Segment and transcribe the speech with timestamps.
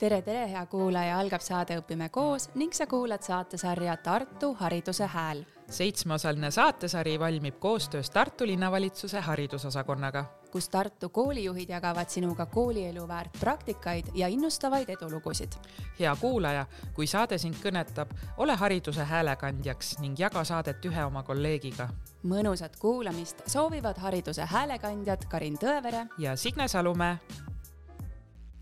[0.00, 5.44] tere, tere, hea kuulaja, algab saade Õpime koos ning sa kuulad saatesarja Tartu Hariduse Hääl.
[5.70, 14.06] seitsmeosaline saatesari valmib koostöös Tartu linnavalitsuse haridusosakonnaga, kus Tartu koolijuhid jagavad sinuga koolielu väärt praktikaid
[14.14, 15.52] ja innustavaid edulugusid.
[16.00, 21.88] hea kuulaja, kui saade sind kõnetab, ole hariduse häälekandjaks ning jaga saadet ühe oma kolleegiga.
[22.24, 27.18] mõnusat kuulamist soovivad hariduse häälekandjad Karin Tõevere ja Signe Salumäe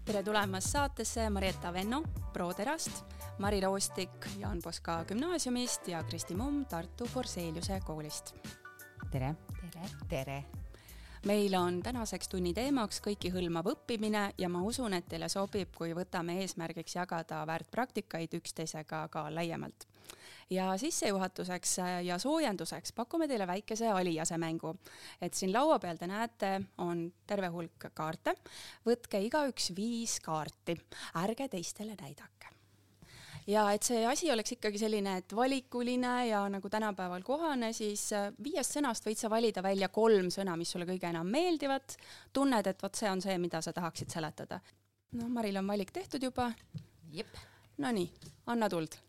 [0.09, 2.03] tere tulemast saatesse Marietta Venno
[2.33, 3.05] Proderast,
[3.39, 8.35] Mari Roostik Jaan Poska gümnaasiumist ja Kristi Mumm Tartu Forseliuse koolist.
[9.11, 9.35] tere.
[9.61, 9.91] tere.
[10.09, 10.45] tere
[11.27, 16.41] meil on tänaseks tunni teemaks kõikihõlmav õppimine ja ma usun, et teile sobib, kui võtame
[16.41, 19.85] eesmärgiks jagada väärtpraktikaid üksteisega ka laiemalt
[20.51, 24.75] ja sissejuhatuseks ja soojenduseks pakume teile väikese alijase mängu.
[25.21, 28.35] et siin laua peal te näete, on terve hulk kaarte.
[28.87, 30.79] võtke igaüks viis kaarti,
[31.15, 32.49] ärge teistele näidake
[33.47, 38.11] ja et see asi oleks ikkagi selline, et valikuline ja nagu tänapäeval kohane, siis
[38.45, 41.97] viiest sõnast võid sa valida välja kolm sõna, mis sulle kõige enam meeldivad.
[42.33, 44.61] tunned, et vot see on see, mida sa tahaksid seletada.
[45.13, 46.53] noh, Maril on valik tehtud juba.
[47.79, 48.11] Nonii,
[48.47, 49.08] anna tuld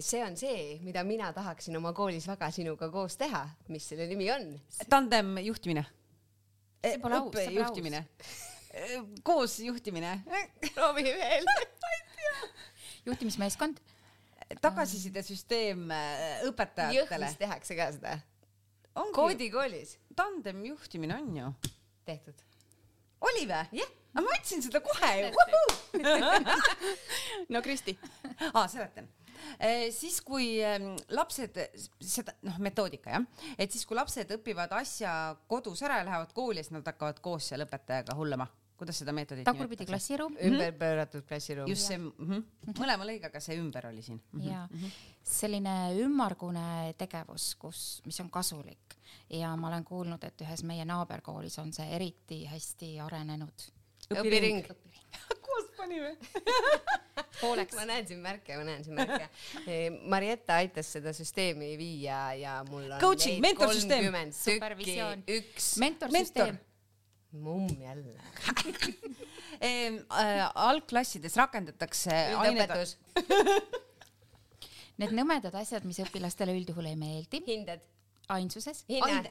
[0.00, 4.28] see on see, mida mina tahaksin oma koolis väga sinuga koos teha, mis selle nimi
[4.30, 4.46] on?
[4.90, 5.84] tandemjuhtimine.
[6.84, 8.02] see pole aus, see pole juhtimine.
[9.26, 10.12] koos juhtimine.
[10.74, 11.48] proovi veel
[13.08, 13.80] juhtimismeeskond.
[14.60, 15.86] tagasisidesüsteem
[16.50, 17.30] õpetajatele.
[17.30, 18.18] Jõhvis tehakse ka seda.
[19.16, 19.96] koodikoolis.
[20.16, 21.54] tandemjuhtimine on ju.
[22.04, 22.46] tehtud.
[23.20, 23.64] oli või?
[23.72, 25.28] jah yeah aga ma ütlesin seda kohe ju.
[27.54, 27.94] no Kristi.
[28.50, 29.06] aa, seletan
[29.94, 30.58] siis kui
[31.16, 31.58] lapsed,
[32.00, 33.26] seda noh, metoodika jah,
[33.58, 37.50] et siis kui lapsed õpivad asja kodus ära ja lähevad kooli, siis nad hakkavad koos
[37.50, 38.48] seal õpetajaga hullama.
[38.80, 40.36] kuidas seda meetodit tagurpidi klassiruum.
[40.40, 41.68] ümber pööratud klassiruum.
[41.68, 42.78] just see mm, -hmm.
[42.78, 44.40] mõlema lõigega see ümber oli siin mm.
[44.40, 44.50] -hmm.
[44.50, 44.68] ja
[45.22, 48.96] selline ümmargune tegevus, kus, mis on kasulik
[49.30, 53.68] ja ma olen kuulnud, et ühes meie naaberkoolis on see eriti hästi arenenud
[54.10, 55.39] õpiring, õpiring.
[55.80, 56.14] Panime
[57.40, 57.76] pooleks.
[57.78, 59.28] ma näen siin märke, ma näen siin märke.
[60.12, 64.10] Marietta aitas seda süsteemi viia ja mul on Coaching, mentorsüsteem.
[64.36, 65.24] supervisioon.
[65.28, 65.74] üks.
[65.82, 66.66] mentorsüsteem Mentor.
[67.32, 68.20] mumm jälle
[69.60, 72.96] äh, algklassides rakendatakse üldõpetus
[75.00, 77.40] Need nõmedad asjad, mis õpilastele üldjuhul ei meeldi.
[77.46, 77.80] hinded.
[78.28, 78.84] ainsuses.
[78.88, 79.30] hinnad.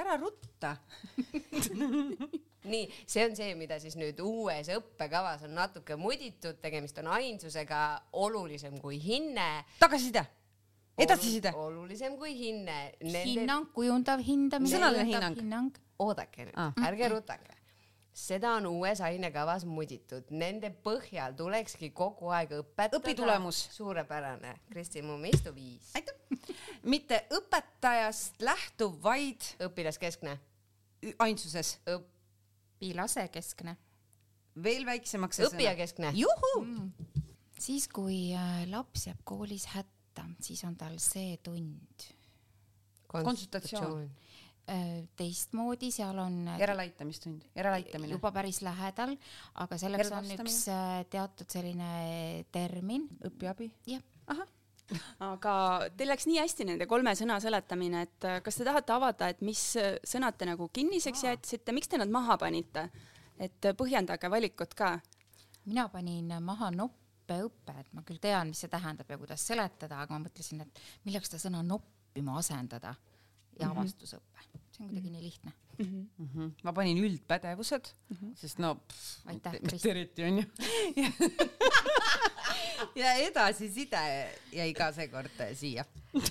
[0.00, 0.76] ära rutta
[2.64, 7.84] nii, see on see, mida siis nüüd uues õppekavas on natuke muditud, tegemist on ainsusega
[8.12, 9.64] olulisem kui hinne.
[9.80, 10.26] tagasiside,
[10.98, 11.54] edasiside.
[11.56, 13.24] olulisem kui hinne Nende....
[13.24, 14.74] hinnang, kujundav hindamine.
[14.74, 15.80] sõnaline hinnang, hinnang..
[16.00, 17.60] oodake nüüd ah., ärge rutake
[18.20, 22.98] seda on uues ainekavas muditud, nende põhjal tulekski kogu aeg õpetada.
[22.98, 23.62] õpitulemus.
[23.72, 25.92] suurepärane, Kristi Mumm, istu viis.
[25.94, 26.14] aitäh.
[26.82, 30.38] mitte õpetajast lähtuv, vaid õpilaskeskne.
[31.18, 32.19] ainsuses Õp
[32.80, 33.76] õpilasekeskne.
[34.62, 35.42] veel väiksemaks.
[35.50, 36.12] õppijakeskne.
[36.16, 37.18] juhu mm..
[37.60, 42.08] siis, kui äh, laps jääb koolis hätta, siis on tal see tund.
[43.10, 44.06] konsultatsioon
[44.70, 48.16] äh, teistmoodi, seal on järeleaitamistund, järeleaitamine.
[48.16, 49.16] juba päris lähedal,
[49.54, 53.08] aga selleks on üks äh, teatud selline termin.
[53.28, 53.70] õpiabi.
[53.92, 54.02] jah.
[54.26, 54.59] ahah
[55.26, 55.54] aga
[55.96, 59.62] teil läks nii hästi nende kolme sõna seletamine, et kas te tahate avada, et mis
[60.06, 62.90] sõnad te nagu kinniseks jätsite, miks te nad maha panite?
[63.40, 64.98] et põhjendage valikut ka.
[65.64, 70.12] mina panin maha noppeõppe, et ma küll tean, mis see tähendab ja kuidas seletada, aga
[70.12, 72.94] ma mõtlesin, et milleks seda sõna noppima asendada
[73.60, 74.60] ja mm -hmm.
[74.80, 75.12] See on kuidagi -hmm.
[75.12, 75.84] nii lihtne mm.
[75.84, 76.06] -hmm.
[76.18, 76.50] Mm -hmm.
[76.62, 78.34] ma panin üldpädevused mm, -hmm.
[78.34, 80.44] sest no pff, aitäh, mitte eriti onju
[83.02, 85.84] ja edasiside jäi ka seekord siia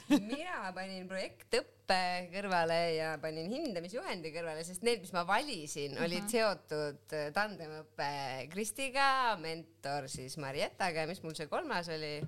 [0.09, 1.99] mina panin projektõppe
[2.33, 8.09] kõrvale ja panin hindamisjuhendi kõrvale, sest need, mis ma valisin, olid seotud tandemõppe
[8.51, 12.19] Kristiga, mentor siis Mariettaga ja mis mul see kolmas oli?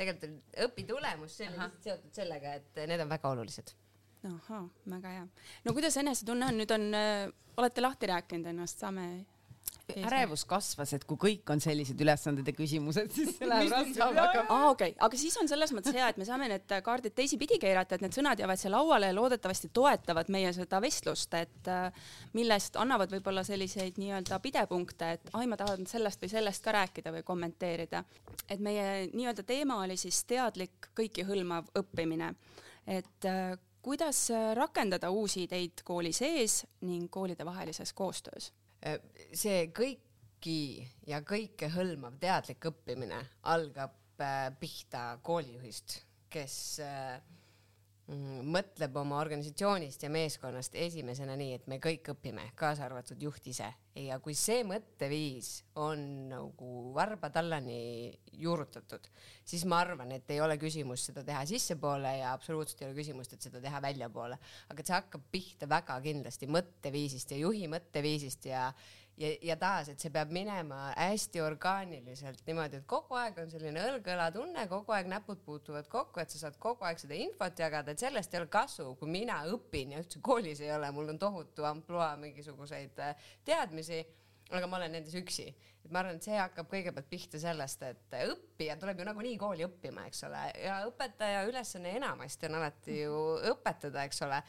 [0.00, 3.74] tegelikult õpitulemus, see oli lihtsalt seotud sellega, et need on väga olulised
[4.28, 5.26] ahhaa, väga hea.
[5.64, 7.26] no kuidas enesetunne on, nüüd on äh,,
[7.56, 9.06] olete lahti rääkinud ennast, saame
[9.98, 14.36] ärevus kasvas, et kui kõik on sellised ülesanded ja küsimused, siis see läheb raskemaks.
[14.46, 17.58] aa, okei okay., aga siis on selles mõttes hea, et me saame need kaardid teisipidi
[17.62, 22.10] keerata, et need sõnad jäävad siia lauale ja loodetavasti toetavad meie seda vestlust, et äh,
[22.38, 27.14] millest annavad võib-olla selliseid nii-öelda pidepunkte, et ai, ma tahan sellest või sellest ka rääkida
[27.14, 28.04] või kommenteerida.
[28.48, 32.34] et meie nii-öelda teema oli siis teadlik kõikihõlmav õppimine,
[32.86, 38.52] et äh, kuidas rakendada uusi ideid kooli sees ning koolide vahelises koostöös?
[39.34, 40.06] See kõik
[40.40, 46.00] ühtki ja kõikehõlmav teadlik õppimine algab äh, pihta koolijuhist,
[46.30, 47.20] kes äh,
[48.10, 53.68] mõtleb oma organisatsioonist ja meeskonnast esimesena nii, et me kõik õpime, kaasa arvatud juht ise.
[54.00, 58.10] ja kui see mõtteviis on nagu varba tallani
[58.40, 59.06] juurutatud,
[59.44, 63.34] siis ma arvan, et ei ole küsimust seda teha sissepoole ja absoluutselt ei ole küsimust,
[63.34, 64.38] et seda teha väljapoole.
[64.68, 68.70] aga see hakkab pihta väga kindlasti mõtteviisist ja juhi mõtteviisist ja
[69.20, 73.82] ja, ja taas, et see peab minema hästi orgaaniliselt niimoodi, et kogu aeg on selline
[73.90, 77.92] õlg-õla tunne, kogu aeg näpud puutuvad kokku, et sa saad kogu aeg seda infot jagada,
[77.92, 81.20] et sellest ei ole kasu, kui mina õpin ja üldse koolis ei ole, mul on
[81.20, 84.02] tohutu ampluaa mingisuguseid äh, teadmisi
[84.50, 85.46] aga ma olen nendes üksi.
[85.84, 89.64] et ma arvan, et see hakkab kõigepealt pihta sellest, et õppija tuleb ju nagunii kooli
[89.66, 93.20] õppima, eks ole, ja õpetaja ülesanne enamasti on alati ju
[93.52, 94.42] õpetada, eks ole.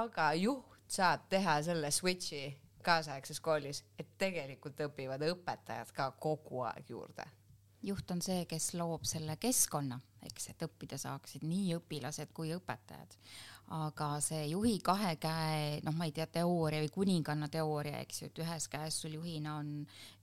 [0.00, 2.46] aga juht saab teha selle switch'i
[2.84, 7.26] kaasaegses koolis, et tegelikult õpivad õpetajad ka kogu aeg juurde.
[7.84, 13.18] juht on see, kes loob selle keskkonna, eks, et õppida saaksid nii õpilased kui õpetajad.
[13.74, 18.28] aga see juhi kahe käe, noh, ma ei tea, teooria või kuninganna teooria, eks ju,
[18.28, 19.70] et ühes käes sul juhina on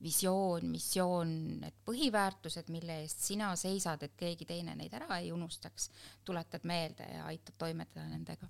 [0.02, 1.36] visioon, missioon,
[1.66, 5.90] need põhiväärtused, mille eest sina seisad, et keegi teine neid ära ei unustaks,
[6.26, 8.50] tuletad meelde ja aitad toimetada nendega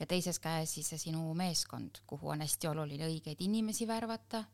[0.00, 4.44] ja teises käes siis see sinu meeskond, kuhu on hästi oluline õigeid inimesi värvata,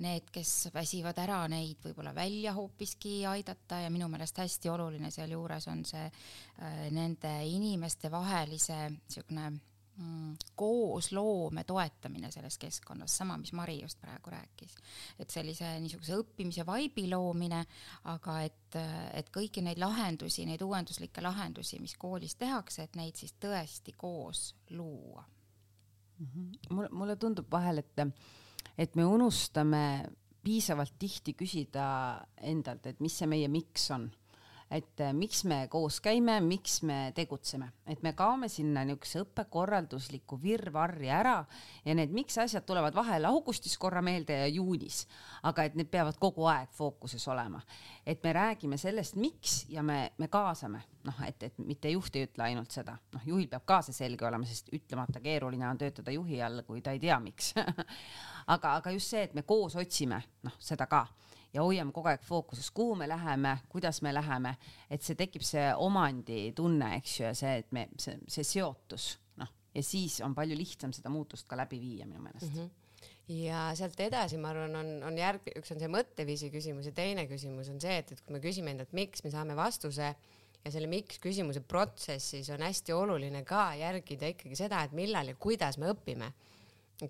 [0.00, 5.68] need, kes väsivad ära, neid võib-olla välja hoopiski aidata ja minu meelest hästi oluline sealjuures
[5.68, 9.50] on see äh, nende inimeste vahelise niisugune
[10.56, 14.74] koosloome toetamine selles keskkonnas, sama, mis Mari just praegu rääkis.
[15.18, 17.64] et sellise niisuguse õppimise vaibi loomine,
[18.04, 18.78] aga et,
[19.14, 24.54] et kõiki neid lahendusi, neid uuenduslikke lahendusi, mis koolis tehakse, et neid siis tõesti koos
[24.70, 25.24] luua
[26.18, 26.26] mm.
[26.26, 26.74] -hmm.
[26.74, 28.06] mulle, mulle tundub vahel, et,
[28.78, 30.10] et me unustame
[30.42, 31.86] piisavalt tihti küsida
[32.36, 34.10] endalt, et mis see meie miks on
[34.70, 40.38] et äh, miks me koos käime, miks me tegutseme, et me kaome sinna niisuguse õppekorraldusliku
[40.42, 41.40] virvarri ära
[41.84, 45.02] ja need miks asjad tulevad vahel augustis korra meelde ja juunis,
[45.50, 47.60] aga et need peavad kogu aeg fookuses olema.
[48.06, 52.28] et me räägime sellest, miks ja me, me kaasame, noh, et, et mitte juht ei
[52.28, 56.14] ütle ainult seda, noh, juhil peab ka see selge olema, sest ütlemata keeruline on töötada
[56.14, 57.54] juhi all, kui ta ei tea, miks.
[58.50, 61.04] Aga, aga just see, et me koos otsime, noh, seda ka
[61.54, 64.54] ja hoiame kogu aeg fookuses, kuhu me läheme, kuidas me läheme,
[64.90, 69.50] et see tekib see omanditunne, eks ju, ja see, et me, see, see seotus, noh,
[69.74, 72.60] ja siis on palju lihtsam seda muutust ka läbi viia minu meelest mm.
[72.60, 72.76] -hmm
[73.30, 77.28] ja sealt edasi, ma arvan, on, on järg, üks on see mõtteviisi küsimus ja teine
[77.30, 80.08] küsimus on see, et, et kui me küsime endalt, miks me saame vastuse
[80.64, 85.38] ja selle miks küsimuse protsessis on hästi oluline ka järgida ikkagi seda, et millal ja
[85.38, 86.32] kuidas me õpime.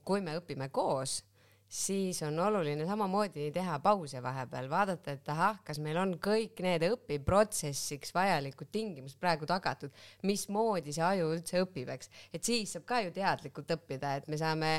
[0.05, 1.25] kui me õpime koos
[1.71, 6.83] siis on oluline samamoodi teha pause vahepeal, vaadata, et ahah, kas meil on kõik need
[6.89, 9.95] õpiprotsessiks vajalikud tingimused praegu tagatud,
[10.27, 14.41] mismoodi see aju üldse õpib, eks, et siis saab ka ju teadlikult õppida, et me
[14.41, 14.73] saame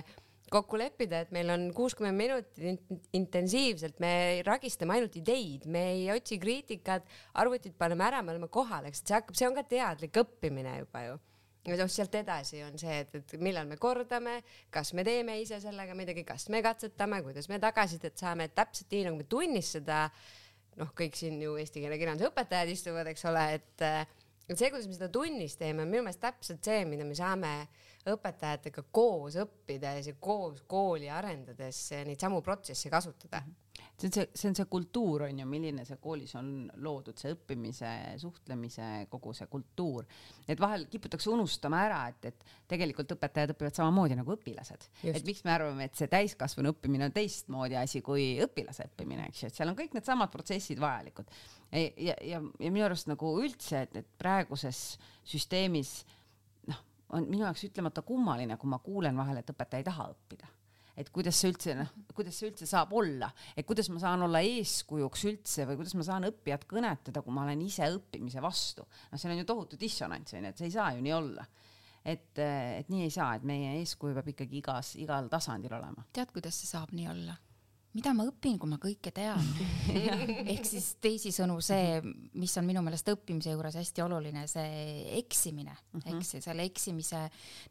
[0.52, 6.36] kokku leppida, et meil on kuuskümmend minutit intensiivselt, me ragistame ainult ideid, me ei otsi
[6.44, 7.08] kriitikat,
[7.40, 10.82] arvutid paneme ära, me oleme kohal, eks, et see hakkab, see on ka teadlik õppimine
[10.84, 11.20] juba ju
[11.70, 14.40] noh, sealt edasi on see, et, et millal me kordame,
[14.74, 18.92] kas me teeme ise sellega midagi, kas me katsetame, kuidas me tagasisidet saame, et täpselt
[18.94, 20.04] nii nagu me tunnis seda,
[20.82, 23.88] noh, kõik siin ju eesti keele kirjanduse õpetajad istuvad, eks ole, et,
[24.48, 27.56] et see, kuidas me seda tunnis teeme, on minu meelest täpselt see, mida me saame
[28.10, 33.52] õpetajatega koos õppides ja koos kooli arendades neid samu protsesse kasutada mm.
[33.52, 33.61] -hmm
[34.02, 36.50] see on see, see on see kultuur on ju, milline see koolis on
[36.84, 37.90] loodud, see õppimise,
[38.22, 40.08] suhtlemise, kogu see kultuur.
[40.48, 44.88] et vahel kiputakse unustama ära, et, et tegelikult õpetajad õpivad samamoodi nagu õpilased.
[45.04, 49.44] et miks me arvame, et see täiskasvanu õppimine on teistmoodi asi kui õpilase õppimine, eks
[49.44, 51.30] ju, et seal on kõik needsamad protsessid vajalikud.
[51.72, 56.00] ja, ja, ja, ja minu arust nagu üldse, et, et praeguses süsteemis
[56.72, 56.82] noh,
[57.18, 60.50] on minu jaoks ütlemata kummaline, kui ma kuulen vahel, et õpetaja ei taha õppida
[60.98, 64.42] et kuidas see üldse noh, kuidas see üldse saab olla, et kuidas ma saan olla
[64.46, 68.86] eeskujuks üldse või kuidas ma saan õppijat kõnetada, kui ma olen ise õppimise vastu.
[69.12, 71.46] noh, seal on ju tohutu dissonants onju, et see ei saa ju nii olla.
[72.02, 76.08] et, et nii ei saa, et meie eeskuju peab ikkagi igas, igal tasandil olema.
[76.14, 77.38] tead, kuidas see saab nii olla?
[77.98, 79.42] Mida ma õpin, kui ma kõike tean
[80.54, 82.00] ehk siis teisisõnu see,
[82.40, 86.18] mis on minu meelest õppimise juures hästi oluline, see eksimine mm, -hmm.
[86.18, 87.26] eks selle eksimise,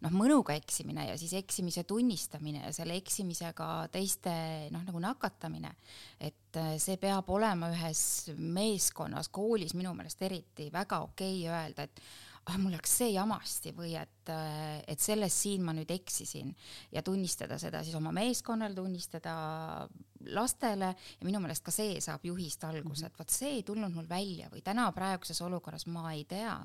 [0.04, 4.32] noh, mõnuga eksimine ja siis eksimise tunnistamine ja selle eksimisega teiste
[4.74, 5.74] noh, nagu nakatamine.
[6.20, 11.88] et äh, see peab olema ühes meeskonnas, koolis minu meelest eriti väga okei okay öelda,
[11.88, 12.02] et
[12.48, 14.30] ah mul läks see jamasti või et,
[14.88, 16.54] et selles siin ma nüüd eksisin.
[16.92, 19.34] Ja tunnistada seda siis oma meeskonnale, tunnistada
[20.34, 20.90] lastele.
[21.20, 24.50] Ja minu meelest ka see saab juhist alguse, et vot see ei tulnud mul välja
[24.52, 26.56] või täna praeguses olukorras ma ei tea,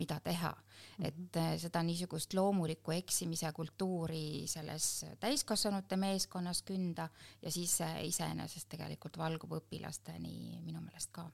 [0.00, 0.52] mida teha.
[1.00, 7.08] et eh, seda niisugust loomulikku eksimise kultuuri selles täiskasvanute meeskonnas künda
[7.42, 11.28] ja siis see iseenesest tegelikult valgub õpilasteni minu meelest ka.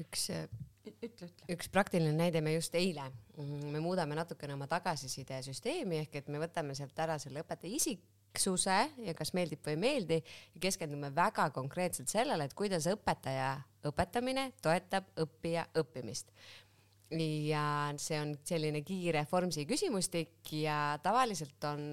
[0.00, 0.30] üks
[0.90, 1.28] ütle, ütle.
[1.54, 6.42] üks praktiline näide, me just eile, mm, me muudame natukene oma tagasisidesüsteemi ehk et me
[6.42, 11.48] võtame sealt ära selle õpetaja isiksuse ja kas meeldib või ei meeldi ja keskendume väga
[11.54, 16.32] konkreetselt sellele, et kuidas õpetaja õpetamine toetab õppija õppimist
[17.20, 17.64] ja
[18.00, 21.84] see on selline kiire Formsi küsimustik ja tavaliselt on,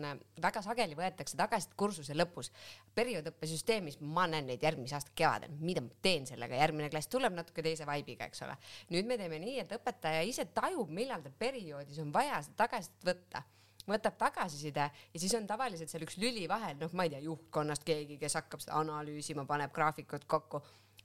[0.41, 2.51] väga sageli võetakse tagasisidet kursuse lõpus.
[2.95, 7.63] perioodõppesüsteemis ma näen neid järgmise aasta kevadel, mida ma teen sellega, järgmine klass tuleb natuke
[7.63, 8.57] teise vibe'iga, eks ole.
[8.89, 13.09] nüüd me teeme nii, et õpetaja ise tajub, millal ta perioodis on vaja seda tagasisidet
[13.13, 13.43] võtta
[13.89, 17.85] võtab tagasiside ja siis on tavaliselt seal üks lüli vahel, noh, ma ei tea, juhtkonnast
[17.87, 20.61] keegi, kes hakkab seda analüüsima, paneb graafikud kokku.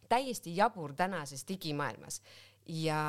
[0.08, 2.20] täiesti jabur tänases digimaailmas
[2.66, 3.00] ja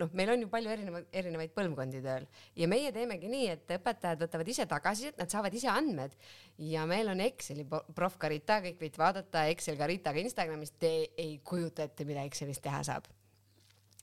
[0.00, 2.24] noh, meil on ju palju erinevaid, erinevaid põlvkondi tööl
[2.56, 6.14] ja meie teemegi nii, et õpetajad võtavad ise tagasisidet, nad saavad ise andmed
[6.70, 11.84] ja meil on Exceli proff Carita, kõik võite vaadata Excel Caritaga Instagramis, te ei kujuta
[11.84, 13.10] ette, mida Excelis teha saab.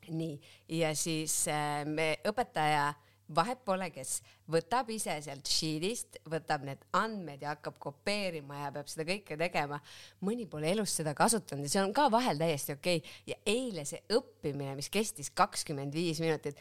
[0.10, 0.38] nii,
[0.81, 2.91] ja siis äh, me õpetaja
[3.36, 4.20] vahet pole, kes
[4.51, 9.82] võtab ise sealt sheet'ist, võtab need andmed ja hakkab kopeerima ja peab seda kõike tegema.
[10.22, 13.20] mõni pole elus seda kasutanud ja see on ka vahel täiesti okei okay.
[13.25, 16.60] ja eile see õppimine, mis kestis kakskümmend viis minutit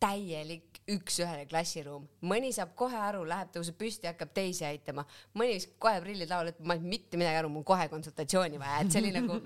[0.00, 5.04] täielik üks-ühele klassiruum, mõni saab kohe aru, läheb, tõuseb püsti, hakkab teisi aitama,
[5.36, 8.78] mõni viskab kohe prillid lauale, et ma ei mitte midagi aru, mul kohe konsultatsiooni vaja,
[8.84, 9.36] et see oli nagu,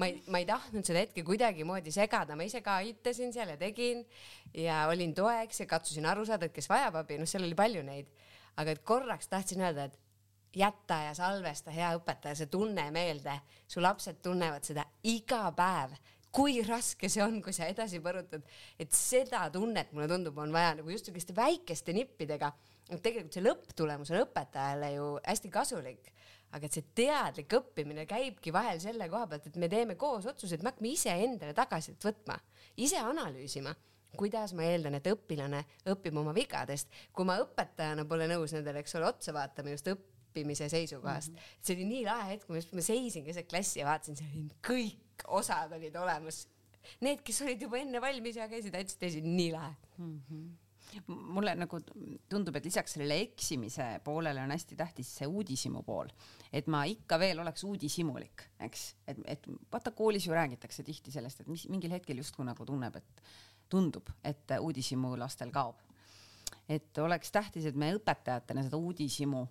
[0.00, 3.60] ma ei, ma ei tahtnud seda hetke kuidagimoodi segada, ma ise ka aitasin seal ja
[3.60, 4.02] tegin
[4.56, 7.86] ja olin toeks ja katsusin aru saada, et kes vajab abi, noh, seal oli palju
[7.86, 8.10] neid,
[8.58, 13.38] aga et korraks tahtsin öelda, et jäta ja salvesta, hea õpetaja, see tunne meelde,
[13.68, 15.94] su lapsed tunnevad seda iga päev
[16.34, 18.44] kui raske see on, kui sa edasi põrutad,
[18.80, 22.52] et seda tunnet mulle tundub, on vaja nagu just selliste väikeste nippidega.
[22.88, 26.12] tegelikult see lõpptulemus on õpetajale ju hästi kasulik,
[26.56, 30.62] aga et see teadlik õppimine käibki vahel selle koha pealt, et me teeme koos otsuseid,
[30.62, 32.38] me hakkame iseendale tagasisidet võtma,
[32.76, 33.74] ise analüüsima
[34.16, 38.96] kuidas ma eeldan, et õpilane õpib oma vigadest, kui ma õpetajana pole nõus nendele, eks
[38.96, 41.36] ole, otsa vaatama just õppimise seisukohast mm.
[41.36, 41.60] -hmm.
[41.60, 45.72] see oli nii lahe hetk, ma seisin keset klassi ja vaatasin, see oli kõik osad
[45.76, 46.46] olid olemas.
[47.04, 50.16] Need, kes olid juba enne valmis ja käisid, aitasid, nii lahe mm.
[50.30, 50.48] -hmm
[51.06, 51.80] mulle nagu
[52.30, 56.08] tundub, et lisaks sellele eksimise poolele on hästi tähtis see uudishimu pool,
[56.52, 61.42] et ma ikka veel oleks uudishimulik, eks, et, et vaata koolis ju räägitakse tihti sellest,
[61.42, 63.22] et mis mingil hetkel justkui nagu tunneb, et
[63.68, 65.84] tundub, et uudishimu lastel kaob.
[66.68, 69.46] et oleks tähtis, et me õpetajatena seda uudishimu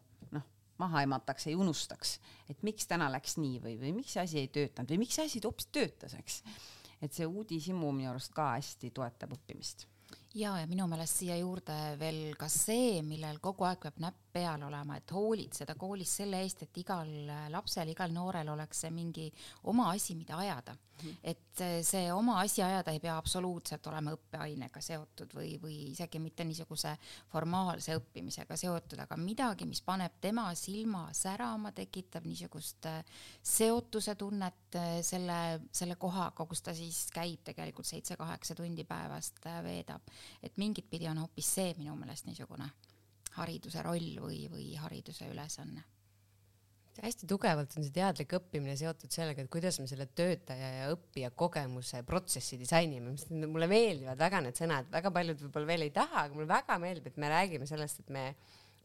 [0.79, 2.17] maha emataks, ei unustaks,
[2.49, 5.27] et miks täna läks nii või, või miks see asi ei töötanud või miks see
[5.29, 6.41] asi hoopis töötas, eks.
[7.01, 9.87] et see uudishimu minu arust ka hästi toetab õppimist
[10.37, 14.67] ja, ja minu meelest siia juurde veel ka see, millel kogu aeg peab näpp peal
[14.69, 17.09] olema, et hoolitseda koolis selle eest, et igal
[17.53, 19.31] lapsel, igal noorel oleks see mingi
[19.73, 20.77] oma asi, mida ajada.
[20.97, 21.15] -hmm.
[21.23, 26.45] et see oma asi ajada ei pea absoluutselt olema õppeainega seotud või, või isegi mitte
[26.47, 26.93] niisuguse
[27.31, 32.99] formaalse õppimisega seotud, aga midagi, mis paneb tema silma särama, tekitab niisugust äh,
[33.41, 35.39] seotuse tunnet äh, selle,
[35.71, 40.13] selle kohaga, kus ta siis käib tegelikult seitse-kaheksa tundi päevast äh, veedab.
[40.43, 42.69] et mingit pidi on hoopis see minu meelest niisugune
[43.37, 45.85] hariduse roll või, või hariduse ülesanne.
[46.97, 51.29] Hästi tugevalt on see teadlik õppimine seotud sellega, et kuidas me selle töötaja ja õppija
[51.37, 56.23] kogemuse protsessi disainime, mis mulle meeldivad väga need sõnad, väga paljud võib-olla veel ei taha,
[56.23, 58.23] aga mulle väga meeldib, et me räägime sellest, et me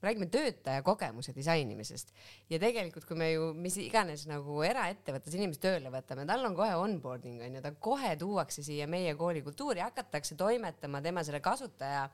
[0.04, 2.12] räägime töötaja kogemuse disainimisest.
[2.52, 6.74] Ja tegelikult, kui me ju mis iganes nagu eraettevõttes inimest tööle võtame, tal on kohe
[6.82, 12.10] onboarding on ju, ta kohe tuuakse siia meie koolikultuuri, hakatakse toimetama tema selle kasutaja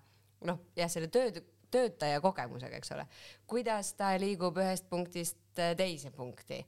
[0.46, 1.32] noh, jah, selle töö
[1.74, 3.06] töötaja kogemusega, eks ole,
[3.50, 6.60] kuidas ta liigub ühest punktist äh, teise punkti?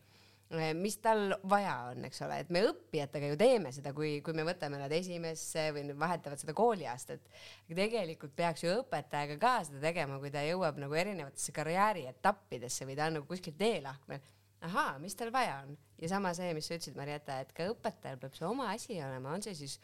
[0.50, 4.35] Äh, mis tal vaja on, eks ole, et me õppijatega ju teeme seda, kui, kui
[4.37, 7.23] me võtame nad esimesse või vahetavad seda kooliaastat.
[7.69, 13.07] tegelikult peaks ju õpetajaga ka seda tegema, kui ta jõuab nagu erinevatesse karjäärietappidesse või ta
[13.07, 14.21] on nagu kuskil teelahkmel
[14.66, 18.21] ahaa, mis tal vaja on ja sama see, mis sa ütlesid, Marietta, et ka õpetajal
[18.21, 19.76] peab see oma asi olema, on see siis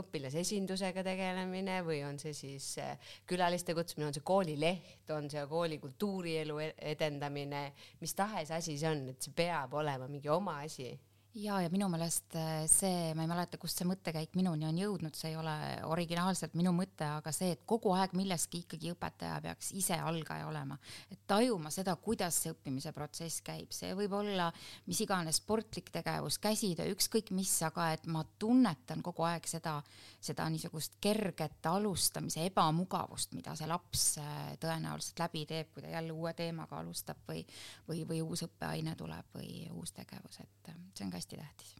[0.00, 2.94] õpilasesindusega tegelemine või on see siis äh,
[3.30, 7.66] külaliste kutsumine, on see koolileht, on see kooli kultuurielu e-, edendamine,
[8.02, 10.92] mis tahes asi see on, et see peab olema mingi oma asi
[11.34, 15.16] ja, ja minu meelest äh, see, ma ei mäleta, kust see mõttekäik minuni on jõudnud,
[15.18, 15.54] see ei ole
[15.90, 20.78] originaalselt minu mõte, aga see, et kogu aeg milleski ikkagi õpetaja peaks ise algaja olema,
[21.10, 24.50] et tajuma seda, kuidas see õppimise protsess käib, see võib olla
[24.88, 29.80] mis iganes sportlik tegevus, käsitöö, ükskõik mis, aga et ma tunnetan kogu aeg seda,
[30.24, 36.12] seda niisugust kerget alustamise ebamugavust, mida see laps äh, tõenäoliselt läbi teeb, kui ta jälle
[36.16, 37.44] uue teemaga alustab või,
[37.88, 41.74] või, või uus õppeaine tuleb või uus tegevus, et äh, see on ka hästi tähtis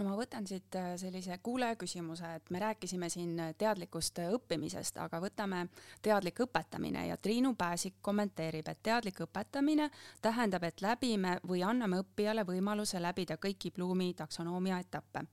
[0.00, 5.20] no ma võtan siit äh, sellise kuulaja küsimuse, et me rääkisime siin teadlikust õppimisest, aga
[5.22, 5.66] võtame
[6.02, 9.90] teadlik õpetamine ja Triinu Pääsik kommenteerib, et teadlik õpetamine
[10.22, 15.26] tähendab, et läbime või anname õppijale võimaluse läbida kõiki Bloomi taksonoomia etappe.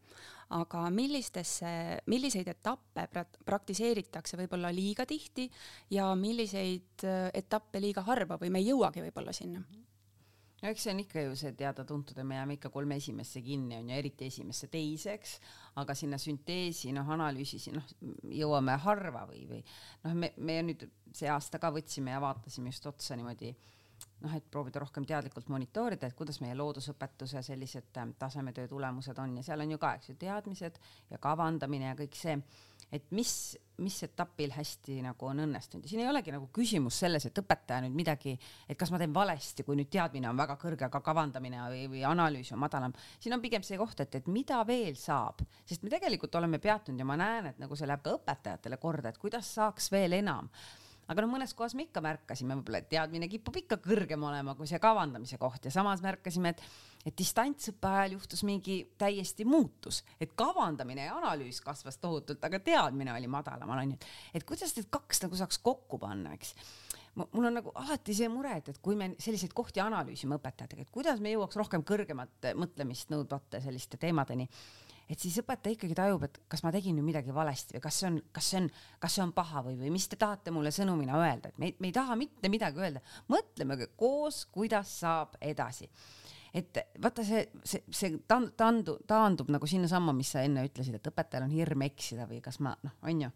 [0.56, 1.70] Aga millistesse,
[2.08, 3.08] milliseid etappe
[3.46, 5.50] praktiseeritakse võib-olla liiga tihti
[5.92, 9.63] ja milliseid äh, etappe liiga harva või me ei jõuagi võib-olla sinna?
[10.62, 13.77] no eks see on ikka ju see teada-tuntud ja me jääme ikka kolme esimesse kinni
[13.77, 15.38] onju, eriti esimesse teiseks,
[15.77, 17.92] aga sinna sünteesi noh, analüüsi noh,
[18.39, 19.62] jõuame harva või, või
[20.06, 23.54] noh, me, me nüüd see aasta ka võtsime ja vaatasime just otsa niimoodi
[24.24, 29.36] noh, et proovida rohkem teadlikult monitoorida, et kuidas meie loodusõpetuse sellised tasemetöö tulemused on.
[29.38, 30.80] Ja seal on ju ka, eks ju, teadmised
[31.12, 32.38] ja kavandamine ja kõik see.
[32.94, 33.32] Et mis,
[33.84, 35.84] mis etapil hästi nagu on õnnestunud?
[35.86, 39.13] Ja siin ei olegi nagu küsimus selles, et õpetaja nüüd midagi, et kas ma teen
[39.13, 42.96] valesti, kui nüüd teadmine on väga kõrge, aga kavandamine või, või analüüs on madalam.
[43.20, 47.04] siin on pigem see koht, et, et mida veel saab, sest me tegelikult oleme peatunud
[47.04, 50.48] ja ma näen, et nagu see läheb ka õpetajatele korda, et kuidas saaks veel enam
[51.08, 54.80] aga no mõnes kohas me ikka märkasime võib-olla, teadmine kipub ikka kõrgem olema kui see
[54.84, 55.68] kavandamise koht.
[55.68, 56.64] Ja samas märkasime, et,
[57.08, 63.14] et distantsõppe ajal juhtus mingi täiesti muutus, et kavandamine ja analüüs kasvas tohutult, aga teadmine
[63.16, 64.00] oli madalamal onju.
[64.34, 66.56] et kuidas need kaks nagu saaks kokku panna, eks?
[67.18, 70.92] Mul on nagu alati see mure, et, et kui me selliseid kohti analüüsime õpetajatega, et
[70.94, 74.46] kuidas me jõuaks rohkem kõrgemat mõtlemist nõudvate selliste teemadeni
[75.08, 78.10] et siis õpetaja ikkagi tajub, et kas ma tegin nüüd midagi valesti või kas see
[78.10, 78.70] on, kas see on,
[79.04, 81.92] kas see on paha või, või mis te tahate mulle sõnumina öelda, et me, me
[81.92, 85.88] ei taha mitte midagi öelda, mõtleme koos, kuidas saab edasi.
[86.58, 91.46] Et vaata see, see, see taandu, taandub nagu sinnasamma, mis sa enne ütlesid, et õpetajal
[91.46, 93.32] on hirm eksida või kas ma noh, on ju.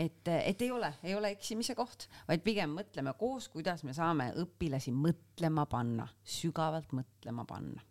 [0.00, 4.32] Et, et ei ole, ei ole eksimise koht, vaid pigem mõtleme koos, kuidas me saame
[4.42, 7.86] õpilasi mõtlema panna, sügavalt mõtlema panna,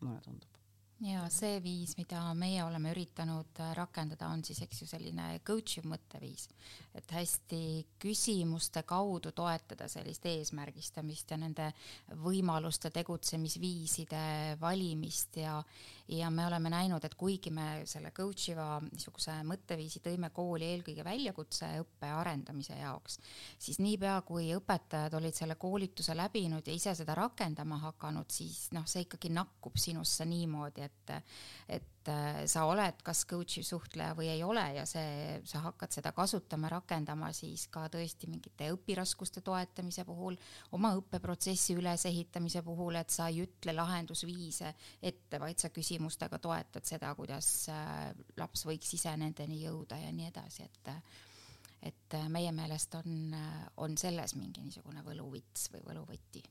[0.00, 0.51] mulle tundub
[1.02, 5.80] ja see viis, mida meie oleme üritanud äh, rakendada, on siis, eks ju, selline coach
[5.80, 6.46] iv mõtteviis,
[6.94, 7.62] et hästi
[8.02, 11.70] küsimuste kaudu toetada sellist eesmärgistamist ja nende
[12.22, 14.22] võimaluste tegutsemisviiside
[14.60, 15.58] valimist ja
[16.12, 21.04] ja me oleme näinud, et kuigi me selle coach iva niisuguse mõtteviisi tõime kooli eelkõige
[21.06, 23.18] väljakutseõppe arendamise jaoks,
[23.58, 28.86] siis niipea kui õpetajad olid selle koolituse läbinud ja ise seda rakendama hakanud, siis noh,
[28.88, 31.16] see ikkagi nakkub sinusse niimoodi, et
[31.68, 32.01] et,
[32.50, 37.30] sa oled kas coach'i suhtleja või ei ole ja see, sa hakkad seda kasutama, rakendama
[37.36, 40.38] siis ka tõesti mingite õpiraskuste toetamise puhul,
[40.72, 47.12] oma õppeprotsessi ülesehitamise puhul, et sa ei ütle lahendusviise ette, vaid sa küsimustega toetad seda,
[47.18, 48.08] kuidas äh,
[48.40, 50.96] laps võiks ise nendeni jõuda ja nii edasi, et
[51.82, 53.34] et meie meelest on,
[53.82, 56.42] on selles mingi niisugune võluvits või võluvõti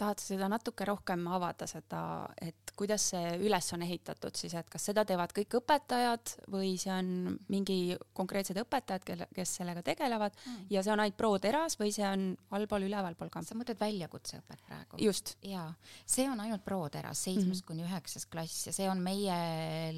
[0.00, 2.02] tahad sa seda natuke rohkem avada, seda,
[2.40, 6.92] et kuidas see üles on ehitatud siis, et kas seda teevad kõik õpetajad või see
[6.94, 7.78] on mingi
[8.16, 10.68] konkreetsed õpetajad, kelle, kes sellega tegelevad mm.
[10.72, 13.44] ja see on ainult ProTeras või see on allpool, ülevalpool ka?
[13.46, 15.00] sa mõtled väljakutseõpet praegu?
[15.04, 15.34] just.
[15.44, 15.68] jaa,
[16.08, 17.66] see on ainult ProTeras, seitsmes mm -hmm.
[17.66, 19.40] kuni üheksas klass ja see on meie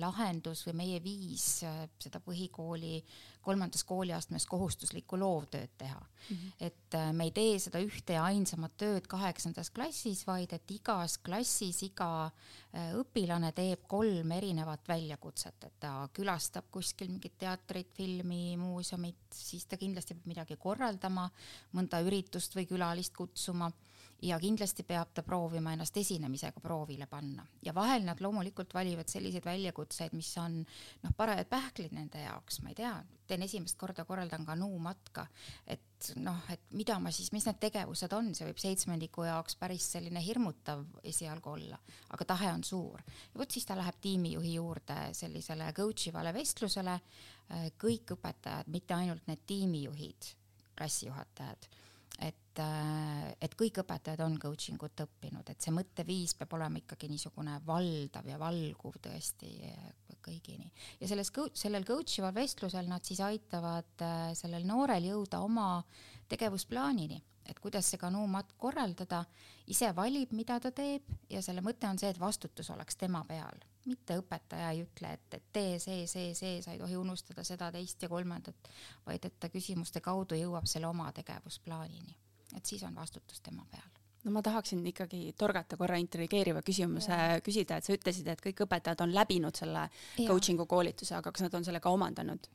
[0.00, 3.02] lahendus või meie viis äh, seda põhikooli
[3.42, 6.36] kolmandas kooliastmes kohustuslikku loovtööd teha mm.
[6.36, 6.52] -hmm.
[6.60, 9.91] et äh, me ei tee seda ühte ja ainsamat tööd kaheksandas klassis,
[10.26, 17.10] vaid et igas klassis iga äh, õpilane teeb kolm erinevat väljakutset, et ta külastab kuskil
[17.12, 21.28] mingit teatrit, filmi, muuseumit, siis ta kindlasti peab midagi korraldama,
[21.76, 23.70] mõnda üritust või külalist kutsuma
[24.22, 27.44] ja kindlasti peab ta proovima ennast esinemisega proovile panna.
[27.62, 30.60] Ja vahel nad loomulikult valivad selliseid väljakutseid, mis on
[31.02, 32.92] noh, parajad pähklid nende jaoks, ma ei tea,
[33.26, 35.26] teen esimest korda, korraldan kanuumatka,
[35.66, 39.90] et noh, et mida ma siis, mis need tegevused on, see võib seitsmendiku jaoks päris
[39.96, 41.78] selline hirmutav esialgu olla,
[42.14, 43.02] aga tahe on suur.
[43.38, 46.98] vot siis ta läheb tiimijuhi juurde sellisele coach ivale vestlusele,
[47.78, 50.34] kõik õpetajad, mitte ainult need tiimijuhid,
[50.78, 51.72] klassijuhatajad
[52.60, 57.58] äh, et kõik õpetajad on coaching ut õppinud, et see mõtteviis peab olema ikkagi niisugune
[57.66, 59.52] valdav ja valguv tõesti
[60.22, 60.70] kõigini.
[61.00, 65.82] ja selles, sellel coach ival vestlusel nad siis aitavad äh, sellel noorel jõuda oma
[66.28, 67.18] tegevusplaanini,
[67.50, 69.24] et kuidas see kanuumatk korraldada,
[69.66, 73.62] ise valib, mida ta teeb ja selle mõte on see, et vastutus oleks tema peal
[73.88, 77.70] mitte õpetaja ei ütle, et, et tee see, see, see, sa ei tohi unustada seda,
[77.74, 78.68] teist ja kolmandat,
[79.06, 82.14] vaid et ta küsimuste kaudu jõuab selle oma tegevusplaanini.
[82.56, 83.88] Et siis on vastutus tema peal
[84.24, 87.40] no ma tahaksin ikkagi torgata korra intrigeeriva küsimuse ja.
[87.44, 90.26] küsida, et sa ütlesid, et kõik õpetajad on läbinud selle ja.
[90.28, 92.46] coaching'u koolituse, aga kas nad on selle ka omandanud?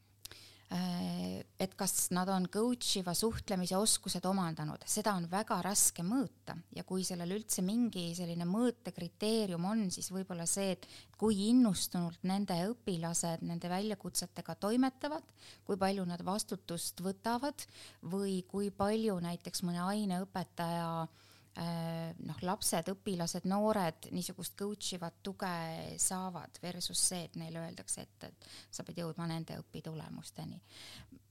[0.68, 6.58] Äh, et kas nad on coach iva suhtlemise oskused omandanud, seda on väga raske mõõta.
[6.76, 12.58] Ja kui sellel üldse mingi selline mõõtekriteerium on, siis võib-olla see, et kui innustunult nende
[12.74, 15.32] õpilased nende väljakutsetega toimetavad,
[15.64, 17.64] kui palju nad vastutust võtavad
[18.12, 21.24] või kui palju näiteks mõne aineõpetaja äh,
[21.58, 25.54] noh, lapsed, õpilased, noored niisugust coach ivat tuge
[26.02, 30.62] saavad versus see, et neile öeldakse ette, et sa pead jõudma nende õpitulemusteni.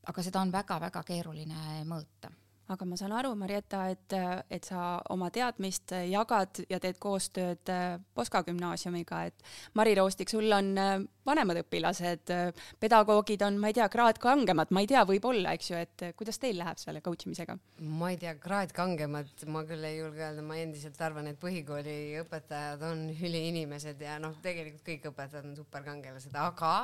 [0.07, 2.31] aga seda on väga-väga keeruline mõõta
[2.73, 4.15] aga ma saan aru, Marietta, et,
[4.51, 9.47] et sa oma teadmist jagad ja teed koostööd äh, Poska gümnaasiumiga, et
[9.79, 14.75] Mari Roostik, sul on äh, vanemad õpilased, äh, pedagoogid on, ma ei tea, kraad kangemad,
[14.75, 17.59] ma ei tea, võib-olla, eks ju, et kuidas teil läheb selle coach imisega?
[17.87, 21.97] ma ei tea, kraad kangemad, ma küll ei julge öelda, ma endiselt arvan, et põhikooli
[22.25, 26.75] õpetajad on üliinimesed ja noh, tegelikult kõik õpetajad on superkangelased, aga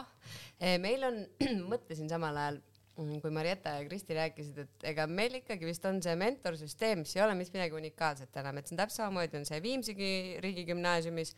[0.83, 1.25] meil on,
[1.73, 2.63] mõtlesin samal ajal
[2.97, 7.23] kui Marietta ja Kristi rääkisid, et ega meil ikkagi vist on see mentorsüsteem, mis ei
[7.25, 9.95] ole mitte midagi unikaalset enam, et see on täpselt samamoodi on see Viimsi
[10.45, 11.33] riigigümnaasiumis,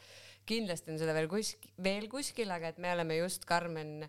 [0.49, 4.09] kindlasti on seda veel kuskil, veel kuskil, aga et me oleme just Karmen,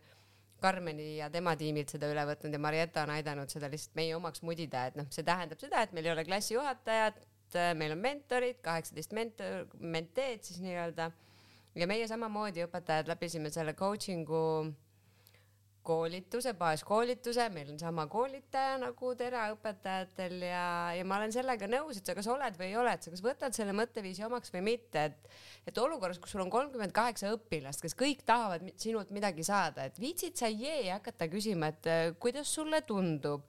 [0.64, 4.42] Karmeni ja tema tiimilt seda üle võtnud ja Marietta on aidanud seda lihtsalt meie omaks
[4.46, 7.22] mudida, et noh, see tähendab seda, et meil ei ole klassijuhatajat,
[7.78, 11.12] meil on mentorid, kaheksateist mentor, menteed siis nii-öelda.
[11.76, 14.42] Ja meie samamoodi õpetajad läbisime selle coaching'u
[15.86, 20.68] koolituse, baaskoolituse, meil on sama koolitaja nagu teraõpetajatel ja,
[20.98, 23.24] ja ma olen sellega nõus, et sa kas oled või ei ole, et sa kas
[23.26, 25.30] võtad selle mõtteviisi omaks või mitte, et
[25.66, 29.98] et olukorras, kus sul on kolmkümmend kaheksa õpilast, kes kõik tahavad sinult midagi saada, et
[30.02, 33.48] viitsid sa jee hakata küsima, et äh, kuidas sulle tundub,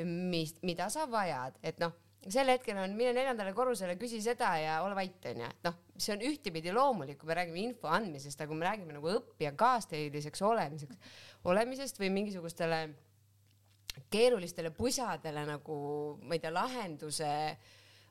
[0.00, 1.92] mis, mida sa vajad, et noh
[2.32, 6.24] sel hetkel on mine neljandale korrusele, küsi seda ja ole vait, onju, noh, see on
[6.28, 10.98] ühtepidi loomulik, kui me räägime info andmisest, aga kui me räägime nagu õppija kaasteeliseks olemiseks,
[11.44, 12.80] olemisest või mingisugustele
[14.10, 15.76] keerulistele pusadele nagu,
[16.22, 17.30] ma ei tea, lahenduse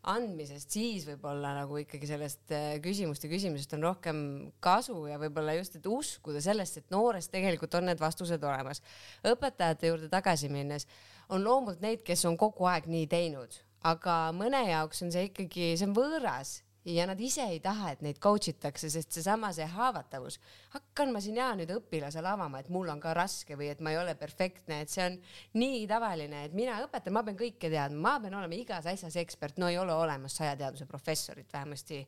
[0.08, 4.18] andmisest, siis võib-olla nagu ikkagi sellest äh, küsimuste küsimusest on rohkem
[4.64, 8.84] kasu ja võib-olla just, et uskuda sellesse, et noores tegelikult on need vastused olemas.
[9.28, 10.88] õpetajate juurde tagasi minnes
[11.28, 15.74] on loomult neid, kes on kogu aeg nii teinud aga mõne jaoks on see ikkagi,
[15.78, 19.66] see on võõras ja nad ise ei taha, et neid coach itakse, sest seesama, see
[19.68, 20.40] haavatavus,
[20.76, 23.92] hakkan ma siin ja nüüd õpilasele avama, et mul on ka raske või et ma
[23.92, 25.18] ei ole perfektne, et see on
[25.60, 29.60] nii tavaline, et mina õpetan, ma pean kõike teadma, ma pean olema igas asjas ekspert,
[29.60, 32.02] no ei ole olemas sajateaduse professorit, vähemasti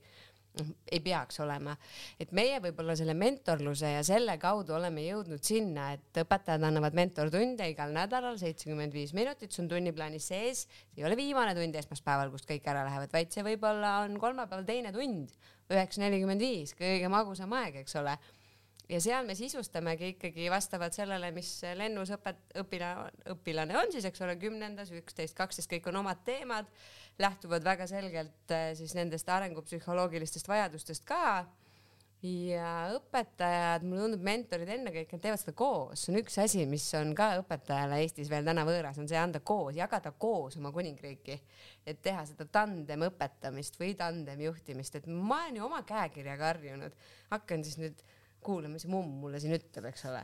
[0.92, 1.76] ei peaks olema,
[2.20, 7.70] et meie võib-olla selle mentorluse ja selle kaudu oleme jõudnud sinna, et õpetajad annavad mentortunde
[7.72, 10.66] igal nädalal seitsekümmend viis minutit, see on tunniplaanis sees,
[10.98, 14.94] ei ole viimane tund esmaspäeval, kust kõik ära lähevad, vaid see võib-olla on kolmapäeval teine
[14.96, 15.32] tund,
[15.70, 18.18] üheksa nelikümmend viis, kõige magusam aeg, eks ole
[18.90, 24.26] ja seal me sisustamegi ikkagi vastavalt sellele, mis lennus õpet-, õpilane, õpilane on siis, eks
[24.26, 26.70] ole, kümnendas, üksteist, kaksteist, kõik on omad teemad
[27.20, 31.46] lähtuvad väga selgelt äh, siis nendest arengupsühholoogilistest vajadustest ka.
[32.20, 36.84] ja õpetajad, mulle tundub, mentorid ennekõike, nad teevad seda koos, see on üks asi, mis
[37.00, 41.38] on ka õpetajale Eestis veel täna võõras, on see anda koos, jagada koos oma kuningriiki,
[41.88, 47.00] et teha seda tandem õpetamist või tandem juhtimist, et ma olen ju oma käekirjaga harjunud,
[47.32, 48.04] hakkan siis nüüd
[48.44, 50.24] kuulama, mis mumm mulle siin ütleb, eks ole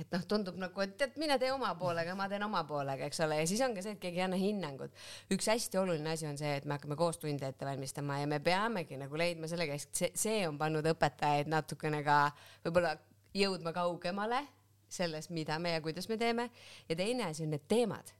[0.00, 3.20] et noh, tundub nagu, et tead, mine tee oma poolega, ma teen oma poolega, eks
[3.26, 5.04] ole, ja siis ongi see, et keegi ei anna hinnangut.
[5.34, 8.40] üks hästi oluline asi on see, et me hakkame koos tunde ette valmistama ja me
[8.42, 12.18] peamegi nagu leidma selle käest, see, see on pannud õpetajaid natukene ka
[12.66, 12.96] võib-olla
[13.34, 14.42] jõudma kaugemale
[14.94, 16.50] selles, mida me ja kuidas me teeme.
[16.88, 18.14] ja teine asi on need teemad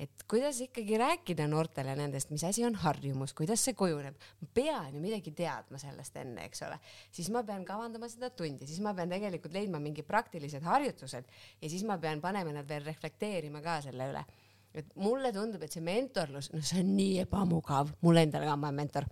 [0.00, 4.94] et kuidas ikkagi rääkida noortele nendest, mis asi on harjumus, kuidas see kujuneb, ma pean
[4.94, 6.78] ju midagi teadma sellest enne, eks ole,
[7.12, 11.28] siis ma pean kavandama seda tundi, siis ma pean tegelikult leidma mingi praktilised harjutused
[11.60, 14.24] ja siis ma pean panema nad veel reflekteerima ka selle üle.
[14.72, 18.70] et mulle tundub, et see mentorlus, noh, see on nii ebamugav, mul endal ka, ma
[18.70, 19.08] olen mentor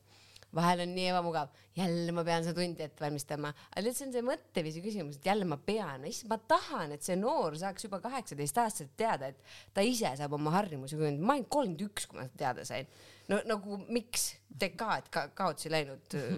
[0.56, 4.14] vahel on nii ebamugav, jälle ma pean seda tundi ette valmistama, aga lihtsalt see on
[4.16, 8.00] see mõtteviisi küsimus, et jälle ma pean, issand, ma tahan, et see noor saaks juba
[8.04, 12.26] kaheksateistaastaselt teada, et ta ise saab oma harjumusi kujundada, ma olin kolmkümmend üks, kui ma
[12.40, 12.90] teada sain.
[13.30, 16.34] no nagu miks dekaad ka kaotsi läinud äh,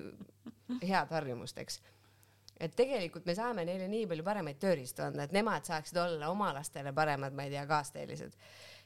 [0.84, 1.80] head harjumust, eks
[2.62, 6.52] et tegelikult me saame neile nii palju paremaid tööriistu anda, et nemad saaksid olla oma
[6.54, 8.36] lastele paremad, ma ei tea, kaasteelised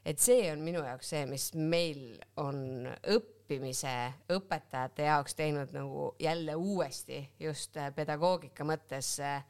[0.06, 2.02] et see on minu jaoks see, mis meil
[2.38, 3.94] on õppimise
[4.36, 9.42] õpetajate jaoks teinud nagu jälle uuesti just äh, pedagoogika mõttes äh,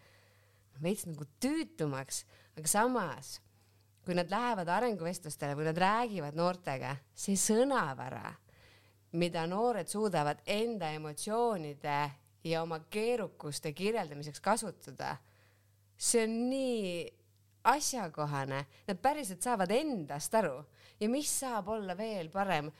[0.83, 2.25] veits nagu tüütumaks,
[2.57, 3.37] aga samas
[4.07, 8.31] kui nad lähevad arenguvestlustele või nad räägivad noortega, see sõnavara,
[9.19, 11.97] mida noored suudavad enda emotsioonide
[12.47, 15.17] ja oma keerukuste kirjeldamiseks kasutada,
[15.99, 16.93] see on nii
[17.67, 20.61] asjakohane, nad päriselt saavad endast aru.
[21.01, 22.71] Ja mis saab olla veel parem,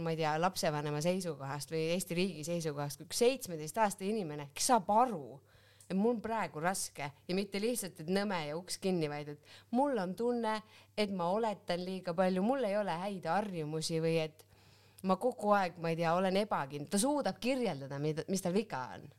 [0.00, 4.88] ma ei tea, lapsevanema seisukohast või Eesti riigi seisukohast, kui üks seitsmeteistaastane inimene, kes saab
[4.90, 5.38] aru,
[5.88, 9.98] et mul praegu raske ja mitte lihtsalt, et nõme ja uks kinni, vaid et mul
[10.00, 10.56] on tunne,
[10.96, 14.46] et ma oletan liiga palju, mul ei ole häid harjumusi või et
[15.04, 18.86] ma kogu aeg, ma ei tea, olen ebakindel, ta suudab kirjeldada, mida, mis tal viga
[18.96, 19.10] on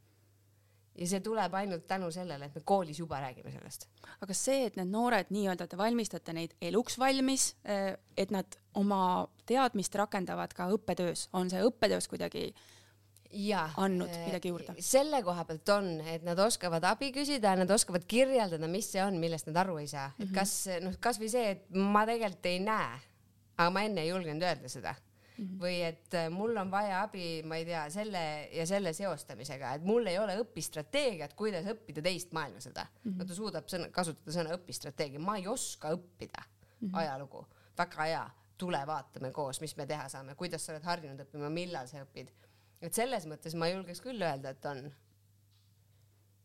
[0.98, 3.88] ja see tuleb ainult tänu sellele, et me koolis juba räägime sellest.
[4.22, 9.28] aga see, et need noored nii-öelda, te valmistate neid eluks valmis, eh, et nad oma
[9.50, 12.52] teadmist rakendavad ka õppetöös, on see õppetöös kuidagi
[13.34, 14.76] ja, andnud midagi juurde?
[14.80, 19.18] selle koha pealt on, et nad oskavad abi küsida, nad oskavad kirjeldada, mis see on,
[19.22, 20.36] millest nad aru ei saa mm, -hmm.
[20.38, 23.02] kas noh, kasvõi see, et ma tegelikult ei näe,
[23.58, 24.96] aga ma enne ei julgenud öelda seda
[25.44, 25.60] Mm -hmm.
[25.62, 29.84] või et äh, mul on vaja abi, ma ei tea, selle ja selle seostamisega, et
[29.84, 33.12] mul ei ole õpistrateegiat, kuidas õppida teist maailmasõda mm.
[33.12, 33.18] -hmm.
[33.18, 36.98] no ta suudab sõna, kasutada sõna õpistrateegia, ma ei oska õppida mm -hmm.
[37.02, 37.46] ajalugu,
[37.78, 41.88] väga hea, tule vaatame koos, mis me teha saame, kuidas sa oled harjunud õppima, millal
[41.88, 42.32] sa õpid.
[42.82, 44.84] et selles mõttes ma julgeks küll öelda, et on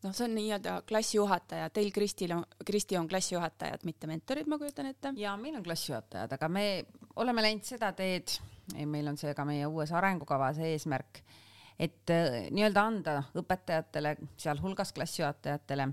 [0.02, 4.86] noh, see on nii-öelda klassijuhataja, teil Kristil on, Kristi on klassijuhatajad, mitte mentorid, ma kujutan
[4.86, 5.12] ette.
[5.16, 8.38] ja meil on klassijuhatajad, aga me oleme läinud seda teed
[8.76, 11.22] meil on see ka meie uues arengukavas eesmärk,
[11.78, 15.88] et äh, nii-öelda anda õpetajatele, sealhulgas klassijuhatajatele,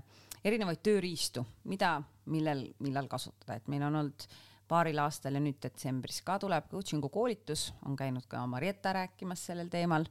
[0.46, 1.96] erinevaid tööriistu, mida,
[2.32, 4.28] millel, millal kasutada, et meil on olnud
[4.66, 9.70] paaril aastal ja nüüd detsembris ka tuleb coaching'u koolitus, on käinud ka Marietta rääkimas sellel
[9.70, 10.08] teemal.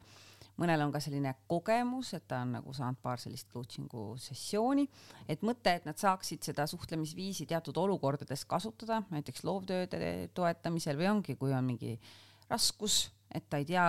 [0.55, 4.85] mõnel on ka selline kogemus, et ta on nagu saanud paar sellist coaching'u sessiooni,
[5.27, 11.35] et mõte, et nad saaksid seda suhtlemisviisi teatud olukordades kasutada, näiteks loovtööde toetamisel või ongi,
[11.35, 13.87] kui on mingi äh, raskus, et ta ei tea,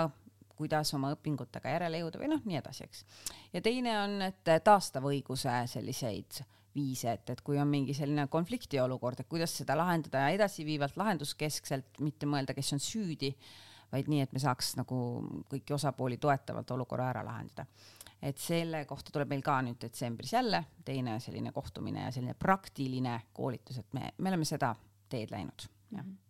[0.56, 3.04] kuidas oma õpingutega järele jõuda või noh, nii edasi, eks.
[3.52, 6.40] ja teine on, et taastava õiguse selliseid
[6.76, 12.28] viise, et, et kui on mingi selline konfliktiolukord, et kuidas seda lahendada edasiviivalt lahenduskeskselt, mitte
[12.28, 13.32] mõelda, kes on süüdi,
[13.92, 14.98] vaid nii, et me saaks nagu
[15.50, 17.66] kõiki osapooli toetavalt olukorra ära lahendada.
[18.26, 23.20] et selle kohta tuleb meil ka nüüd detsembris jälle teine selline kohtumine ja selline praktiline
[23.32, 24.74] koolitus, et me, me oleme seda
[25.08, 26.25] teed läinud, jah mm -hmm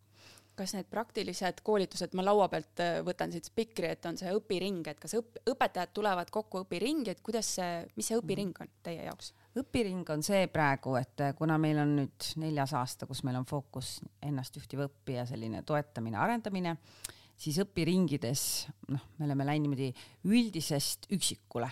[0.56, 4.86] kas need praktilised koolitused, ma laua pealt äh, võtan siit spikri, et on see õpiring,
[4.90, 9.04] et kas õp-, õpetajad tulevad kokku õpiringi, et kuidas see, mis see õpiring on teie
[9.08, 9.32] jaoks?
[9.56, 13.48] õpiring on see praegu, et äh, kuna meil on nüüd neljas aasta, kus meil on
[13.48, 16.76] fookus ennastjuhtiva õppija selline toetamine, arendamine,
[17.36, 18.42] siis õpiringides,
[18.92, 19.92] noh, me oleme läinud niimoodi
[20.32, 21.70] üldisest üksikule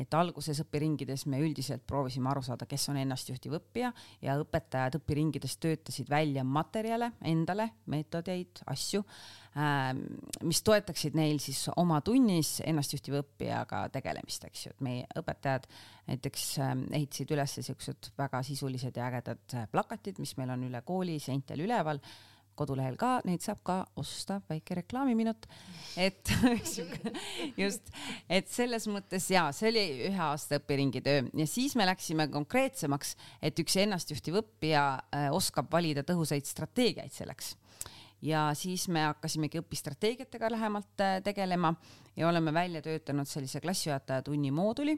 [0.00, 3.92] et alguses õpiringides me üldiselt proovisime aru saada, kes on ennastjuhtiv õppija
[4.24, 9.04] ja õpetajad õpiringides töötasid välja materjale endale, meetodeid, asju,
[9.58, 10.04] ähm,
[10.42, 15.70] mis toetaksid neil siis oma tunnis ennastjuhtiva õppijaga tegelemist, eks ju, et meie õpetajad
[16.10, 21.20] näiteks ähm, ehitasid üles siuksed väga sisulised ja ägedad plakatid, mis meil on üle kooli
[21.22, 22.02] seintel üleval
[22.58, 25.48] kodulehel ka, neid saab ka osta, väike reklaamiminut,
[26.00, 26.32] et
[27.62, 27.90] just,
[28.28, 33.16] et selles mõttes ja see oli ühe aasta õpiringi töö ja siis me läksime konkreetsemaks,
[33.42, 37.54] et üks ennastjuhtiv õppija äh, oskab valida tõhusaid strateegiaid selleks.
[38.24, 41.74] Ja siis me hakkasimegi õpistrateegiatega lähemalt äh, tegelema
[42.16, 44.96] ja oleme välja töötanud sellise klassijuhataja tunni mooduli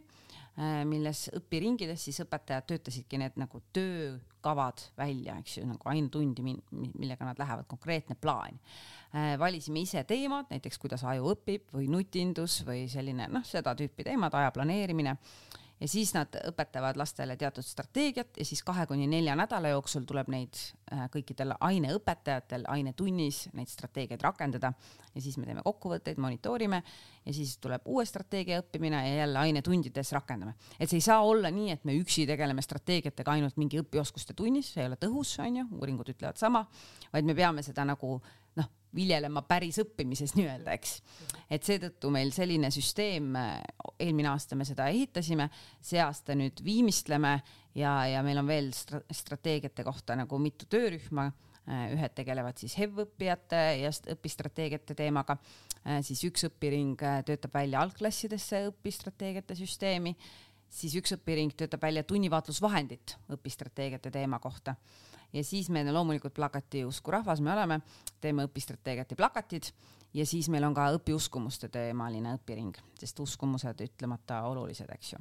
[0.88, 7.40] milles õpiringides siis õpetajad töötasidki need nagu töökavad välja, eks ju, nagu ainetundi, millega nad
[7.40, 8.56] lähevad, konkreetne plaan.
[9.12, 14.06] Äh, valisime ise teemad, näiteks kuidas aju õpib või nutindus või selline noh, seda tüüpi
[14.08, 15.16] teemad, aja planeerimine
[15.80, 20.30] ja siis nad õpetavad lastele teatud strateegiat ja siis kahe kuni nelja nädala jooksul tuleb
[20.32, 20.56] neid
[20.92, 24.72] äh, kõikidel aineõpetajatel ainetunnis neid strateegiaid rakendada
[25.14, 26.82] ja siis me teeme kokkuvõtteid, monitoorime
[27.26, 30.54] ja siis tuleb uue strateegia õppimine ja jälle ainetundides rakendame.
[30.80, 34.72] et see ei saa olla nii, et me üksi tegeleme strateegiatega ainult mingi õpioskuste tunnis,
[34.72, 36.66] see ei ole tõhus, onju, uuringud ütlevad sama,
[37.12, 38.20] vaid me peame seda nagu
[38.96, 40.96] viljelema päris õppimises nii-öelda, eks.
[41.52, 43.34] et seetõttu meil selline süsteem,
[44.00, 45.48] eelmine aasta me seda ehitasime,
[45.84, 47.36] see aasta nüüd viimistleme
[47.76, 51.30] ja, ja meil on veel strateegiate kohta nagu mitu töörühma.
[51.66, 55.34] Ühed tegelevad siis HEV-õppijate ja õpistrateegiate teemaga,
[56.06, 60.12] siis üks õpiring töötab välja algklassidesse õpistrateegiate süsteemi,
[60.70, 64.76] siis üks õpiring töötab välja tunnivaatlusvahendit õpistrateegiate teema kohta
[65.36, 67.80] ja siis meil loomulikult plakati usku rahvas, me oleme,
[68.20, 69.70] teeme õpistrateegiate plakatid.
[70.16, 75.18] Ja siis meil on ka õpiuskumuste teemaline õpiring, sest uskumused ütlemata olulised, eks ju.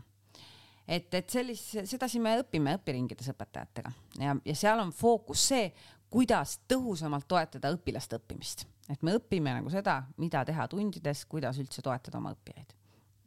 [0.87, 3.91] Et, et sellist, sedasi me õpime õpiringides õpetajatega.
[4.21, 5.67] Ja, ja seal on fookus see,
[6.13, 11.83] kuidas tõhusamalt toetada õpilaste õppimist, et me õpime nagu seda, mida teha tundides, kuidas üldse
[11.83, 12.75] toetada oma õppijaid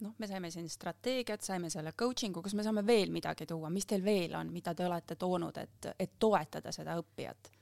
[0.04, 3.86] noh, me saime siin strateegiat, saime selle coaching'u, kas me saame veel midagi tuua, mis
[3.86, 7.54] teil veel on, mida te olete toonud, et, et toetada seda õppijat?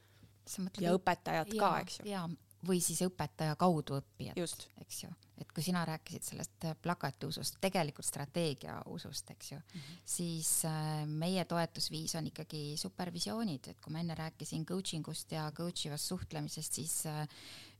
[0.81, 2.05] ja õpetajat ja, ka, eks ju.
[2.07, 2.21] ja,
[2.67, 5.11] või siis õpetaja kaudu õppijat, eks ju.
[5.41, 9.99] et kui sina rääkisid sellest äh, plakati usust, tegelikult strateegia usust, eks ju mm, -hmm.
[10.05, 15.51] siis äh, meie toetusviis on ikkagi supervisioonid, et kui ma enne rääkisin coaching ust ja
[15.53, 17.29] coach ivast suhtlemisest, siis äh,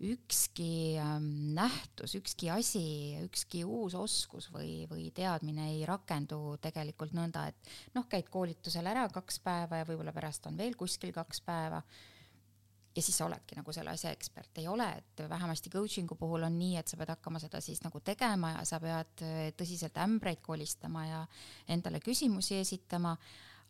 [0.01, 7.47] ükski ähm, nähtus, ükski asi, ükski uus oskus või, või teadmine ei rakendu tegelikult nõnda,
[7.49, 11.83] et noh, käid koolitusel ära kaks päeva ja võib-olla pärast on veel kuskil kaks päeva
[12.97, 16.55] ja siis sa oledki nagu selle asja ekspert, ei ole, et vähemasti coaching'u puhul on
[16.59, 20.41] nii, et sa pead hakkama seda siis nagu tegema ja sa pead äh, tõsiselt ämbreid
[20.45, 21.27] kolistama ja
[21.69, 23.17] endale küsimusi esitama.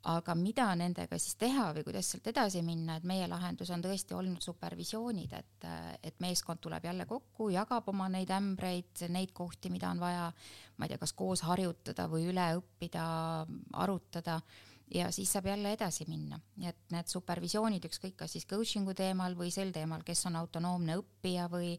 [0.07, 4.15] aga mida nendega siis teha või kuidas sealt edasi minna, et meie lahendus on tõesti
[4.15, 9.71] olnud supervisioonid, et, äh, et meeskond tuleb jälle kokku, jagab oma neid ämbreid, neid kohti,
[9.71, 10.31] mida on vaja,
[10.77, 13.09] ma ei tea, kas koos harjutada või üle õppida,
[13.73, 14.41] arutada
[14.95, 19.51] ja siis saab jälle edasi minna, et need supervisioonid, ükskõik kas siis coaching'u teemal või
[19.55, 21.75] sel teemal, kes on autonoomne õppija või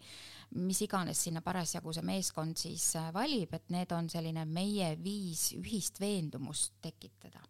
[0.60, 5.52] mis iganes sinna parasjagu see meeskond siis äh, valib, et need on selline meie viis
[5.58, 7.44] ühist veendumust tekitada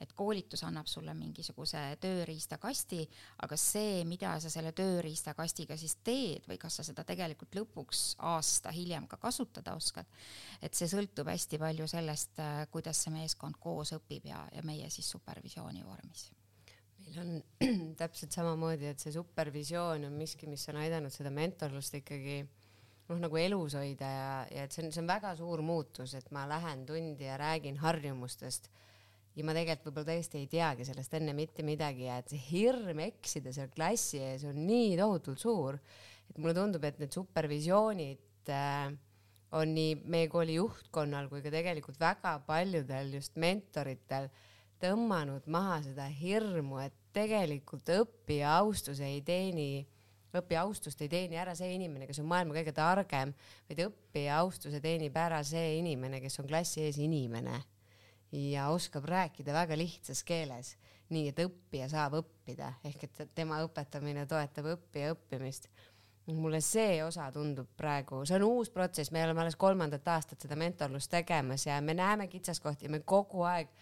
[0.00, 3.02] et koolitus annab sulle mingisuguse tööriistakasti,
[3.44, 8.72] aga see, mida sa selle tööriistakastiga siis teed või kas sa seda tegelikult lõpuks aasta
[8.74, 10.08] hiljem ka kasutada oskad,
[10.62, 14.88] et see sõltub hästi palju sellest, äh, kuidas see meeskond koos õpib ja, ja meie
[14.90, 16.30] siis supervisiooni vormis.
[17.04, 17.36] Meil on
[18.00, 22.40] täpselt samamoodi, et see supervisioon on miski, mis on aidanud seda mentorlust ikkagi
[23.10, 26.30] noh, nagu elus hoida ja, ja et see on, see on väga suur muutus, et
[26.32, 28.70] ma lähen tundi ja räägin harjumustest
[29.40, 33.00] ja ma tegelikult võib-olla tõesti ei teagi sellest enne mitte midagi ja et see hirm
[33.06, 35.78] eksida seal klassi ees on nii tohutult suur,
[36.28, 38.90] et mulle tundub, et need supervisioonid äh,
[39.56, 44.28] on nii meie kooli juhtkonnal kui ka tegelikult väga paljudel just mentoritel
[44.80, 49.86] tõmmanud maha seda hirmu, et tegelikult õppija austus ei teeni,
[50.36, 53.32] õppija austust ei teeni ära see inimene, kes on maailma kõige targem,
[53.72, 57.58] vaid õppija austuse teenib ära see inimene, kes on klassi ees inimene
[58.32, 60.74] ja oskab rääkida väga lihtsas keeles,
[61.10, 65.70] nii et õppija saab õppida, ehk et tema õpetamine toetab õppija õppimist.
[66.30, 70.54] mulle see osa tundub praegu, see on uus protsess, me oleme alles kolmandat aastat seda
[70.54, 73.72] mentorlust tegemas ja me näeme kitsaskohti ja me kogu aeg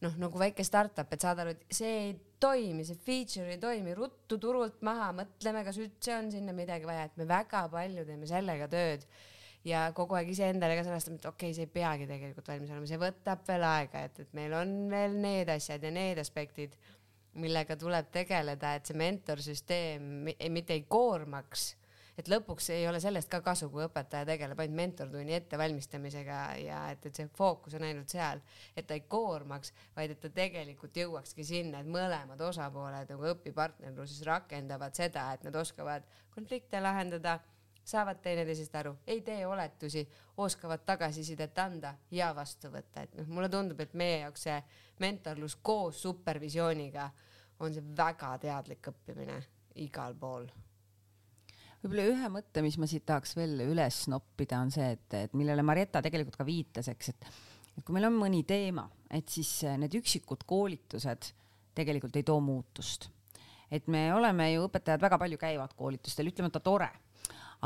[0.00, 3.94] noh, nagu väike startup, et saad aru, et see ei toimi, see feature ei toimi,
[3.96, 8.30] ruttu turult maha, mõtleme, kas üldse on sinna midagi vaja, et me väga palju teeme
[8.30, 9.04] sellega tööd
[9.66, 12.88] ja kogu aeg iseendale ka sõnastame, et okei okay,, see ei peagi tegelikult valmis olema,
[12.88, 16.78] see võtab veel aega, et, et meil on veel need asjad ja need aspektid,
[17.40, 20.08] millega tuleb tegeleda, et see mentorsüsteem
[20.50, 21.74] mitte ei koormaks,
[22.18, 27.06] et lõpuks ei ole sellest ka kasu, kui õpetaja tegeleb ainult mentortunni ettevalmistamisega ja et,
[27.06, 28.42] et see fookus on ainult seal,
[28.74, 34.24] et ta ei koormaks, vaid et ta tegelikult jõuakski sinna, et mõlemad osapooled nagu õpipartnerluses
[34.28, 37.38] rakendavad seda, et nad oskavad konflikte lahendada
[37.90, 40.04] saavad teineteisest aru, ei tee oletusi,
[40.40, 44.56] oskavad tagasisidet anda ja vastu võtta, et noh, mulle tundub, et meie jaoks see
[45.02, 47.10] mentorlus koos supervisiooniga
[47.60, 49.38] on see väga teadlik õppimine
[49.84, 50.48] igal pool.
[51.82, 55.64] võib-olla ühe mõtte, mis ma siit tahaks veel üles noppida, on see, et, et millele
[55.66, 57.30] Marietta tegelikult ka viitas, eks, et
[57.78, 61.30] et kui meil on mõni teema, et siis need üksikud koolitused
[61.76, 63.08] tegelikult ei too muutust.
[63.70, 66.90] et me oleme ju, õpetajad väga palju käivad koolitustel, ütlemata tore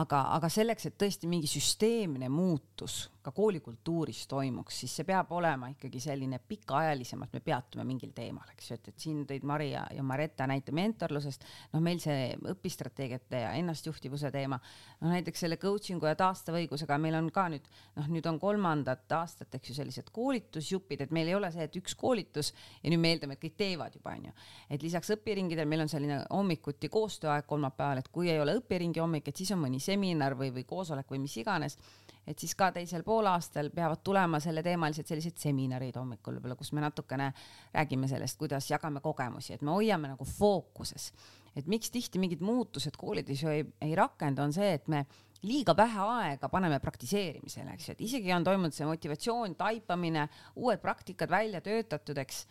[0.00, 5.70] aga, aga selleks, et tõesti mingi süsteemne muutus ka koolikultuuris toimuks, siis see peab olema
[5.72, 9.84] ikkagi selline pikaajalisemalt, me peatume mingil teemal, eks ju, et, et siin tõid Mari ja,
[9.96, 14.58] ja Maretta näite mentorlusest, noh, meil see õpistrateegiate ja ennastjuhtivuse teema,
[15.00, 19.16] no näiteks selle coaching'u ja taastava õigusega meil on ka nüüd, noh, nüüd on kolmandat
[19.16, 23.00] aastat, eks ju, sellised koolitusjupid, et meil ei ole see, et üks koolitus ja nüüd
[23.00, 24.34] me eeldame, et kõik teevad juba, onju.
[24.68, 29.32] et lisaks õpiringidel meil on selline hommikuti koostööaeg kolmapäeval, et kui ei ole õpiringi hommik,
[29.32, 31.81] et siis on mõni seminar või, või koosolek või mis iganes
[32.27, 37.31] et siis ka teisel poolaastal peavad tulema selleteemalised sellised seminarid hommikul võib-olla, kus me natukene
[37.75, 41.12] räägime sellest, kuidas jagame kogemusi, et me hoiame nagu fookuses.
[41.56, 45.04] et miks tihti mingid muutused koolides ju ei, ei rakendu, on see, et me
[45.44, 50.83] liiga vähe aega paneme praktiseerimisele, eks ju, et isegi on toimunud see motivatsioon, taipamine, uued
[50.83, 52.46] praktikad välja töötatud, eks.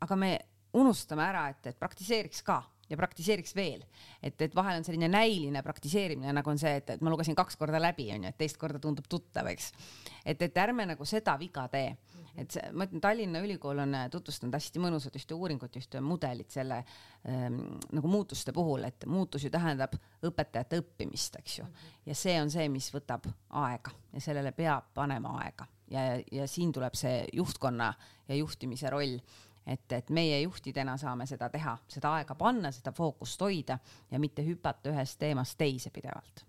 [0.00, 0.32] aga me
[0.74, 3.82] unustame ära, et, et praktiseeriks ka ja praktiseeriks veel.
[4.22, 7.58] et, et vahel on selline näiline praktiseerimine, nagu on see, et, et ma lugesin kaks
[7.60, 9.72] korda läbi, onju, et teist korda tundub tuttav, eks.
[10.24, 11.96] et, et ärme nagu seda viga tee.
[12.38, 16.82] et see, ma ütlen, Tallinna Ülikool on tutvustanud hästi mõnusat ühte uuringut, ühte mudelit selle
[17.28, 17.60] ähm,
[17.92, 21.66] nagu muutuste puhul, et muutus ju tähendab õpetajate õppimist, eks ju.
[22.06, 23.26] ja see on see, mis võtab
[23.64, 26.00] aega ja sellele peab panema aega ja,
[26.32, 27.92] ja siin tuleb see juhtkonna
[28.28, 29.18] ja juhtimise roll
[29.68, 33.78] et, et meie juhtidena saame seda teha, seda aega panna, seda fookust hoida
[34.10, 36.47] ja mitte hüpata ühest teemast teise pidevalt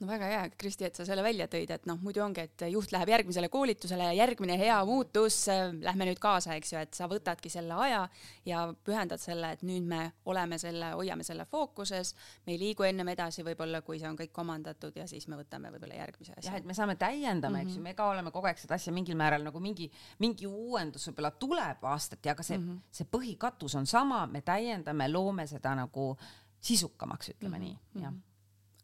[0.00, 2.92] no väga hea, Kristi, et sa selle välja tõid, et noh, muidu ongi, et juht
[2.94, 5.42] läheb järgmisele koolitusele ja järgmine hea muutus,
[5.84, 8.02] lähme nüüd kaasa, eks ju, et sa võtadki selle aja
[8.48, 12.14] ja pühendad selle, et nüüd me oleme selle, hoiame selle fookuses,
[12.46, 15.72] me ei liigu ennem edasi, võib-olla kui see on kõik omandatud ja siis me võtame
[15.74, 16.48] võib-olla järgmise asja.
[16.48, 17.68] jah, et me saame täiendama mm, -hmm.
[17.68, 17.88] eks ju, mhm.
[17.90, 21.84] me ka oleme kogu aeg seda asja mingil määral nagu mingi, mingi uuendus võib-olla tuleb
[21.92, 22.80] aastati, aga see mm, -hmm.
[22.90, 26.16] see põhikatus on sama, me täiendame, loome seda nagu
[26.60, 27.94] sisukamaks, ütleme mm -hmm.
[27.94, 28.18] nii, jah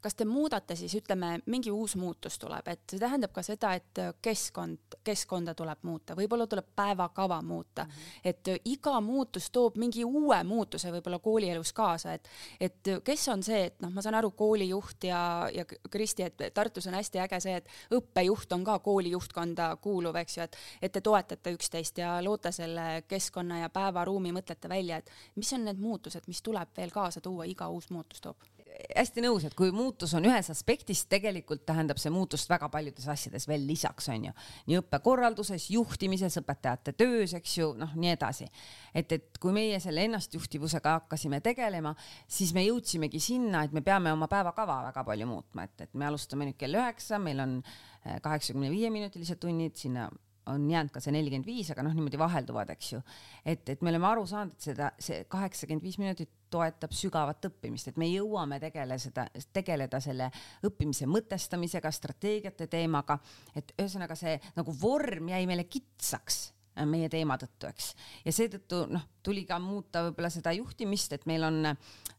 [0.07, 4.00] kas te muudate siis, ütleme, mingi uus muutus tuleb, et see tähendab ka seda, et
[4.22, 8.20] keskkond, keskkonda tuleb muuta, võib-olla tuleb päevakava muuta mm, -hmm.
[8.30, 12.28] et iga muutus toob mingi uue muutuse võib-olla koolielus kaasa, et,
[12.61, 16.86] et kes on see, et noh, ma saan aru, koolijuht ja, ja Kristi, et Tartus
[16.86, 20.92] on hästi äge see, et õppejuht on ka kooli juhtkonda kuuluv, eks ju, et, et
[20.92, 25.82] te toetate üksteist ja loote selle keskkonna ja päevaruumi, mõtlete välja, et mis on need
[25.82, 28.55] muutused, mis tuleb veel kaasa tuua, iga uus muutus toob
[28.96, 33.46] hästi nõus, et kui muutus on ühes aspektis, tegelikult tähendab see muutust väga paljudes asjades
[33.48, 34.34] veel lisaks, on ju.
[34.70, 38.48] nii õppekorralduses, juhtimises, õpetajate töös, eks ju, noh, nii edasi.
[38.94, 41.94] et, et kui meie selle ennastjuhtivusega hakkasime tegelema,
[42.28, 46.08] siis me jõudsimegi sinna, et me peame oma päevakava väga palju muutma, et, et me
[46.10, 50.10] alustame nüüd kell üheksa, meil on eh, kaheksakümne viie minutilised tunnid, sinna
[50.46, 53.00] on jäänud ka see nelikümmend viis, aga noh, niimoodi vahelduvad, eks ju.
[53.42, 57.90] et, et me oleme aru saanud, et seda, see kaheksakümmend viis minutit toetab sügavat õppimist,
[57.90, 60.30] et me jõuame tegele seda, tegeleda selle
[60.66, 63.18] õppimise mõtestamisega, strateegiate teemaga,
[63.57, 66.47] et ühesõnaga see nagu vorm jäi meile kitsaks
[66.84, 67.92] meie teema tõttu, eks.
[68.26, 71.70] ja seetõttu noh, tuli ka muuta võib-olla seda juhtimist, et meil on,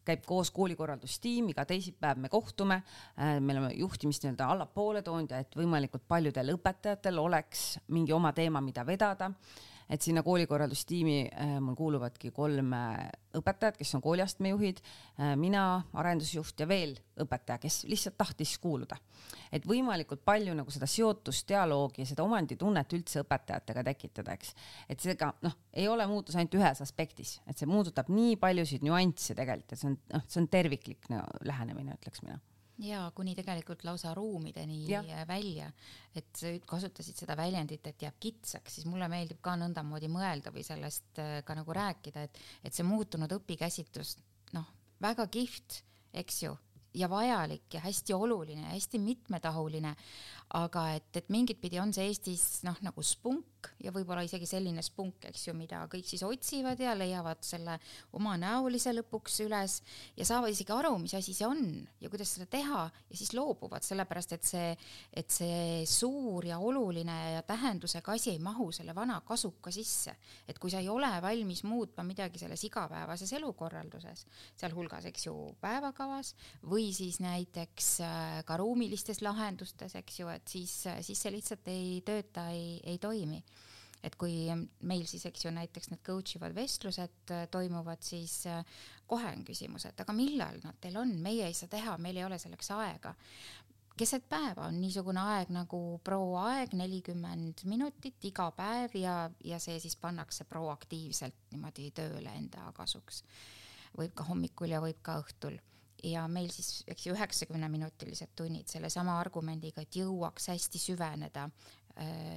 [0.07, 2.79] käib koos koolikorraldustiim, iga teisipäev me kohtume,
[3.19, 8.33] äh, me oleme juhtimist nii-öelda allapoole toonud ja et võimalikult paljudel õpetajatel oleks mingi oma
[8.33, 9.29] teema, mida vedada
[9.89, 13.07] et sinna koolikorraldustiimi äh, mul kuuluvadki kolm äh,
[13.37, 14.81] õpetajat, kes on kooliastme juhid,
[15.19, 15.63] äh, mina,
[15.97, 18.97] arendusjuht ja veel õpetaja, kes lihtsalt tahtis kuuluda.
[19.51, 24.53] et võimalikult palju nagu seda seotust, dialoogi ja seda omanditunnet üldse õpetajatega tekitada, eks.
[24.89, 29.35] et seega noh, ei ole muutus ainult ühes aspektis, et see puudutab nii paljusid nüansse
[29.37, 32.39] tegelikult, et see on noh, see on terviklik no, lähenemine, ütleks mina
[32.83, 35.01] ja kuni tegelikult lausa ruumideni ja.
[35.27, 35.71] välja,
[36.15, 40.65] et sa kasutasid seda väljendit, et jääb kitsaks, siis mulle meeldib ka nõndamoodi mõelda või
[40.67, 44.17] sellest äh, ka nagu rääkida, et, et see muutunud õpikäsitlus,
[44.53, 44.69] noh,
[45.01, 45.81] väga kihvt,
[46.21, 46.53] eks ju,
[46.97, 49.93] ja vajalik ja hästi oluline, hästi mitmetahuline,
[50.57, 54.81] aga et, et mingit pidi on see Eestis noh, nagu spunk ja võib-olla isegi selline
[54.85, 57.77] spunk, eks ju, mida kõik siis otsivad ja leiavad selle
[58.17, 59.79] omanäolise lõpuks üles
[60.17, 61.61] ja saavad isegi aru, mis asi see on
[62.01, 64.71] ja kuidas seda teha ja siis loobuvad, sellepärast et see,
[65.11, 70.15] et see suur ja oluline ja tähendusega asi ei mahu selle vana kasuka sisse.
[70.47, 74.25] et kui sa ei ole valmis muutma midagi selles igapäevases elukorralduses,
[74.57, 80.73] sealhulgas, eks ju, päevakavas või siis näiteks äh, ka ruumilistes lahendustes, eks ju, et siis,
[81.01, 83.41] siis see lihtsalt ei tööta, ei, ei toimi
[84.03, 84.47] et kui
[84.87, 89.45] meil siis, eks ju, näiteks need coach ivad vestlused äh, toimuvad, siis äh, kohe on
[89.47, 92.71] küsimus, et aga millal nad teil on, meie ei saa teha, meil ei ole selleks
[92.77, 93.15] aega.
[93.97, 99.95] keset päeva on niisugune aeg nagu prouaaeg, nelikümmend minutit iga päev ja, ja see siis
[99.97, 103.23] pannakse proaktiivselt niimoodi tööle enda kasuks.
[103.97, 105.57] võib ka hommikul ja võib ka õhtul
[106.03, 111.47] ja meil siis, eks ju, üheksakümneminutilised tunnid sellesama argumendiga, et jõuaks hästi süveneda,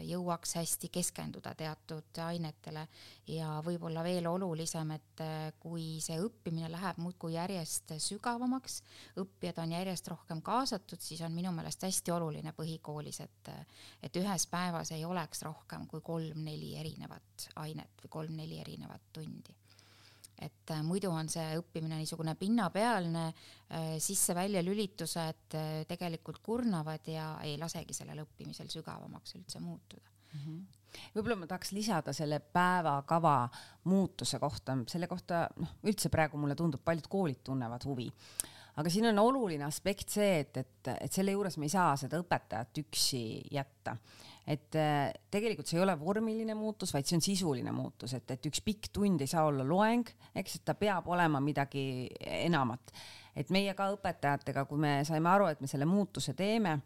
[0.08, 2.86] jõuaks hästi keskenduda teatud ainetele.
[3.30, 8.80] Ja võib-olla veel olulisem, et äh, kui see õppimine läheb muudkui järjest sügavamaks,
[9.20, 13.54] õppijad on järjest rohkem kaasatud, siis on minu meelest hästi oluline põhikoolis, et
[14.02, 19.59] et ühes päevas ei oleks rohkem kui kolm-neli erinevat ainet või kolm-neli erinevat tundi
[20.41, 27.32] et äh, muidu on see õppimine niisugune pinnapealne äh, sisse-välja lülitused äh, tegelikult kurnavad ja
[27.47, 30.16] ei lasegi sellel õppimisel sügavamaks üldse muutuda.
[30.34, 30.45] Mm.
[30.45, 30.68] -hmm
[31.14, 33.49] võib-olla ma tahaks lisada selle päevakava
[33.86, 38.09] muutuse kohta, selle kohta noh, üldse praegu mulle tundub, paljud koolid tunnevad huvi.
[38.76, 42.18] Aga siin on oluline aspekt see, et, et, et selle juures me ei saa seda
[42.18, 43.22] õpetajat üksi
[43.55, 43.95] jätta
[44.51, 48.48] et äh, tegelikult see ei ole vormiline muutus, vaid see on sisuline muutus, et, et
[48.51, 51.84] üks pikk tund ei saa olla loeng, eks, et ta peab olema midagi
[52.40, 52.92] enamat.
[53.36, 56.80] et meie ka õpetajatega, kui me saime aru, et me selle muutuse teeme,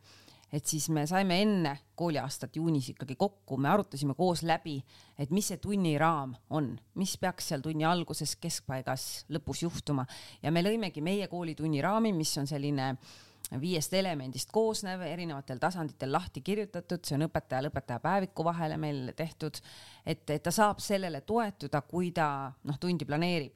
[0.55, 4.77] et siis me saime enne kooliaastat juunis ikkagi kokku, me arutasime koos läbi,
[5.19, 10.05] et mis see tunniraam on, mis peaks seal tunni alguses, keskpaigas, lõpus juhtuma
[10.43, 13.15] ja me lõimegi meie kooli tunniraami, mis on selline äh,
[13.61, 19.61] viiest elemendist koosnev, erinevatel tasanditel lahti kirjutatud, see on õpetajal õpetajapäeviku vahele meil tehtud,
[20.07, 22.29] et, et ta saab sellele toetuda, kui ta
[22.65, 23.55] noh, tundi planeerib.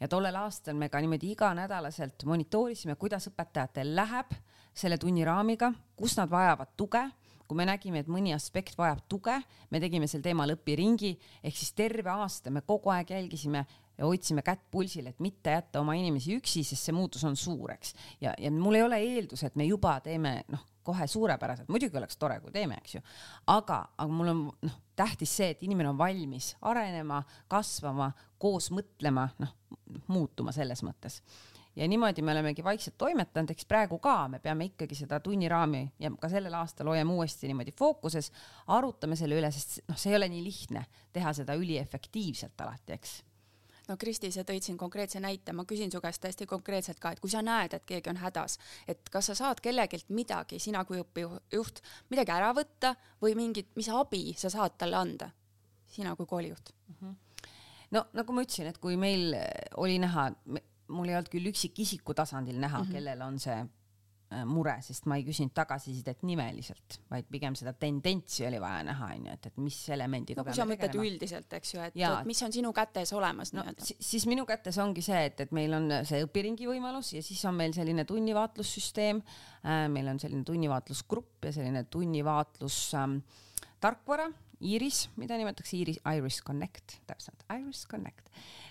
[0.00, 4.36] ja tollel aastal me ka niimoodi iganädalaselt monitoorisime, kuidas õpetajatel läheb
[4.74, 7.08] selle tunniraamiga, kus nad vajavad tuge
[7.50, 9.34] kui me nägime, et mõni aspekt vajab tuge,
[9.74, 13.64] me tegime sel teemal õpiringi, ehk siis terve aasta me kogu aeg jälgisime
[14.00, 17.74] ja hoidsime kätt pulsil, et mitte jätta oma inimesi üksi, sest see muutus on suur,
[17.74, 17.92] eks.
[18.24, 22.16] ja, ja mul ei ole eeldus, et me juba teeme noh, kohe suurepäraselt, muidugi oleks
[22.16, 23.04] tore, kui teeme, eks ju,
[23.52, 27.20] aga, aga mul on noh, tähtis see, et inimene on valmis arenema,
[27.52, 29.54] kasvama, koos mõtlema, noh,
[30.08, 31.20] muutuma selles mõttes.
[31.76, 36.10] Ja niimoodi me olemegi vaikselt toimetanud, eks praegu ka me peame ikkagi seda tunniraami ja
[36.18, 38.32] ka sellel aastal hoiame uuesti niimoodi fookuses,
[38.74, 43.20] arutame selle üle, sest noh, see ei ole nii lihtne teha seda üliefektiivselt alati, eks
[43.90, 47.22] no Kristi, sa tõid siin konkreetse näite, ma küsin su käest täiesti konkreetselt ka, et
[47.22, 51.00] kui sa näed, et keegi on hädas, et kas sa saad kellegilt midagi, sina kui
[51.02, 51.82] õppejuht,
[52.12, 55.30] midagi ära võtta või mingit, mis abi sa saad talle anda,
[55.90, 56.94] sina kui koolijuht mm?
[57.00, 57.50] -hmm.
[57.96, 59.34] no nagu ma ütlesin, et kui meil
[59.76, 60.30] oli näha,
[60.90, 62.92] mul ei olnud küll üksikisiku tasandil näha mm, -hmm.
[62.92, 63.58] kellel on see
[64.46, 69.32] mure, sest ma ei küsinud tagasisidet nimeliselt, vaid pigem seda tendentsi oli vaja näha, onju,
[69.34, 71.08] et, et mis elemendiga no kui sa mõtled tegelema.
[71.10, 73.88] üldiselt, eks ju, et, mis on sinu kätes olemas no, nii-öelda.
[74.10, 77.58] siis minu kätes ongi see, et, et meil on see õpiringi võimalus ja siis on
[77.58, 83.18] meil selline tunnivaatlussüsteem äh,, meil on selline tunnivaatlusgrupp ja selline tunnivaatlus ähm,
[83.82, 88.26] tarkvara, Iris, mida nimetatakse Iris, Iris Connect, täpselt, Iris Connect.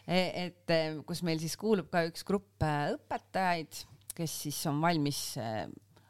[0.06, 0.74] E, et
[1.10, 3.84] kus meil siis kuulub ka üks grupp äh, õpetajaid
[4.20, 5.66] kes siis on valmis eh,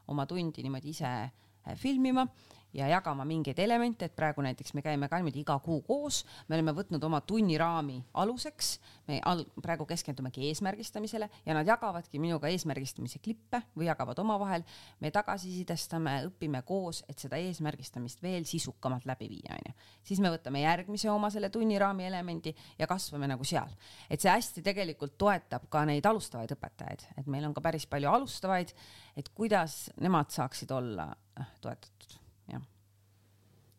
[0.09, 2.25] oma tundi niimoodi ise eh, filmima
[2.73, 6.57] ja jagama mingeid elemente, et praegu näiteks me käime ka niimoodi iga kuu koos, me
[6.57, 8.71] oleme võtnud oma tunniraami aluseks,
[9.07, 14.65] me al-, praegu keskendumegi eesmärgistamisele ja nad jagavadki minuga eesmärgistamise klippe või jagavad omavahel,
[15.01, 19.73] me tagasisidestame, õpime koos, et seda eesmärgistamist veel sisukamalt läbi viia, onju.
[20.05, 23.73] siis me võtame järgmise oma selle tunniraami elemendi ja kasvame nagu seal.
[24.09, 28.13] et see hästi tegelikult toetab ka neid alustavaid õpetajaid, et meil on ka päris palju
[28.13, 28.73] alustavaid,
[29.17, 31.09] et kuidas nemad saaksid olla
[31.39, 32.08] äh, toetatud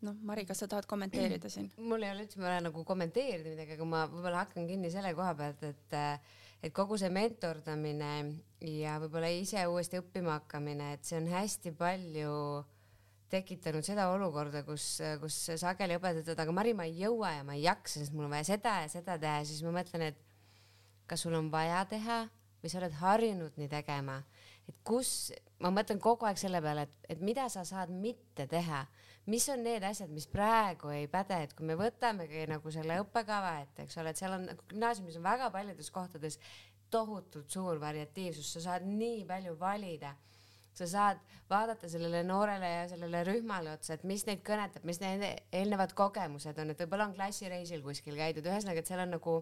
[0.05, 1.71] noh, Mari, kas sa tahad kommenteerida siin?
[1.89, 5.33] mul ei ole üldse vaja nagu kommenteerida midagi, aga ma võib-olla hakkan kinni selle koha
[5.37, 5.97] pealt, et
[6.61, 8.11] et kogu see mentordamine
[8.61, 12.35] ja võib-olla ise uuesti õppima hakkamine, et see on hästi palju
[13.31, 17.63] tekitanud seda olukorda, kus, kus sageli õpetatud, aga Mari, ma ei jõua ja ma ei
[17.65, 20.19] jaksa, sest mul on vaja seda ja seda teha, siis ma mõtlen, et
[21.09, 22.25] kas sul on vaja teha
[22.61, 24.19] või sa oled harjunud nii tegema,
[24.69, 25.31] et kus,
[25.63, 28.83] ma mõtlen kogu aeg selle peale, et, et mida sa saad mitte teha
[29.29, 33.53] mis on need asjad, mis praegu ei päde, et kui me võtamegi nagu selle õppekava
[33.61, 36.39] ette, eks ole, et seal on nagu gümnaasiumis on väga paljudes kohtades
[36.91, 40.15] tohutult suur variatiivsus, sa saad nii palju valida.
[40.71, 41.19] Sa saad
[41.51, 46.61] vaadata sellele noorele ja sellele rühmale otsa, et mis neid kõnetab, mis nende eelnevad kogemused
[46.63, 49.33] on, et võib-olla on klassireisil kuskil käidud, ühesõnaga, et seal on nagu,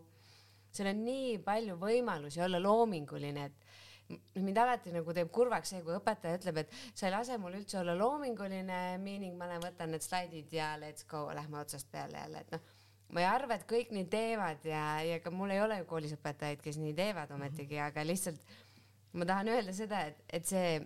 [0.74, 3.69] seal on nii palju võimalusi olla loominguline, et
[4.10, 7.80] mind alati nagu teeb kurvaks see, kui õpetaja ütleb, et sa ei lase mul üldse
[7.82, 12.42] olla loominguline, meaning ma lähen võtan need slaidid ja let's go, lähme otsast peale jälle,
[12.42, 12.76] et noh,
[13.14, 16.16] ma ei arva, et kõik nii teevad ja, ja ka mul ei ole ju koolis
[16.18, 18.56] õpetajaid, kes nii teevad ometigi, aga lihtsalt
[19.20, 20.78] ma tahan öelda seda, et, et see,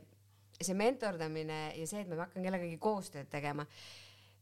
[0.59, 3.65] see mentordamine ja see, et ma hakkan kellegagi koostööd tegema,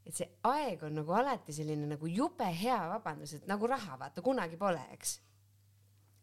[0.05, 4.25] et see aeg on nagu alati selline nagu jube hea vabandus, et nagu raha vaata
[4.25, 5.19] kunagi pole, eks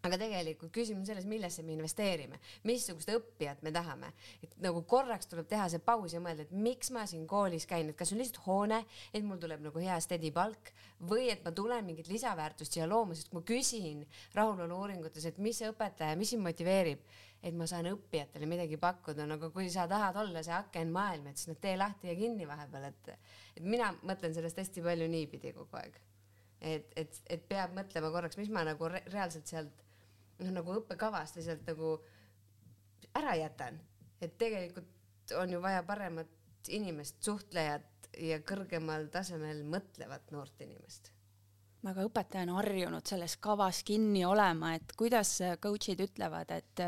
[0.07, 2.39] aga tegelikult küsimus on selles, millesse me investeerime,
[2.69, 4.13] missugust õppijat me tahame,
[4.45, 7.91] et nagu korraks tuleb teha see paus ja mõelda, et miks ma siin koolis käin,
[7.91, 8.83] et kas on lihtsalt hoone,
[9.13, 10.71] et mul tuleb nagu hea steady palk
[11.11, 14.05] või et ma tulen mingit lisaväärtust siia looma, sest ma küsin
[14.39, 17.03] rahulolu uuringutes, et mis see õpetaja, mis sind motiveerib,
[17.43, 21.31] et ma saan õppijatele midagi pakkuda, no aga kui sa tahad olla see aken maailma,
[21.31, 23.13] et siis noh, tee lahti ja kinni vahepeal, et,
[23.59, 25.99] et mina mõtlen sellest hästi palju niipidi kogu aeg.
[26.61, 29.85] et, et, et peab mõtlema korraks, mis ma nagu re reaalselt sealt
[30.39, 31.97] noh, nagu õppekavast lihtsalt nagu
[33.19, 33.79] ära jätan,
[34.23, 41.13] et tegelikult on ju vaja paremat inimest, suhtlejat ja kõrgemal tasemel mõtlevat noort inimest.
[41.87, 46.83] Aga õpetaja on harjunud selles kavas kinni olema, et kuidas coach'id ütlevad, et,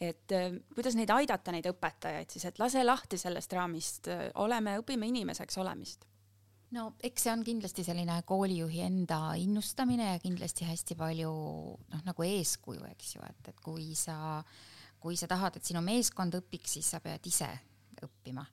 [0.00, 0.34] et
[0.72, 4.08] kuidas neid aidata, neid õpetajaid siis, et lase lahti sellest raamist,
[4.40, 6.08] oleme, õpime inimeseks olemist
[6.76, 12.26] no eks see on kindlasti selline koolijuhi enda innustamine ja kindlasti hästi palju noh, nagu
[12.26, 14.16] eeskuju, eks ju, et, et kui sa,
[15.02, 17.50] kui sa tahad, et sinu meeskond õpiks, siis sa pead ise
[18.02, 18.44] õppima.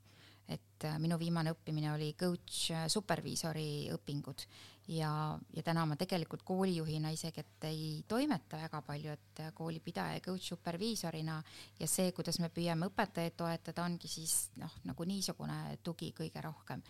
[0.49, 4.45] Et äh, minu viimane õppimine oli coach äh, superviisori õpingud.
[4.89, 5.11] Ja,
[5.53, 10.24] ja täna ma tegelikult koolijuhina isegi, et ei toimeta väga palju, et äh, koolipidaja ja
[10.26, 11.38] coach superviisorina
[11.78, 16.82] ja see, kuidas me püüame õpetajaid toetada, ongi siis noh, nagu niisugune tugi kõige rohkem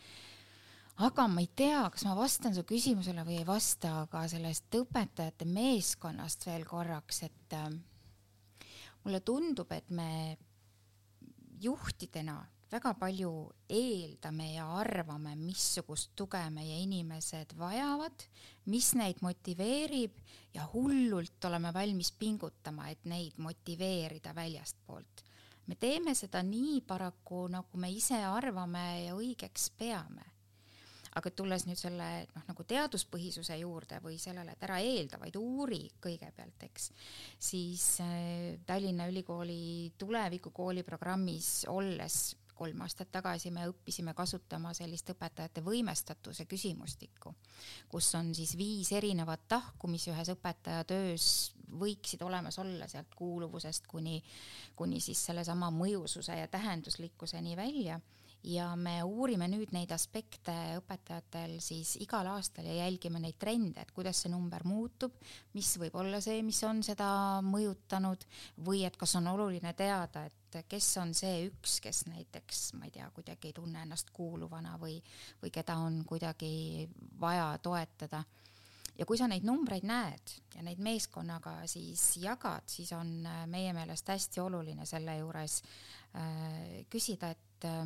[0.99, 5.47] aga ma ei tea, kas ma vastan su küsimusele või ei vasta, aga sellest õpetajate
[5.47, 7.69] meeskonnast veel korraks, et äh,
[9.05, 10.37] mulle tundub, et me
[11.63, 13.31] juhtidena väga palju
[13.71, 18.25] eeldame ja arvame, missugust tuge meie inimesed vajavad,
[18.69, 20.19] mis neid motiveerib
[20.53, 25.23] ja hullult oleme valmis pingutama, et neid motiveerida väljastpoolt.
[25.69, 30.38] me teeme seda nii paraku, nagu me ise arvame ja õigeks peame
[31.19, 35.83] aga tulles nüüd selle noh, nagu teaduspõhisuse juurde või sellele, et ära eelda, vaid uuri
[36.01, 36.91] kõigepealt, eks,
[37.51, 42.21] siis äh, Tallinna Ülikooli tulevikukooli programmis olles
[42.59, 47.31] kolm aastat tagasi me õppisime kasutama sellist õpetajate võimestatuse küsimustikku,
[47.91, 51.29] kus on siis viis erinevat tahku, mis ühes õpetaja töös
[51.79, 54.17] võiksid olemas olla, sealt kuuluvusest kuni,
[54.75, 57.99] kuni siis sellesama mõjususe ja tähenduslikkuseni välja
[58.43, 63.91] ja me uurime nüüd neid aspekte õpetajatel siis igal aastal ja jälgime neid trende, et
[63.91, 65.17] kuidas see number muutub,
[65.57, 67.09] mis võib olla see, mis on seda
[67.43, 68.23] mõjutanud
[68.65, 72.95] või et kas on oluline teada, et kes on see üks, kes näiteks, ma ei
[72.95, 74.97] tea, kuidagi ei tunne ennast kuuluvana või,
[75.41, 76.87] või keda on kuidagi
[77.19, 78.23] vaja toetada.
[78.99, 83.71] Ja kui sa neid numbreid näed ja neid meeskonnaga siis jagad, siis on äh, meie
[83.75, 85.61] meelest hästi oluline selle juures
[86.19, 87.85] äh, küsida, et äh,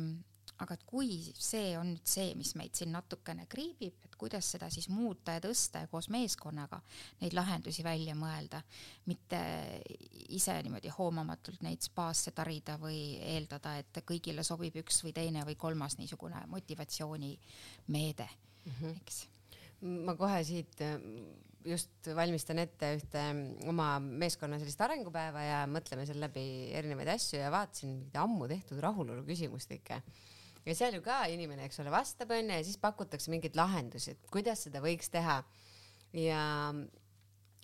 [0.62, 4.68] aga et kui see on nüüd see, mis meid siin natukene kriibib, et kuidas seda
[4.72, 6.78] siis muuta ja tõsta ja koos meeskonnaga
[7.22, 8.60] neid lahendusi välja mõelda,
[9.10, 9.40] mitte
[10.34, 15.58] ise niimoodi hoomamatult neid spaasse tarida või eeldada, et kõigile sobib üks või teine või
[15.58, 19.00] kolmas niisugune motivatsioonimeede mm, -hmm.
[19.02, 19.24] eks.
[20.06, 21.00] ma kohe siit äh,
[21.64, 23.24] just valmistan ette ühte
[23.70, 26.44] oma meeskonna sellist arengupäeva ja mõtleme seal läbi
[26.76, 30.02] erinevaid asju ja vaatasin ammu tehtud rahulolu küsimustikke
[30.64, 34.30] ja seal ju ka inimene, eks ole, vastab onju ja siis pakutakse mingeid lahendusi, et
[34.32, 35.42] kuidas seda võiks teha.
[36.14, 36.42] ja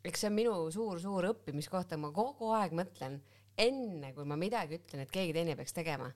[0.05, 3.21] eks see on minu suur-suur õppimiskoht, ma kogu aeg mõtlen,
[3.61, 6.11] enne kui ma midagi ütlen, et keegi teine peaks tegema,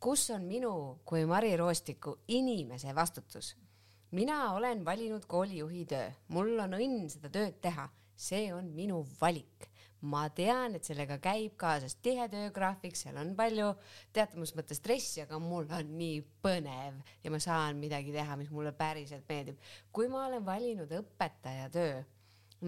[0.00, 0.72] kus on minu
[1.04, 3.54] kui Mari Roostiku inimese vastutus?
[4.16, 9.66] mina olen valinud koolijuhi töö, mul on õnn seda tööd teha, see on minu valik
[10.04, 13.70] ma tean, et sellega käib kaasas tihe töögraafik, seal on palju
[14.14, 18.74] teatamas mõttes stressi, aga mul on nii põnev ja ma saan midagi teha, mis mulle
[18.76, 19.58] päriselt meeldib.
[19.92, 22.04] kui ma olen valinud õpetaja töö,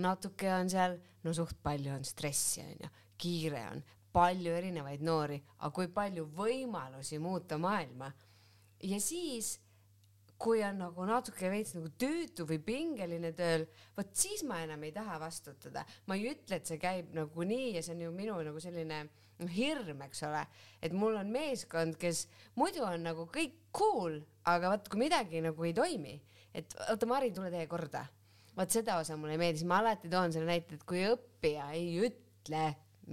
[0.01, 5.73] natuke on seal, no suht palju on stressi, onju, kiire on, palju erinevaid noori, aga
[5.75, 8.13] kui palju võimalusi muuta maailma.
[8.83, 9.59] ja siis
[10.39, 13.65] kui on nagu natuke veits nagu tüütu või pingeline tööl,
[13.97, 15.85] vot siis ma enam ei taha vastutada.
[16.07, 19.01] ma ei ütle, et see käib nagu nii ja see on ju minu nagu selline
[19.39, 20.45] noh, hirm, eks ole,
[20.83, 22.27] et mul on meeskond, kes
[22.59, 24.21] muidu on nagu kõik cool,
[24.51, 26.17] aga vot kui midagi nagu ei toimi,
[26.55, 28.07] et oota, Mari, tule tee korda.
[28.59, 31.71] vot seda osa mulle ei meeldi, siis ma alati toon selle näite, et kui õppija
[31.79, 32.65] ei ütle,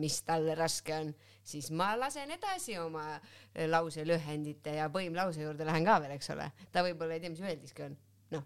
[0.02, 1.12] mis talle raske on
[1.46, 6.50] siis ma lasen edasi oma eh, lauselühendite ja põimlause juurde lähen ka veel, eks ole.
[6.74, 7.98] ta võib-olla ei tea, mis öeldiski on.
[8.34, 8.46] noh,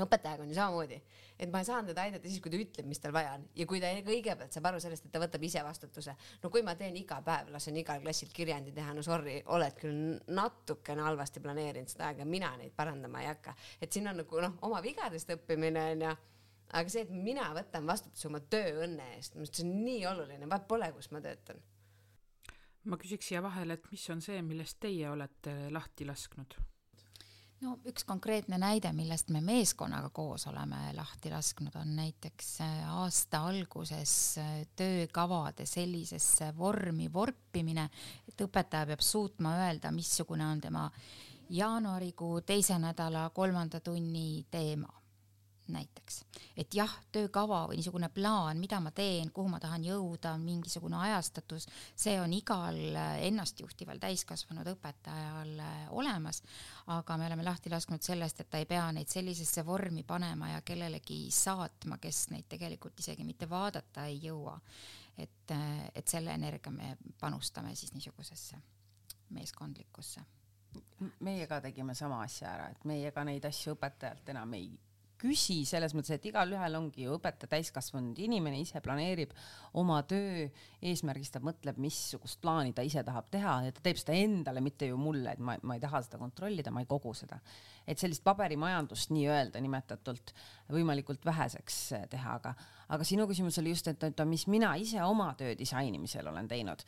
[0.00, 1.00] õpetajaga on ju samamoodi,
[1.38, 3.82] et ma saan teda aidata siis, kui ta ütleb, mis tal vaja on ja kui
[3.82, 6.16] ta kõigepealt saab aru sellest, et ta võtab ise vastutuse.
[6.42, 10.16] no kui ma teen iga päev, lasen igal klassil kirjandi teha, no sorry, oled küll
[10.32, 13.54] natukene halvasti planeerinud seda aega, mina neid parandama ei hakka.
[13.80, 16.16] et siin on nagu noh, oma vigadest õppimine on ju
[16.78, 20.48] aga see, et mina võtan vastutuse oma tööõnne eest, minu arust see on nii oluline,
[20.50, 21.60] vaat pole, kus ma töötan
[22.88, 26.58] ma küsiks siia vahele, et mis on see, millest teie olete lahti lasknud?
[27.58, 33.42] no üks konkreetne näide, millest me meeskonnaga koos oleme lahti lasknud, on näiteks äh, aasta
[33.50, 37.88] alguses äh, töökavade sellisesse vormi vorpimine,
[38.28, 40.86] et õpetaja peab suutma öelda, missugune on tema
[41.50, 44.92] jaanuarikuu teise nädala kolmanda tunni teema
[45.72, 46.18] näiteks,
[46.56, 51.68] et jah, töökava või niisugune plaan, mida ma teen, kuhu ma tahan jõuda, mingisugune ajastatus,
[51.96, 52.78] see on igal
[53.28, 55.52] ennastjuhtival täiskasvanud õpetajal
[55.96, 56.42] olemas,
[56.94, 60.62] aga me oleme lahti lasknud sellest, et ta ei pea neid sellisesse vormi panema ja
[60.62, 64.58] kellelegi saatma, kes neid tegelikult isegi mitte vaadata ei jõua.
[65.18, 65.50] et,
[65.94, 68.58] et selle energia me panustame siis niisugusesse
[69.34, 70.22] meeskondlikkusse
[71.20, 74.70] meie ka tegime sama asja ära, et meie ka neid asju õpetajalt enam ei
[75.18, 79.32] küsi selles mõttes, et igalühel ongi ju õpetaja täiskasvanud inimene ise planeerib
[79.80, 80.46] oma töö,
[80.90, 84.98] eesmärgistab, mõtleb, missugust plaani ta ise tahab teha ja ta teeb seda endale, mitte ju
[85.00, 87.40] mulle, et ma, ma ei taha seda kontrollida, ma ei kogu seda.
[87.88, 90.34] et sellist paberimajandust nii-öelda nimetatult
[90.68, 91.78] võimalikult väheseks
[92.12, 92.52] teha, aga,
[92.92, 96.84] aga sinu küsimus oli just, et, et mis mina ise oma töö disainimisel olen teinud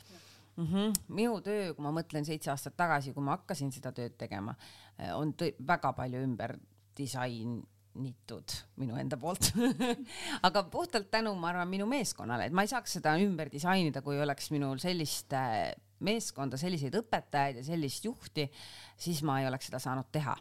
[0.55, 0.65] mm.
[0.65, 0.93] -hmm.
[1.07, 4.55] minu töö, kui ma mõtlen seitse aastat tagasi, kui ma hakkasin seda tööd tegema,
[5.15, 5.33] on
[5.67, 6.57] väga palju ümber
[6.97, 7.61] disain
[7.99, 9.51] nitud minu enda poolt.
[10.47, 14.19] Aga puhtalt tänu, ma arvan, minu meeskonnale, et ma ei saaks seda ümber disainida, kui
[14.21, 15.71] oleks minul sellist äh,
[16.05, 18.47] meeskonda, selliseid õpetajaid ja sellist juhti,
[18.99, 20.37] siis ma ei oleks seda saanud teha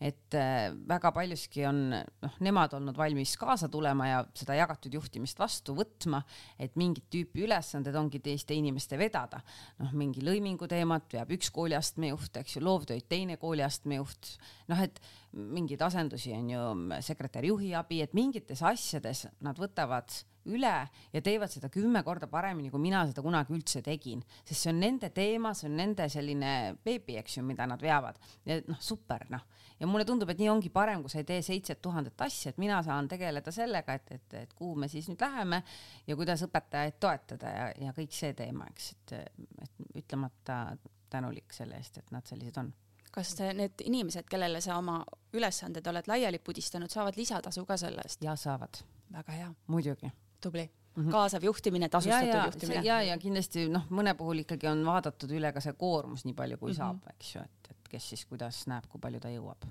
[0.00, 5.38] et äh, väga paljuski on noh, nemad olnud valmis kaasa tulema ja seda jagatud juhtimist
[5.40, 6.22] vastu võtma,
[6.58, 9.42] et mingit tüüpi ülesanded ongi teiste inimeste vedada.
[9.82, 14.34] noh, mingi lõimingu teemat veab üks kooliastme juht, eks ju, loovtöid teine kooliastme juht,
[14.72, 15.00] noh, et
[15.36, 16.64] mingeid asendusi on ju
[17.04, 20.10] sekretäri juhi abi, et mingites asjades nad võtavad
[20.48, 20.74] üle
[21.12, 24.80] ja teevad seda kümme korda paremini, kui mina seda kunagi üldse tegin, sest see on
[24.80, 26.52] nende teema, see on nende selline
[26.84, 29.44] beebi, eks ju, mida nad veavad ja noh, super noh
[29.80, 32.60] ja mulle tundub, et nii ongi parem, kui sa ei tee seitset tuhandet asja, et
[32.60, 35.62] mina saan tegeleda sellega, et, et, et kuhu me siis nüüd läheme
[36.06, 39.16] ja kuidas õpetajaid toetada ja, ja kõik see teema, eks, et,
[39.64, 40.62] et ütlemata
[41.10, 42.72] tänulik selle eest, et nad sellised on
[43.10, 45.00] kas need inimesed, kellele sa oma
[45.34, 48.22] ülesanded oled laiali pudistanud, saavad lisatasu ka selle eest?
[48.22, 48.82] ja saavad.
[49.12, 49.54] väga hea.
[49.66, 50.12] muidugi.
[50.40, 51.02] Tubli mm.
[51.02, 51.10] -hmm.
[51.10, 52.84] kaasav juhtimine, tasustatud ja, ja, juhtimine.
[52.84, 56.58] ja, ja kindlasti noh, mõne puhul ikkagi on vaadatud üle ka see koormus nii palju,
[56.58, 56.78] kui mm -hmm.
[56.78, 59.68] saab, eks ju, et kes siis kuidas näeb, kui palju ta jõuab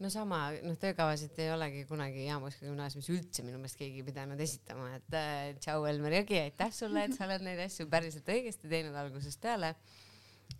[0.00, 4.94] no sama, noh, töökavasid ei olegi kunagi Jaanmoska gümnaasiumis üldse minu meelest keegi pidanud esitama,
[4.96, 8.96] et äh, tšau, Elmer Jõgi, aitäh sulle, et sa oled neid asju päriselt õigesti teinud
[8.96, 9.74] algusest peale.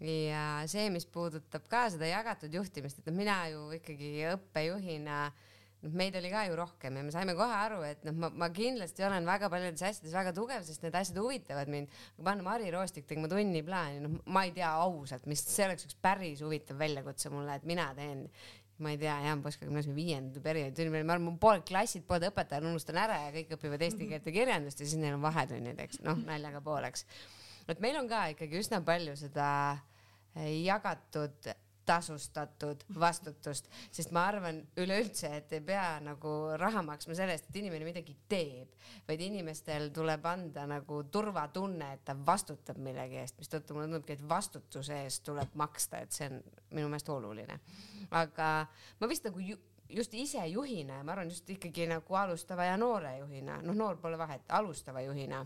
[0.01, 5.49] ja see, mis puudutab ka seda jagatud juhtimist, et mina ju ikkagi õppejuhina äh,
[5.84, 8.50] noh, meid oli ka ju rohkem ja me saime kohe aru, et noh, ma, ma
[8.54, 11.98] kindlasti olen väga paljudes asjades väga tugev, sest need asjad huvitavad mind.
[12.16, 15.98] kui panna Mari Roostik tegema tunniplaani, noh, ma ei tea ausalt, mis, see oleks üks
[16.02, 18.26] päris huvitav väljakutse mulle, et mina teen
[18.80, 22.64] ma ei tea, Jaan Poska gümnaasiumi viienda perioodi tunni, ma arvan, pooled klassid, pooled õpetajad
[22.64, 26.00] unustan ära ja kõik õpivad eesti keelt ja kirjandust ja siis neil on vahetunnid, eks,
[26.06, 27.04] noh, naljaga pooleks.
[27.68, 29.50] et meil on ka ikkagi üsna palju seda
[30.34, 31.50] jagatud
[31.86, 37.58] tasustatud vastutust, sest ma arvan üleüldse, et ei pea nagu raha maksma selle eest, et
[37.62, 38.74] inimene midagi teeb,
[39.08, 44.28] vaid inimestel tuleb anda nagu turvatunne, et ta vastutab millegi eest, mistõttu mulle tundubki, et
[44.28, 46.38] vastutuse eest tuleb maksta, et see on
[46.76, 47.60] minu meelest oluline.
[48.10, 48.50] aga
[49.00, 49.56] ma vist nagu ju,
[49.88, 53.98] just ise juhina ja ma arvan just ikkagi nagu alustava ja noore juhina, noh, noor
[54.02, 55.44] pole vahet, alustava juhina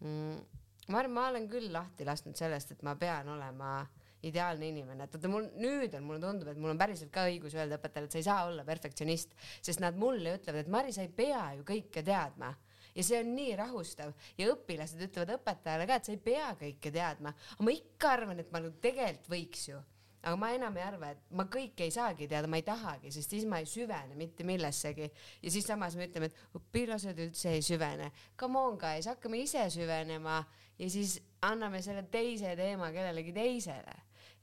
[0.00, 0.60] mm,.
[0.88, 5.04] ma arvan, ma olen küll lahti lasknud sellest, et ma pean olema äh, ideaalne inimene,
[5.06, 8.08] et vaata mul nüüd on, mulle tundub, et mul on päriselt ka õigus öelda õpetajale,
[8.08, 11.46] et sa ei saa olla perfektsionist, sest nad mulle ütlevad, et Mari, sa ei pea
[11.56, 12.52] ju kõike teadma.
[12.90, 14.10] Ja see on nii rahustav.
[14.38, 18.42] Ja õpilased ütlevad õpetajale ka, et sa ei pea kõike teadma, aga ma ikka arvan,
[18.42, 19.80] et ma nagu tegelikult võiks ju.
[20.20, 23.32] Aga ma enam ei arva, et ma kõike ei saagi teada, ma ei tahagi, sest
[23.32, 25.08] siis ma ei süvene mitte millessegi.
[25.40, 28.10] ja siis samas me ütleme, et õpilased üldse ei süvene.
[28.36, 30.42] Come on guys, hakkame ise süvenema.
[30.76, 33.96] Ja siis anname selle teise teema kellelegi teisele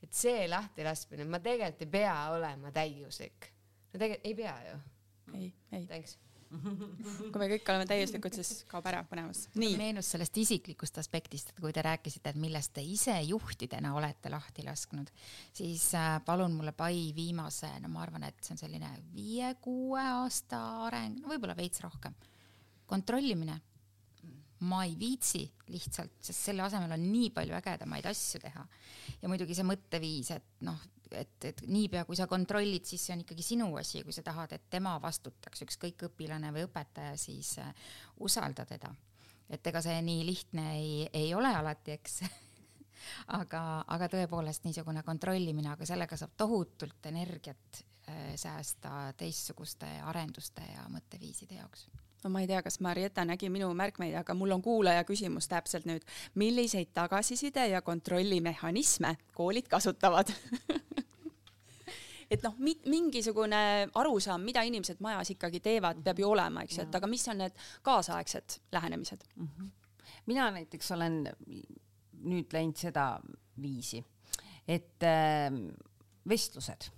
[0.08, 3.52] et see lahtilaskmine, ma tegelikult ei pea olema täiuslik.
[3.92, 4.80] no tegelikult ei pea ju.
[5.36, 5.86] ei, ei.
[5.86, 6.18] Thanks
[7.32, 9.48] kui me kõik oleme täiuslikud, siis kaob ära põnevus.
[9.58, 14.64] meenus sellest isiklikust aspektist, et kui te rääkisite, et millest te ise juhtidena olete lahti
[14.64, 15.12] lasknud,
[15.56, 20.62] siis äh, palun mulle pai viimase, no ma arvan, et see on selline viie-kuue aasta
[20.88, 22.16] areng, no võib-olla veits rohkem.
[22.88, 23.60] kontrollimine
[24.66, 28.66] ma ei viitsi lihtsalt, sest selle asemel on nii palju ägedamaid asju teha.
[29.22, 30.80] ja muidugi see mõtteviis, et noh,
[31.12, 34.56] et, et niipea kui sa kontrollid, siis see on ikkagi sinu asi, kui sa tahad,
[34.56, 37.70] et tema vastutaks, ükskõik õpilane või õpetaja, siis äh,
[38.26, 38.94] usalda teda.
[39.50, 42.22] et ega see nii lihtne ei, ei ole alati, eks
[43.40, 50.90] aga, aga tõepoolest niisugune kontrollimine, aga sellega saab tohutult energiat äh, säästa teistsuguste arenduste ja
[50.92, 51.88] mõtteviiside jaoks
[52.24, 55.86] no ma ei tea, kas Marietta nägi minu märkmeid, aga mul on kuulaja küsimus täpselt
[55.86, 56.06] nüüd.
[56.36, 60.34] milliseid tagasiside ja kontrollimehhanisme koolid kasutavad
[62.32, 63.62] et noh, mingisugune
[63.96, 67.42] arusaam, mida inimesed majas ikkagi teevad, peab ju olema, eks ju, et aga mis on
[67.44, 69.48] need kaasaegsed lähenemised mm?
[69.48, 69.72] -hmm.
[70.26, 71.24] mina näiteks olen
[72.18, 73.20] nüüd läinud seda
[73.62, 74.04] viisi,
[74.68, 75.52] et äh,
[76.30, 76.92] vestlused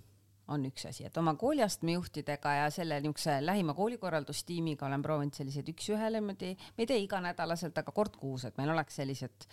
[0.50, 5.68] on üks asi, et oma kooliastme juhtidega ja selle niisuguse lähima koolikorraldustiimiga olen proovinud selliseid
[5.72, 9.46] üks-ühele niimoodi, me ei tee iganädalaselt, aga kord kuus, et meil oleks sellised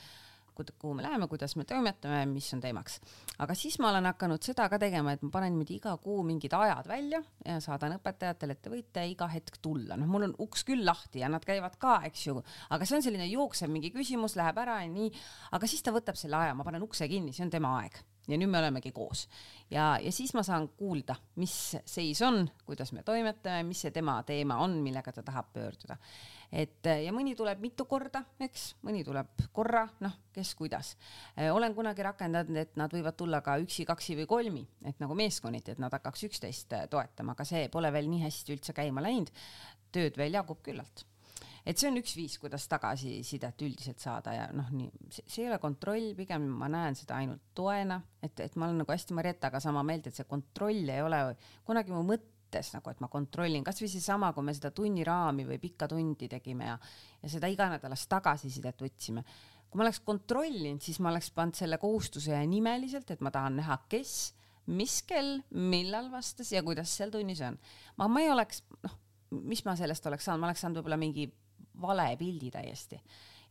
[0.57, 2.99] kuhu me läheme, kuidas me toimetame, mis on teemaks.
[3.37, 6.53] aga siis ma olen hakanud seda ka tegema, et ma panen niimoodi iga kuu mingid
[6.57, 10.65] ajad välja ja saadan õpetajatele, et te võite iga hetk tulla, noh, mul on uks
[10.67, 12.41] küll lahti ja nad käivad ka, eks ju,
[12.73, 15.11] aga see on selline jooksev mingi küsimus, läheb ära ja nii,
[15.57, 18.37] aga siis ta võtab selle aja, ma panen ukse kinni, see on tema aeg ja
[18.37, 19.27] nüüd me olemegi koos.
[19.71, 24.19] ja, ja siis ma saan kuulda, mis seis on, kuidas me toimetame, mis see tema
[24.27, 25.97] teema on, millega ta tahab pöörduda.
[26.51, 30.95] et ja mõni tuleb mitu korda, eks, mõni tuleb korra, noh, kes kuidas.
[31.51, 35.75] olen kunagi rakendanud, et nad võivad tulla ka üksi, kaksi või kolmi, et nagu meeskonniti,
[35.75, 39.31] et nad hakkaks üksteist toetama, aga see pole veel nii hästi üldse käima läinud.
[39.91, 41.05] tööd veel jagub küllalt
[41.67, 45.59] et see on üks viis, kuidas tagasisidet üldiselt saada ja noh, nii see, ei ole
[45.59, 49.83] kontroll, pigem ma näen seda ainult toena, et, et ma olen nagu hästi Marietaga sama
[49.87, 51.21] meelt, et see kontroll ei ole
[51.67, 55.89] kunagi mu mõttes nagu, et ma kontrollin, kasvõi seesama, kui me seda tunniraami või pikka
[55.91, 56.77] tundi tegime ja,
[57.23, 59.25] ja seda iganädalast tagasisidet võtsime.
[59.67, 63.81] kui ma oleks kontrollinud, siis ma oleks pannud selle kohustuse nimeliselt, et ma tahan näha,
[63.91, 64.13] kes,
[64.71, 67.59] mis kell, millal vastas ja kuidas seal tunnis on.
[67.99, 68.95] ma, ma ei oleks, noh,
[69.43, 71.27] mis ma sellest oleks saanud, ma oleks saanud võib-olla mingi
[71.81, 73.01] vale pildi täiesti.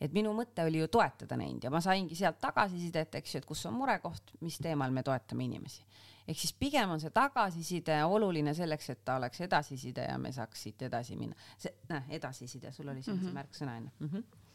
[0.01, 3.47] et minu mõte oli ju toetada neid ja ma saingi sealt tagasisidet, eks ju, et
[3.49, 5.85] kus on murekoht, mis teemal me toetame inimesi.
[6.29, 10.63] ehk siis pigem on see tagasiside oluline selleks, et ta oleks edasiside ja me saaks
[10.63, 11.37] siit edasi minna.
[11.59, 13.25] see, näe, edasiside, sul oli siin mm -hmm.
[13.25, 13.39] see mhm.
[13.39, 14.09] märksõna enne mm.
[14.09, 14.47] -hmm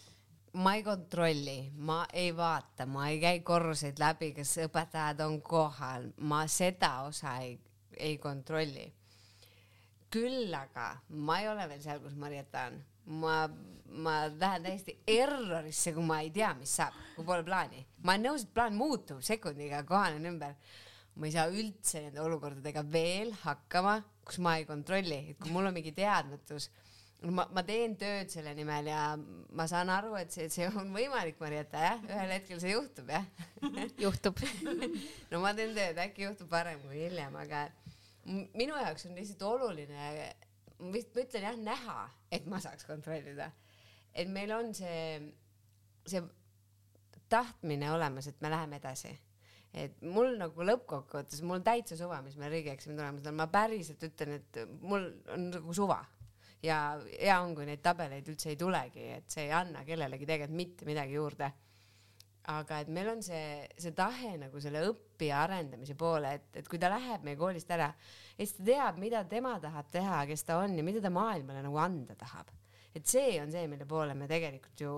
[0.54, 6.10] ma ei kontrolli, ma ei vaata, ma ei käi korruseid läbi, kas õpetajad on kohal,
[6.18, 7.60] ma seda osa ei,
[7.98, 8.92] ei kontrolli.
[10.12, 13.48] küll aga ma ei ole veel seal, kus Marietta on ma,
[13.92, 17.86] ma lähen täiesti errorisse, kui ma ei tea, mis saab, kui pole plaani.
[18.04, 20.56] ma olen nõus, et plaan muutub sekundiga, kohanen ümber.
[21.16, 25.68] ma ei saa üldse nende olukordadega veel hakkama, kus ma ei kontrolli, et kui mul
[25.68, 26.70] on mingi teadmatus,
[27.30, 29.02] ma, ma teen tööd selle nimel ja
[29.58, 33.28] ma saan aru, et see, see on võimalik, Marietta, jah, ühel hetkel see juhtub, jah
[34.02, 34.40] juhtub
[35.34, 37.68] no ma teen tööd, äkki juhtub varem kui hiljem, aga
[38.56, 40.32] minu jaoks on lihtsalt oluline
[40.82, 41.98] ma vist, ma ütlen jah, näha,
[42.34, 43.52] et ma saaks kontrollida.
[44.14, 45.20] et meil on see,
[46.06, 46.24] see
[47.32, 49.14] tahtmine olemas, et me läheme edasi.
[49.74, 54.40] et mul nagu lõppkokkuvõttes, mul täitsa suva, mis meil riigieksami tulemused on, ma päriselt ütlen,
[54.42, 56.02] et mul on nagu suva
[56.62, 60.60] ja hea on, kui neid tabeleid üldse ei tulegi, et see ei anna kellelegi tegelikult
[60.60, 61.54] mitte midagi juurde
[62.50, 66.80] aga et meil on see, see tahe nagu selle õppija arendamise poole, et, et kui
[66.82, 67.92] ta läheb meie koolist ära,
[68.42, 71.78] siis ta teab, mida tema tahab teha, kes ta on ja mida ta maailmale nagu
[71.82, 72.50] anda tahab.
[72.92, 74.94] et see on see, mille poole me tegelikult ju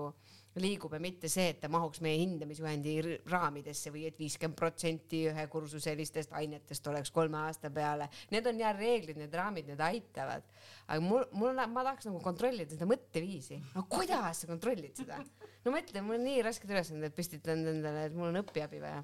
[0.58, 2.94] liigume, mitte see, et ta mahuks meie hindamisjuhendi
[3.30, 8.08] raamidesse või et viiskümmend protsenti ühe kursuselistest ainetest oleks kolme aasta peale.
[8.34, 10.46] Need on jah reeglid, need raamid, need aitavad.
[10.86, 13.60] aga mul, mul, ma tahaks nagu kontrollida seda mõtteviisi.
[13.74, 15.22] no kuidas sa kontrollid seda?
[15.64, 19.00] No mõtle, mul on nii rasked ülesanded püstitanud endale, et mul on õpiabi vaja.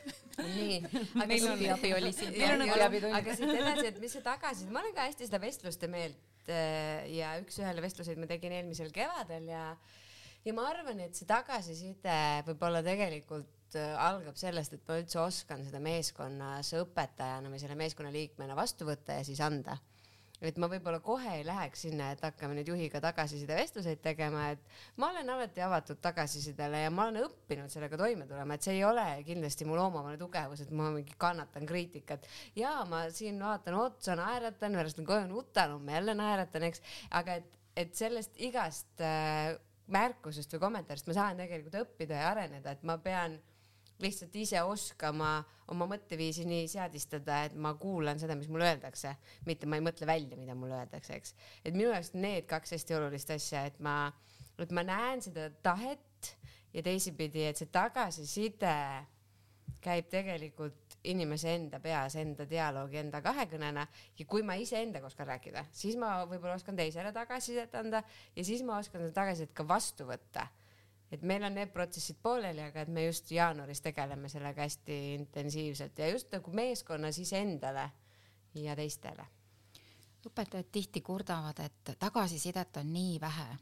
[0.56, 0.80] nii.
[1.20, 2.34] meil on õpiabi oli siin.
[2.36, 3.16] meil on õpiabi tund.
[3.20, 7.06] aga siit edasi, et mis see tagasiside, ma olen ka hästi seda vestluste meelt äh,
[7.14, 9.64] ja üks-ühele vestluseid ma tegin eelmisel kevadel ja
[10.46, 12.16] ja ma arvan, et see tagasiside
[12.48, 18.12] võib-olla tegelikult äh, algab sellest, et ma üldse oskan seda meeskonnas õpetajana või selle meeskonna
[18.14, 19.78] liikmena vastu võtta ja siis anda
[20.48, 24.62] et ma võib-olla kohe ei läheks sinna, et hakkame nüüd juhiga tagasiside vestluseid tegema, et
[25.00, 28.84] ma olen alati avatud tagasisidele ja ma olen õppinud sellega toime tulema, et see ei
[28.88, 32.28] ole kindlasti mu loomumine tugevus, et ma mingi kannatan kriitikat.
[32.56, 36.82] ja ma siin vaatan otsa, naeratan, pärast koju nutan, homme jälle naeratan, eks,
[37.20, 39.58] aga et, et sellest igast äh,
[39.90, 43.36] märkusest või kommentaarist ma saan tegelikult õppida ja areneda, et ma pean
[44.04, 45.40] lihtsalt ise oskama
[45.70, 49.14] oma mõtteviisi nii seadistada, et ma kuulan seda, mis mulle öeldakse,
[49.46, 51.34] mitte ma ei mõtle välja, mida mulle öeldakse, eks.
[51.64, 53.96] et minu jaoks need kaks hästi olulist asja, et ma,
[54.58, 56.34] et ma näen seda tahet
[56.74, 58.76] ja teisipidi, et see tagasiside
[59.80, 63.86] käib tegelikult inimese enda peas, enda dialoogi, enda kahekõnena.
[64.18, 68.02] Ja kui ma iseendaga oskan rääkida, siis ma võib-olla oskan teisele tagasisidet anda
[68.36, 70.44] ja siis ma oskan seda tagasisidet ka vastu võtta
[71.10, 75.98] et meil on need protsessid pooleli, aga et me just jaanuaris tegeleme sellega hästi intensiivselt
[75.98, 77.90] ja just nagu meeskonnas iseendale
[78.54, 79.26] ja teistele.
[80.26, 83.56] õpetajad tihti kurdavad, et tagasisidet on nii vähe.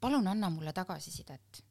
[0.00, 1.64] palun anna mulle tagasisidet.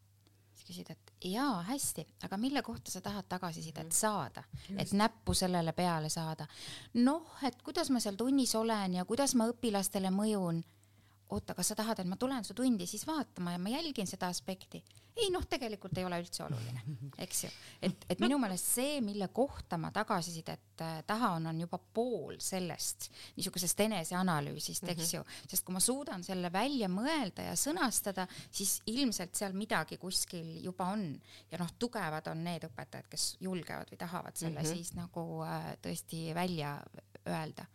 [0.54, 4.44] siis küsid, et jaa, hästi, aga mille kohta sa tahad tagasisidet saada,
[4.78, 6.48] et näppu sellele peale saada.
[6.94, 10.64] noh, et kuidas ma seal tunnis olen ja kuidas ma õpilastele mõjun
[11.30, 14.28] oota, kas sa tahad, et ma tulen su tundi siis vaatama ja ma jälgin seda
[14.28, 14.84] aspekti?
[15.16, 16.82] ei noh, tegelikult ei ole üldse oluline,
[17.24, 17.50] eks ju.
[17.88, 23.08] et, et minu meelest see, mille kohta ma tagasisidet äh, tahan, on juba pool sellest
[23.38, 29.40] niisugusest eneseanalüüsist, eks ju, sest kui ma suudan selle välja mõelda ja sõnastada, siis ilmselt
[29.40, 31.08] seal midagi kuskil juba on
[31.52, 34.84] ja noh, tugevad on need õpetajad, kes julgevad või tahavad selle mm -hmm.
[34.84, 36.76] siis nagu äh, tõesti välja
[37.24, 37.72] öelda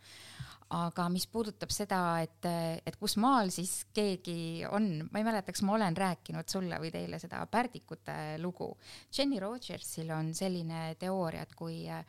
[0.71, 2.47] aga mis puudutab seda, et,
[2.87, 6.91] et kus maal siis keegi on, ma ei mäleta, kas ma olen rääkinud sulle või
[6.93, 8.69] teile seda pärdikute lugu.
[9.11, 12.05] Jenny Rogersil on selline teooria, et kui äh,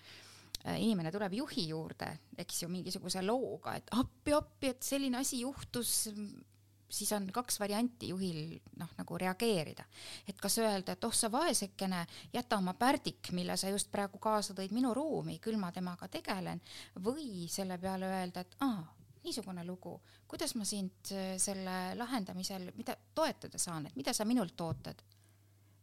[0.79, 6.13] inimene tuleb juhi juurde, eks ju, mingisuguse looga, et appi-appi, et selline asi juhtus,
[6.93, 9.85] siis on kaks varianti juhil noh, nagu reageerida.
[10.29, 14.55] et kas öelda, et oh sa vaesekene, jäta oma pärdik, mille sa just praegu kaasa
[14.55, 16.61] tõid minu ruumi, küll ma temaga tegelen,
[17.05, 18.83] või selle peale öelda, et aa,
[19.25, 19.97] niisugune lugu,
[20.29, 25.03] kuidas ma sind äh, selle lahendamisel, mida toetada saan, et mida sa minult ootad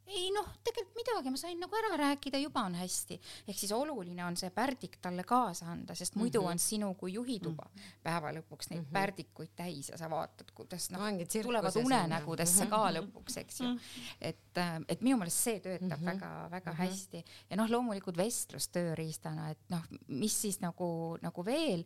[0.09, 3.19] ei noh, tegelikult midagi, ma sain nagu ära rääkida, juba on hästi.
[3.47, 6.51] ehk siis oluline on see pärdik talle kaasa anda, sest muidu mm -hmm.
[6.51, 8.01] on sinu kui juhi tuba mm -hmm.
[8.03, 8.93] päeva lõpuks neid mm -hmm.
[8.93, 11.01] pärdikuid täis ja sa vaatad, kuidas noh,
[11.43, 12.91] tulevad unenägudesse mm -hmm.
[12.91, 13.65] ka lõpuks, eks ju.
[13.65, 13.77] Mhm.
[14.21, 16.89] et, äh, et minu meelest see töötab väga-väga mm -hmm.
[16.89, 21.85] hästi ja noh, loomulikult vestlus tööriistana, et noh, mis siis nagu, nagu veel,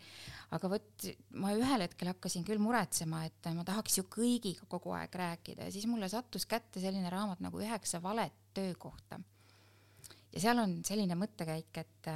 [0.52, 5.16] aga vot ma ühel hetkel hakkasin küll muretsema, et ma tahaks ju kõigiga kogu aeg
[5.16, 9.20] rääkida ja siis mulle sattus kätte selline raamat nagu Üheksa valet töökohta.
[10.34, 12.08] Ja seal on selline mõttekäik, et,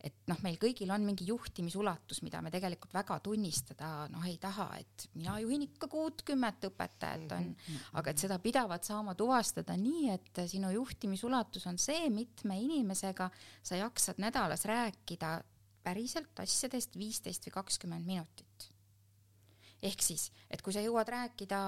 [0.00, 4.70] et noh, meil kõigil on mingi juhtimisulatus, mida me tegelikult väga tunnistada noh ei taha,
[4.80, 7.84] et mina juhin ikka kuutkümmet õpetajat on, mhm.
[8.00, 13.28] aga et seda pidavat saama tuvastada nii, et sinu juhtimisulatus on see, mitme inimesega
[13.60, 15.36] sa jaksad nädalas rääkida
[15.84, 18.49] päriselt asjadest viisteist või kakskümmend minutit
[19.82, 21.58] ehk siis, et kui sa jõuad rääkida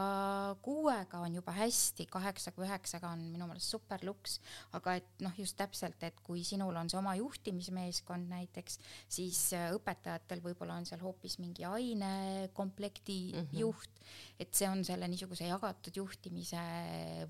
[0.65, 4.39] kuuega, on juba hästi, kaheksa kui üheksaga on minu meelest super luks,
[4.77, 8.79] aga et noh, just täpselt, et kui sinul on see oma juhtimismeeskond näiteks,
[9.13, 13.59] siis äh, õpetajatel võib-olla on seal hoopis mingi ainekomplekti mm -hmm.
[13.65, 14.05] juht,
[14.39, 16.63] et see on selle niisuguse jagatud juhtimise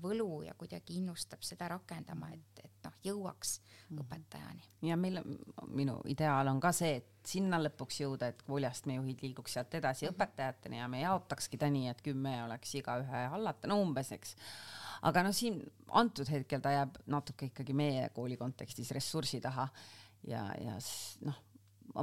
[0.03, 4.03] võlu ja kuidagi innustab seda rakendama, et, et noh, jõuaks mm -hmm.
[4.03, 4.69] õpetajani.
[4.81, 5.21] ja meil,
[5.67, 10.09] minu ideaal on ka see, et sinna lõpuks jõuda, et kooliastmejuhid liiguks sealt edasi mm
[10.09, 10.15] -hmm.
[10.15, 14.35] õpetajateni ja me jaotakski ta nii, et kümme oleks igaühe hallata, no umbes, eks.
[15.01, 15.61] aga noh, siin
[15.91, 19.67] antud hetkel ta jääb natuke ikkagi meie kooli kontekstis ressursi taha
[20.27, 20.77] ja, ja
[21.25, 21.39] noh,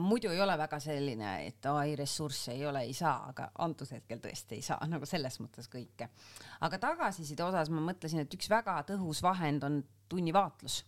[0.01, 4.21] muidu ei ole väga selline, et ai, ressursse ei ole, ei saa, aga antud hetkel
[4.23, 6.11] tõesti ei saa nagu selles mõttes kõike.
[6.61, 10.85] aga tagasiside osas ma mõtlesin, et üks väga tõhus vahend on tunnivaatlus.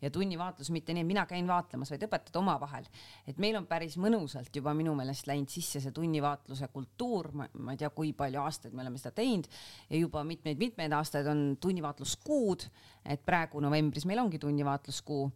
[0.00, 2.86] Ja tunnivaatlus mitte nii, et mina käin vaatlemas, vaid õpetajad omavahel.
[3.26, 7.80] et meil on päris mõnusalt juba minu meelest läinud sisse see tunnivaatluse kultuur, ma ei
[7.80, 9.48] tea, kui palju aastaid me oleme seda teinud.
[9.90, 12.68] Ja juba mitmeid-mitmeid aastaid on tunnivaatluskuud,
[13.04, 15.30] et praegu novembris meil ongi tunnivaatluskuu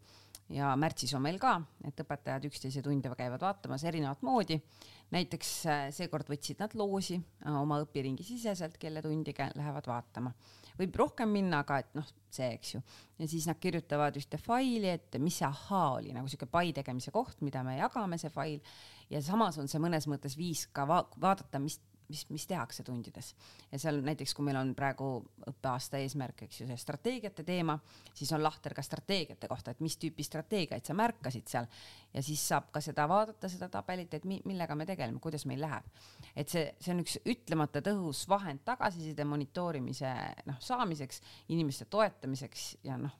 [0.50, 4.60] ja märtsis on meil ka, et õpetajad üksteise tunde käivad vaatamas erinevat moodi.
[5.10, 10.34] näiteks äh, seekord võtsid nad loosi äh, oma õpiringi siseselt, kelle tundi lähevad vaatama
[10.80, 12.80] võib rohkem minna, aga et noh, see, eks ju.
[13.20, 17.12] ja siis nad kirjutavad ühte faili, et mis see ahhaa oli nagu sihuke pai tegemise
[17.14, 18.60] koht, mida me jagame, see fail.
[19.12, 21.80] ja samas on see mõnes mõttes viis ka va vaadata, mis
[22.10, 23.34] mis, mis tehakse tundides.
[23.72, 25.10] ja seal näiteks, kui meil on praegu
[25.50, 27.78] õppeaasta eesmärk, eks ju, see strateegiate teema,
[28.14, 31.70] siis on lahter ka strateegiate kohta, et mis tüüpi strateegiaid sa märkasid seal
[32.14, 35.62] ja siis saab ka seda vaadata, seda tabelit, et mi, millega me tegeleme, kuidas meil
[35.64, 35.86] läheb.
[36.36, 40.12] et see, see on üks ütlemata tõhus vahend tagasiside monitoorimise
[40.50, 41.22] noh, saamiseks,
[41.54, 43.16] inimeste toetamiseks ja noh,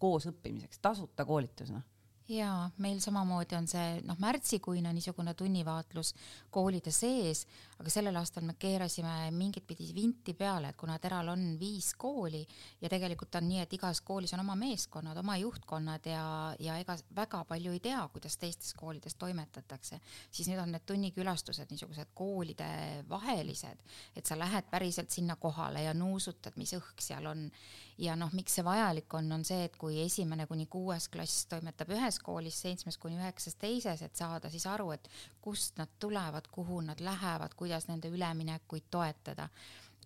[0.00, 1.86] koos õppimiseks, tasuta koolitus noh
[2.30, 6.12] jaa, meil samamoodi on see noh, märtsikuine niisugune tunnivaatlus
[6.54, 7.42] koolide sees,
[7.80, 12.42] aga sellel aastal me keerasime mingit pidi vinti peale, et kuna Teral on viis kooli
[12.80, 16.24] ja tegelikult on nii, et igas koolis on oma meeskonnad, oma juhtkonnad ja,
[16.60, 20.00] ja ega väga palju ei tea, kuidas teistes koolides toimetatakse,
[20.30, 22.70] siis nüüd on need tunnikülastused niisugused koolide
[23.10, 23.82] vahelised,
[24.14, 27.48] et sa lähed päriselt sinna kohale ja nuusutad, mis õhk seal on.
[28.00, 31.90] Ja noh, miks see vajalik on, on see, et kui esimene kuni kuues klass toimetab
[31.92, 35.08] ühes koolis, seitsmes kuni üheksas teises, et saada siis aru, et
[35.42, 39.48] kust nad tulevad, kuhu nad lähevad, kuidas nende üleminekuid toetada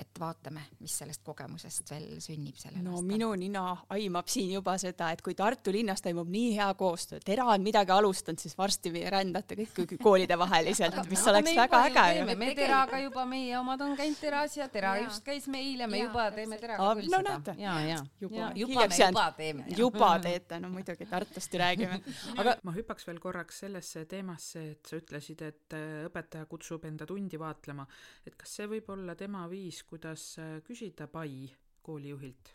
[0.01, 3.07] et vaatame, mis sellest kogemusest veel sünnib sellel no aastal.
[3.07, 3.62] minu nina
[3.95, 7.95] aimab siin juba seda, et kui Tartu linnas toimub nii hea koostöö, Tera on midagi
[7.95, 12.51] alustanud, siis varsti rändate kõik koolide vaheliselt, mis Aga oleks me väga äge teeme, me
[12.59, 15.05] Teraga juba, meie omad on käinud Teras ja Tera Jaa.
[15.07, 16.40] just käis meil ja me Jaa, juba täpselt.
[16.40, 17.57] teeme Teraga küll no seda.
[17.59, 19.68] ja, ja, juba, ja juba me juba teeme.
[19.78, 22.01] juba teete, no muidugi Tartust ju räägime.
[22.40, 27.07] aga ma hüppaks veel korraks sellesse teemasse, et sa ütlesid, et äh, õpetaja kutsub enda
[27.07, 27.86] tundi vaatlema,
[28.26, 31.49] et kas see võib olla tema viis, kuidas äh, küsida pai
[31.82, 32.55] koolijuhilt?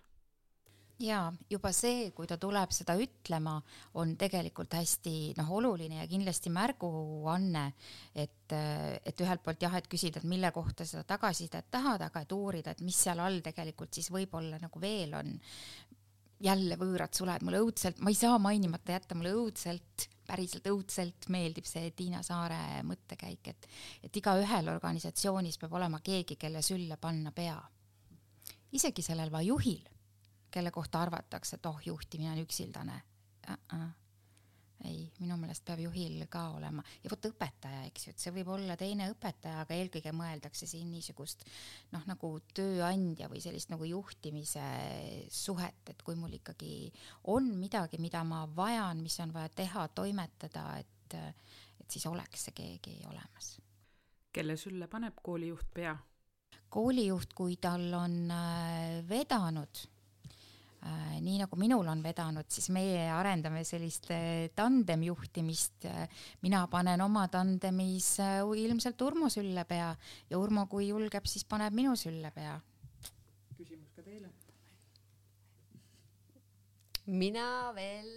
[0.99, 3.55] jaa, juba see, kui ta tuleb seda ütlema,
[4.01, 7.65] on tegelikult hästi noh, oluline ja kindlasti märguanne,
[8.11, 12.35] et, et ühelt poolt jah, et küsida, et mille kohta seda tagasisidet tahad, aga et
[12.35, 15.37] uurida, et mis seal all tegelikult siis võib-olla nagu veel on.
[16.39, 21.67] jälle võõrad suled, mulle õudselt, ma ei saa mainimata jätta, mulle õudselt, päriselt õudselt meeldib
[21.67, 23.69] see Tiina Saare mõttekäik, et,
[24.03, 27.57] et igaühel organisatsioonis peab olema keegi, kelle sülle panna pea.
[28.71, 29.87] isegi sellel juhil
[30.51, 33.01] kelle kohta arvatakse, et oh, juhtimine on üksildane
[33.49, 33.57] uh.
[33.73, 33.89] -uh.
[34.87, 38.51] Ei, minu meelest peab juhil ka olema ja vot õpetaja, eks ju, et see võib
[38.55, 41.43] olla teine õpetaja, aga eelkõige mõeldakse siin niisugust
[41.95, 44.65] noh, nagu tööandja või sellist nagu juhtimise
[45.33, 46.91] suhet, et kui mul ikkagi
[47.33, 51.17] on midagi, mida ma vajan, mis on vaja teha, toimetada, et,
[51.81, 53.57] et siis oleks see keegi olemas
[54.33, 55.95] kelle sülle paneb koolijuht pea?
[56.69, 59.79] koolijuht, kui tal on äh, vedanud
[61.19, 65.87] nii nagu minul on vedanud, siis meie arendame sellist äh, tandemjuhtimist.
[66.41, 69.95] mina panen oma tandemis äh, ilmselt Urmo sülle pea
[70.29, 72.59] ja Urmo, kui julgeb, siis paneb minu sülle pea.
[73.57, 74.31] küsimus ka teile.
[77.05, 78.09] mina veel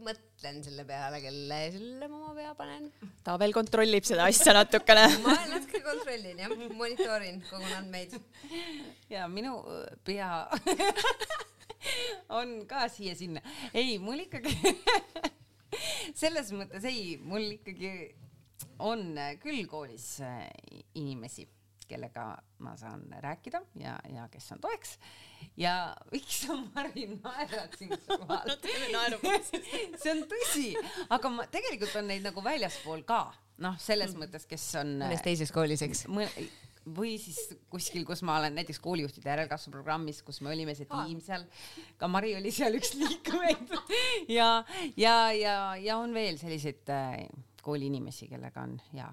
[0.00, 2.90] mõtlen selle peale, kelle sülle ma oma pea panen.
[3.24, 5.06] ta veel kontrollib seda asja natukene.
[5.24, 8.14] ma natuke kontrollin jah, monitoorin, kogun andmeid.
[9.10, 9.58] ja minu
[10.06, 10.46] pea
[12.38, 13.42] on ka siia-sinna.
[13.74, 14.54] ei, mul ikkagi
[16.20, 17.92] selles mõttes ei, mul ikkagi
[18.78, 20.46] on küll koolis äh,
[20.94, 21.48] inimesi,
[21.88, 22.28] kellega
[22.64, 24.96] ma saan rääkida ja, ja kes on toeks.
[25.56, 25.74] ja
[26.12, 28.54] miks sa, Mari, naerad siinkohal
[28.94, 29.34] no
[30.02, 30.70] see on tõsi,
[31.08, 33.26] aga ma tegelikult on neid nagu väljaspool ka,
[33.64, 34.98] noh, selles mõttes, kes on.
[35.04, 36.06] mõnes teises koolis, eks?
[36.96, 37.38] või siis
[37.70, 41.44] kuskil, kus ma olen näiteks koolijuhtide järelkasvu programmis, kus me olime see tiim seal,
[42.00, 43.74] ka Mari oli seal üks liikmeid
[44.38, 44.50] ja,
[44.96, 47.26] ja, ja, ja on veel selliseid äh,
[47.62, 49.08] kooliinimesi, kellega on hea,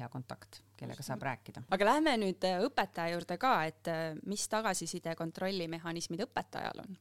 [0.00, 1.62] hea kontakt, kellega saab rääkida.
[1.70, 6.98] aga lähme nüüd äh, õpetaja juurde ka, et äh, mis tagasiside kontrollimehhanismid õpetajal on?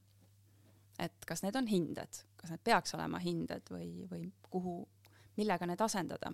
[1.00, 4.82] et kas need on hinded, kas need peaks olema hinded või, või kuhu,
[5.40, 6.34] millega need asendada?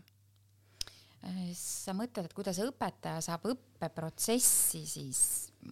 [1.57, 5.21] sa mõtled, et kuidas õpetaja saab õppeprotsessi siis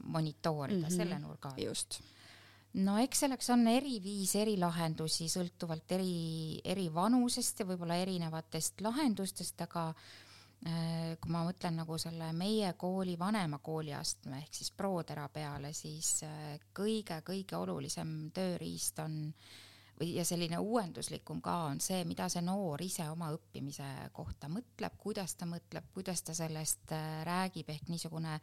[0.09, 0.95] monitoorida mm -hmm.
[0.95, 1.61] selle nurga alt?
[1.61, 1.99] just.
[2.73, 8.81] no eks selleks on eri viise, eri lahendusi sõltuvalt eri, eri vanusest ja võib-olla erinevatest
[8.81, 10.22] lahendustest, aga äh,
[10.63, 16.21] kui ma mõtlen nagu selle meie kooli vanema kooliastme ehk siis ProTera peale, siis
[16.71, 19.57] kõige-kõige olulisem tööriist on äh,
[19.99, 24.97] või, ja selline uuenduslikum ka on see, mida see noor ise oma õppimise kohta mõtleb,
[24.99, 28.39] kuidas ta mõtleb, kuidas ta sellest äh, räägib, ehk niisugune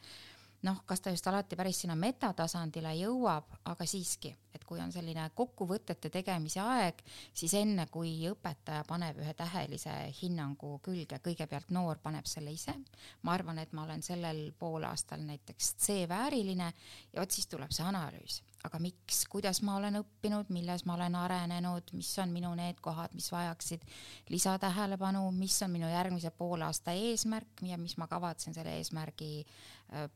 [0.63, 5.29] noh, kas ta just alati päris sinna metatasandile jõuab, aga siiski, et kui on selline
[5.37, 7.01] kokkuvõtete tegemise aeg,
[7.35, 12.75] siis enne kui õpetaja paneb ühe tähelise hinnangu külge, kõigepealt noor paneb selle ise.
[13.23, 16.73] ma arvan, et ma olen sellel poolaastal näiteks C-vääriline
[17.13, 21.17] ja vot siis tuleb see analüüs aga miks, kuidas ma olen õppinud, milles ma olen
[21.17, 23.85] arenenud, mis on minu need kohad, mis vajaksid
[24.33, 29.47] lisatähelepanu, mis on minu järgmise poolaasta eesmärk ja mis ma kavatsen selle eesmärgi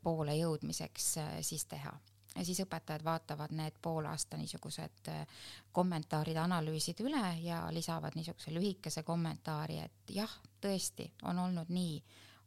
[0.01, 1.93] poole jõudmiseks äh, siis teha.
[2.35, 5.23] Ja siis õpetajad vaatavad need poolaasta niisugused äh,
[5.71, 11.97] kommentaarid, analüüsid üle ja lisavad niisuguse lühikese kommentaari, et jah, tõesti on olnud nii.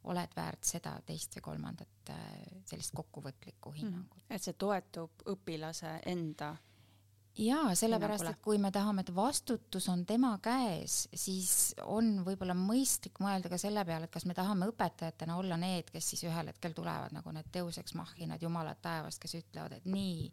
[0.09, 2.19] Oled väärt seda, teist või kolmandat äh,
[2.65, 4.21] sellist kokkuvõtlikku hinnangut.
[4.23, 4.35] Mm..
[4.35, 6.53] et see toetub õpilase enda
[7.39, 13.21] jaa, sellepärast, et kui me tahame, et vastutus on tema käes, siis on võib-olla mõistlik
[13.23, 16.75] mõelda ka selle peale, et kas me tahame õpetajatena olla need, kes siis ühel hetkel
[16.77, 20.27] tulevad nagu need deus ex machinad, jumalad taevast, kes ütlevad, et nii,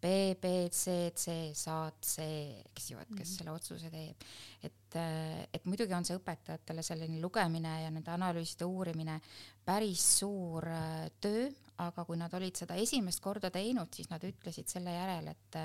[0.00, 2.24] B, B, C, C, saad C,
[2.70, 3.36] eks ju, et kes mm -hmm.
[3.36, 4.16] selle otsuse teeb.
[4.62, 9.20] et, äh, et muidugi on see õpetajatele selline lugemine ja nende analüüside uurimine
[9.64, 11.50] päris suur äh, töö,
[11.80, 15.60] aga kui nad olid seda esimest korda teinud, siis nad ütlesid selle järel, et,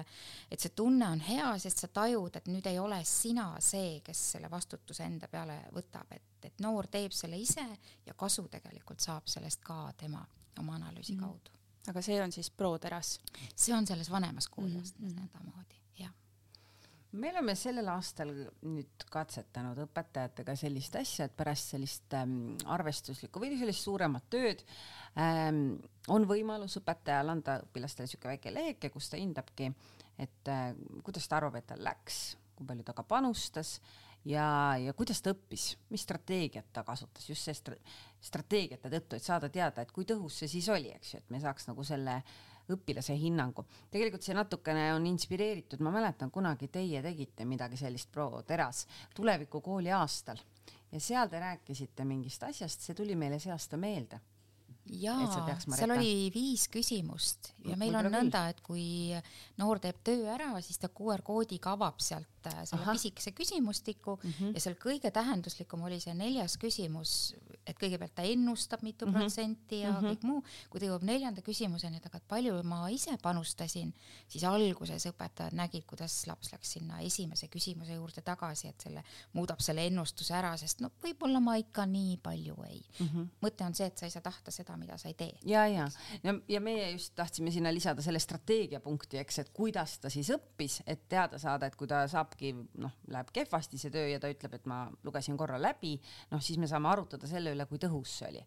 [0.52, 4.24] et see tunne on hea, sest sa tajud, et nüüd ei ole sina see, kes
[4.36, 7.66] selle vastutuse enda peale võtab, et, et noor teeb selle ise
[8.06, 10.26] ja kasu tegelikult saab sellest ka tema
[10.60, 11.56] oma analüüsi mm kaudu
[11.90, 13.20] aga see on siis ProTeras?
[13.56, 15.22] see on selles vanemas kooliastmes mm -hmm.
[15.22, 15.82] nõndamoodi,
[17.16, 18.32] me oleme sellel aastal
[18.68, 24.64] nüüd katsetanud õpetajatega sellist asja, et pärast sellist ähm, arvestuslikku või sellist suuremat tööd
[25.20, 25.78] ähm,
[26.12, 29.72] on võimalus õpetajal anda õpilastele siuke väike leheke, kus ta hindabki,
[30.22, 30.72] et äh,
[31.06, 32.24] kuidas ta arvab, et tal läks,
[32.56, 33.78] kui palju ta ka panustas
[34.26, 34.48] ja,
[34.82, 37.80] ja kuidas ta õppis, mis strateegiat ta kasutas, just see stra
[38.26, 41.40] strateegiate tõttu, et saada teada, et kui tõhus see siis oli, eks ju, et me
[41.44, 42.16] saaks nagu selle
[42.74, 43.66] õpilase hinnangu.
[43.92, 48.86] tegelikult see natukene on inspireeritud, ma mäletan, kunagi teie tegite midagi sellist Pro Teras
[49.16, 50.42] tulevikukooli aastal.
[50.92, 54.22] Ja seal te rääkisite mingist asjast, see tuli meile see aasta meelde.
[54.86, 57.56] Jaa, seal oli viis küsimust.
[57.66, 59.16] Ja meil on nõnda, et kui
[59.58, 64.20] noor teeb töö ära, siis ta QR koodiga avab sealt äh, selle pisikese küsimustiku.
[64.22, 64.54] Mm -hmm.
[64.54, 67.34] ja seal kõige tähenduslikum oli see neljas küsimus,
[67.66, 69.18] et kõigepealt ta ennustab mitu mm -hmm.
[69.20, 70.10] protsenti ja mm -hmm.
[70.12, 73.94] kõik muu, kui ta jõuab neljanda küsimuseni, et aga palju ma ise panustasin,
[74.28, 79.60] siis alguses õpetajad nägid, kuidas laps läks sinna esimese küsimuse juurde tagasi, et selle, muudab
[79.60, 83.08] selle ennustuse ära, sest no võib-olla ma ikka nii palju ei mm.
[83.08, 83.28] -hmm.
[83.42, 85.38] mõte on see, et sa ei saa tahta seda, mida sa ei tee.
[85.44, 85.90] ja, ja,
[86.24, 90.82] ja, ja meie just tahtsime sinna lisada selle strateegiapunkti, eks, et kuidas ta siis õppis,
[90.86, 94.54] et teada saada, et kui ta saabki, noh, läheb kehvasti see töö ja ta ütleb,
[94.54, 95.96] et ma lugesin korra läbi,
[96.32, 98.42] noh, siis me saame arutada selle üle, kui tõhus see oli.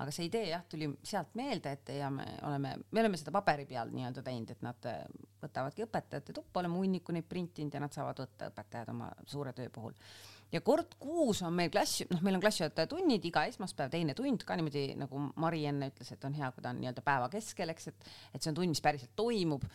[0.00, 3.66] aga see idee jah, tuli sealt meelde, et ja me oleme, me oleme seda paberi
[3.68, 5.00] peal nii-öelda teinud, et nad äh,
[5.42, 9.72] võtavadki õpetajate tuppa, oleme hunniku neid printinud ja nad saavad võtta õpetajad oma suure töö
[9.72, 9.96] puhul
[10.52, 14.44] ja kord kuus on meil klass, noh, meil on klassijuhataja tunnid, iga esmaspäev teine tund
[14.46, 17.72] ka niimoodi nagu Mari enne ütles, et on hea, kui ta on nii-öelda päeva keskel,
[17.74, 19.66] eks, et, et see on tund, mis päriselt toimub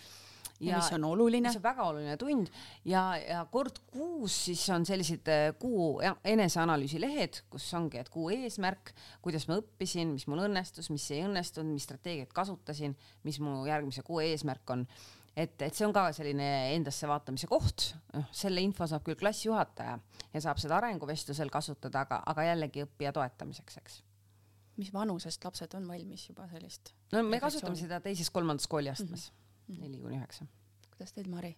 [0.60, 1.52] ja, ja mis on oluline.
[1.52, 2.52] see on väga oluline tund
[2.88, 8.30] ja, ja kord kuus siis on sellised äh, kuu eneseanalüüsi lehed, kus ongi, et kuu
[8.36, 8.94] eesmärk,
[9.26, 12.96] kuidas ma õppisin, mis mul õnnestus, mis ei õnnestunud, mis strateegiat kasutasin,
[13.28, 14.88] mis mu järgmise kuu eesmärk on
[15.36, 19.98] et, et see on ka selline endasse vaatamise koht, noh, selle info saab küll klassijuhataja
[20.34, 23.98] ja saab seda arenguvestlusel kasutada, aga, aga jällegi õppija toetamiseks, eks.
[24.80, 26.94] mis vanusest lapsed on valmis juba sellist?
[27.12, 30.48] no me kasutame seda teises-kolmandas kooliastmes mm -hmm., neli kuni üheksa.
[30.94, 31.56] kuidas teil, Mari?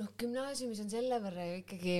[0.00, 1.98] noh, gümnaasiumis on selle võrra ju ikkagi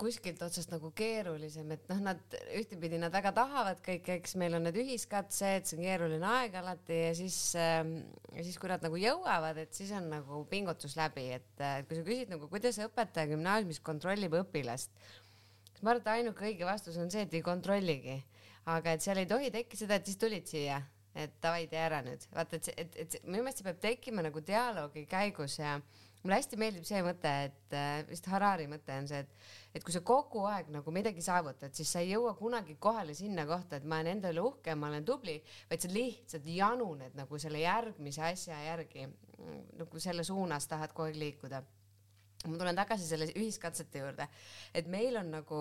[0.00, 4.64] kuskilt otsast nagu keerulisem, et noh, nad ühtepidi nad väga tahavad kõike, eks meil on
[4.64, 7.82] need ühiskatsed, see on keeruline aeg alati ja siis äh,,
[8.38, 12.06] siis kui nad nagu jõuavad, et siis on nagu pingutus läbi, et äh, kui sa
[12.06, 14.94] küsid nagu, kuidas õpetaja gümnaasiumis kontrollib õpilast,
[15.74, 18.16] siis ma arvan, et ainuke õige vastus on see, et ei kontrolligi,
[18.72, 20.80] aga et seal ei tohi tekkida seda, et siis tulid siia
[21.14, 24.42] et davai, tee ära nüüd, vaata, et et, et minu meelest see peab tekkima nagu
[24.42, 25.76] dialoogi käigus ja
[26.24, 29.92] mulle hästi meeldib see mõte, et äh, vist Harari mõte on see, et, et kui
[29.92, 33.84] sa kogu aeg nagu midagi saavutad, siis sa ei jõua kunagi kohale sinna kohta, et
[33.84, 35.36] ma olen enda üle uhke, ma olen tubli,
[35.68, 39.06] vaid sa lihtsalt januned nagu selle järgmise asja järgi,
[39.78, 41.62] nagu selle suunas tahad kogu aeg liikuda.
[42.44, 44.28] ma tulen tagasi selle ühiskatsete juurde,
[44.74, 45.60] et meil on nagu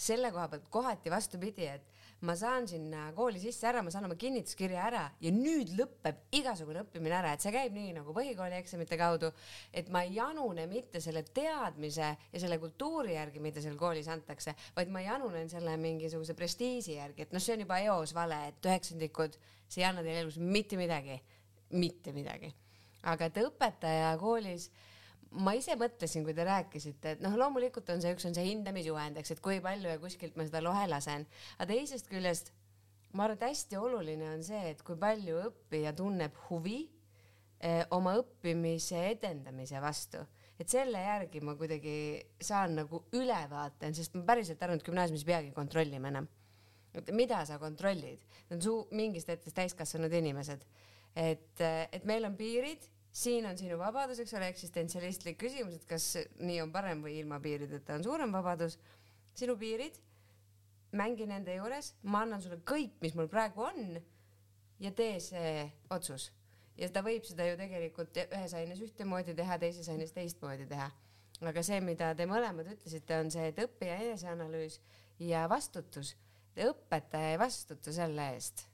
[0.00, 4.16] selle koha pealt kohati vastupidi, et ma saan sinna kooli sisse ära, ma saan oma
[4.20, 8.98] kinnituskirja ära ja nüüd lõpeb igasugune õppimine ära, et see käib nii nagu põhikooli eksamite
[9.00, 9.30] kaudu,
[9.72, 14.54] et ma ei janune mitte selle teadmise ja selle kultuuri järgi, mida seal koolis antakse,
[14.76, 18.68] vaid ma janunen selle mingisuguse prestiiži järgi, et noh, see on juba eos vale, et
[18.68, 19.40] üheksandikud,
[19.70, 21.16] see ei anna teile elus mitte midagi,
[21.72, 22.52] mitte midagi.
[23.08, 24.68] aga et õpetaja koolis
[25.30, 29.20] ma ise mõtlesin, kui te rääkisite, et noh, loomulikult on see, üks on see hindamisjuhend,
[29.20, 31.26] eks, et kui palju ja kuskilt ma seda lohe lasen,
[31.58, 32.50] aga teisest küljest
[33.14, 36.80] ma arvan, et hästi oluline on see, et kui palju õppija tunneb huvi
[37.62, 40.22] eh, oma õppimise edendamise vastu,
[40.60, 41.94] et selle järgi ma kuidagi
[42.42, 46.28] saan nagu ülevaate, sest ma päriselt arvan, et gümnaasiumis ei peagi kontrollima enam.
[46.90, 50.64] et mida sa kontrollid, need on suu mingist hetkest täiskasvanud inimesed,
[51.14, 56.12] et, et meil on piirid siin on sinu vabadus, eks ole, eksistentsialistlik küsimus, et kas
[56.38, 58.78] nii on parem või ilma piirideta on suurem vabadus.
[59.34, 59.96] sinu piirid,
[60.92, 64.00] mängi nende juures, ma annan sulle kõik, mis mul praegu on
[64.80, 66.30] ja tee see otsus.
[66.76, 70.90] ja ta võib seda ju tegelikult ühes aines ühtemoodi teha, teises aines teistmoodi teha.
[71.40, 74.80] aga see, mida te mõlemad ütlesite, on see, et õppija eneseanalüüs
[75.18, 76.16] ja vastutus.
[76.56, 78.69] õpetaja ei vastuta selle eest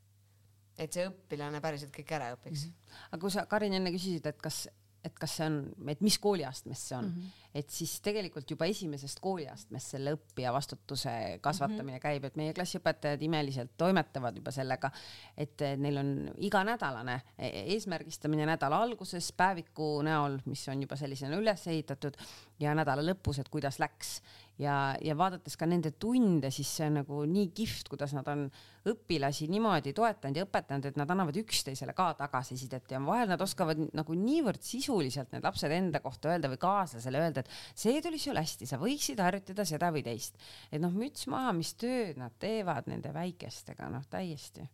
[0.78, 2.72] et see õpilane päriselt kõik ära õpiks mm.
[2.72, 3.06] -hmm.
[3.12, 4.66] aga kui sa, Karin, enne küsisid, et kas,
[5.06, 5.58] et kas see on,
[5.92, 7.50] et mis kooliastmes see on mm, -hmm.
[7.60, 12.02] et siis tegelikult juba esimesest kooliastmest selle õppija vastutuse kasvatamine mm -hmm.
[12.02, 14.90] käib, et meie klassiõpetajad imeliselt toimetavad juba sellega,
[15.36, 21.66] et neil on iganädalane e-, eesmärgistamine nädala alguses päeviku näol, mis on juba sellisena üles
[21.66, 22.16] ehitatud
[22.60, 24.20] ja nädala lõpus, et kuidas läks
[24.62, 28.46] ja, ja vaadates ka nende tunde, siis see on nagu nii kihvt, kuidas nad on
[28.86, 33.80] õpilasi niimoodi toetanud ja õpetanud, et nad annavad üksteisele ka tagasisidet ja vahel nad oskavad
[33.96, 38.38] nagu niivõrd sisuliselt need lapsed enda kohta öelda või kaaslasele öelda, et see tuli sul
[38.38, 40.40] hästi, sa võiksid harjutada seda või teist.
[40.70, 44.66] et noh, müts maha, mis tööd nad teevad nende väikestega, noh täiesti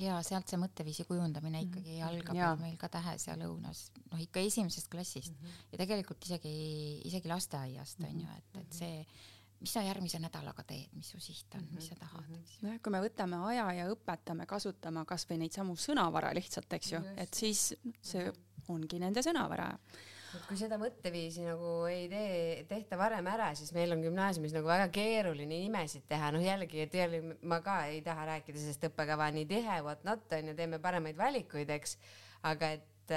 [0.00, 2.08] ja sealt see mõtteviisi kujundamine ikkagi mm -hmm.
[2.08, 2.50] algab ja.
[2.60, 5.66] meil ka Tähes ja Lõunas, noh ikka esimesest klassist mm -hmm.
[5.72, 6.54] ja tegelikult isegi,
[7.04, 9.06] isegi lasteaiast on ju, et, et see,
[9.60, 12.66] mis sa järgmise nädalaga teed, mis su siht on, mis sa tahad, eks ju.
[12.66, 17.02] nojah, kui me võtame aja ja õpetame kasutama kasvõi neid samu sõnavara lihtsalt, eks ju,
[17.16, 18.32] et siis see
[18.68, 19.76] ongi nende sõnavara
[20.46, 22.34] kui seda mõtteviisi nagu ei tee,
[22.70, 26.94] tehta varem ära, siis meil on gümnaasiumis nagu väga keeruline nimesid teha, noh jällegi, et
[26.94, 30.78] jälle ma ka ei taha rääkida sellest õppekava nii tihe, what not on ju, teeme
[30.82, 31.96] paremaid valikuid, eks,
[32.50, 33.14] aga et,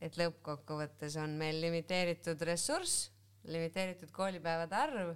[0.00, 3.10] et lõppkokkuvõttes on meil limiteeritud ressurss,
[3.46, 5.14] limiteeritud koolipäevade arv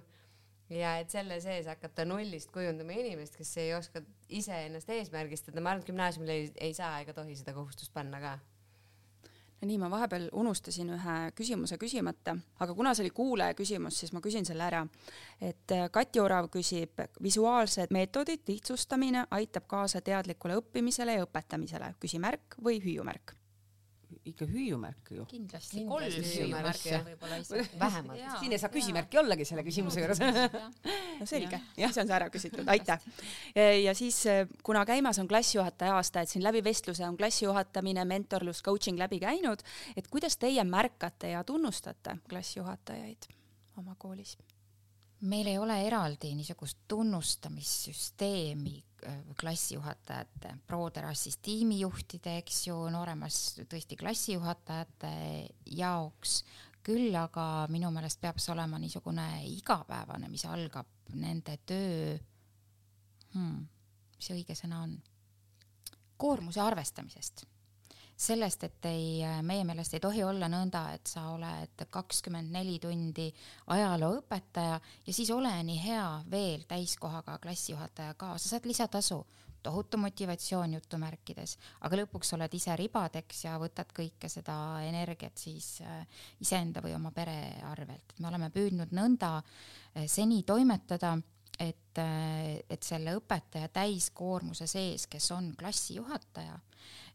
[0.71, 5.83] ja et selle sees hakata nullist kujundama inimest, kes ei oska iseennast eesmärgistada, ma arvan,
[5.83, 8.37] et gümnaasiumil ei, ei saa ega tohi seda kohustust panna ka
[9.65, 14.21] nii, ma vahepeal unustasin ühe küsimuse küsimata, aga kuna see oli kuulaja küsimus, siis ma
[14.23, 14.85] küsin selle ära.
[15.41, 22.57] et äh, Kati Orav küsib, visuaalsed meetodid, lihtsustamine aitab kaasa teadlikule õppimisele ja õpetamisele, küsimärk
[22.63, 23.40] või hüüumärk
[24.25, 25.25] ikka hüüumärk ju.
[25.29, 27.79] kindlasti, kolm hüüumärki võib-olla isegi.
[27.79, 28.21] vähemalt.
[28.39, 30.21] siin ei saa küsimärki ollagi selle küsimuse juures
[31.19, 33.03] no selge, siis on see ära küsitud, aitäh.
[33.83, 34.21] ja siis,
[34.63, 39.65] kuna käimas on klassijuhataja aasta, et siin läbi vestluse on klassijuhatamine, mentorlus, coaching läbi käinud,
[39.95, 43.29] et kuidas teie märkate ja tunnustate klassijuhatajaid
[43.77, 44.37] oma koolis?
[45.21, 48.73] Meil ei ole eraldi niisugust tunnustamissüsteemi
[49.05, 53.37] äh, klassijuhatajate, pro-terrassis tiimijuhtide, eks ju, nooremas
[53.69, 55.13] tõesti klassijuhatajate
[55.77, 56.41] jaoks,
[56.81, 62.17] küll aga minu meelest peab see olema niisugune igapäevane, mis algab nende töö
[63.35, 63.63] hmm,,
[64.15, 64.97] mis see õige sõna on,
[66.21, 67.45] koormuse arvestamisest
[68.21, 73.27] sellest, et ei, meie meelest ei tohi olla nõnda, et sa oled kakskümmend neli tundi
[73.73, 79.21] ajalooõpetaja ja siis ole nii hea veel täiskohaga klassijuhataja ka, sa saad lisatasu,
[79.63, 84.55] tohutu motivatsioon jutumärkides, aga lõpuks oled ise ribadeks ja võtad kõike seda
[84.87, 86.01] energiat siis äh,
[86.41, 87.37] iseenda või oma pere
[87.69, 88.17] arvelt.
[88.19, 91.17] me oleme püüdnud nõnda äh, seni toimetada
[91.61, 96.57] et, äh, et selle õpetaja täiskoormuse sees, kes on klassijuhataja,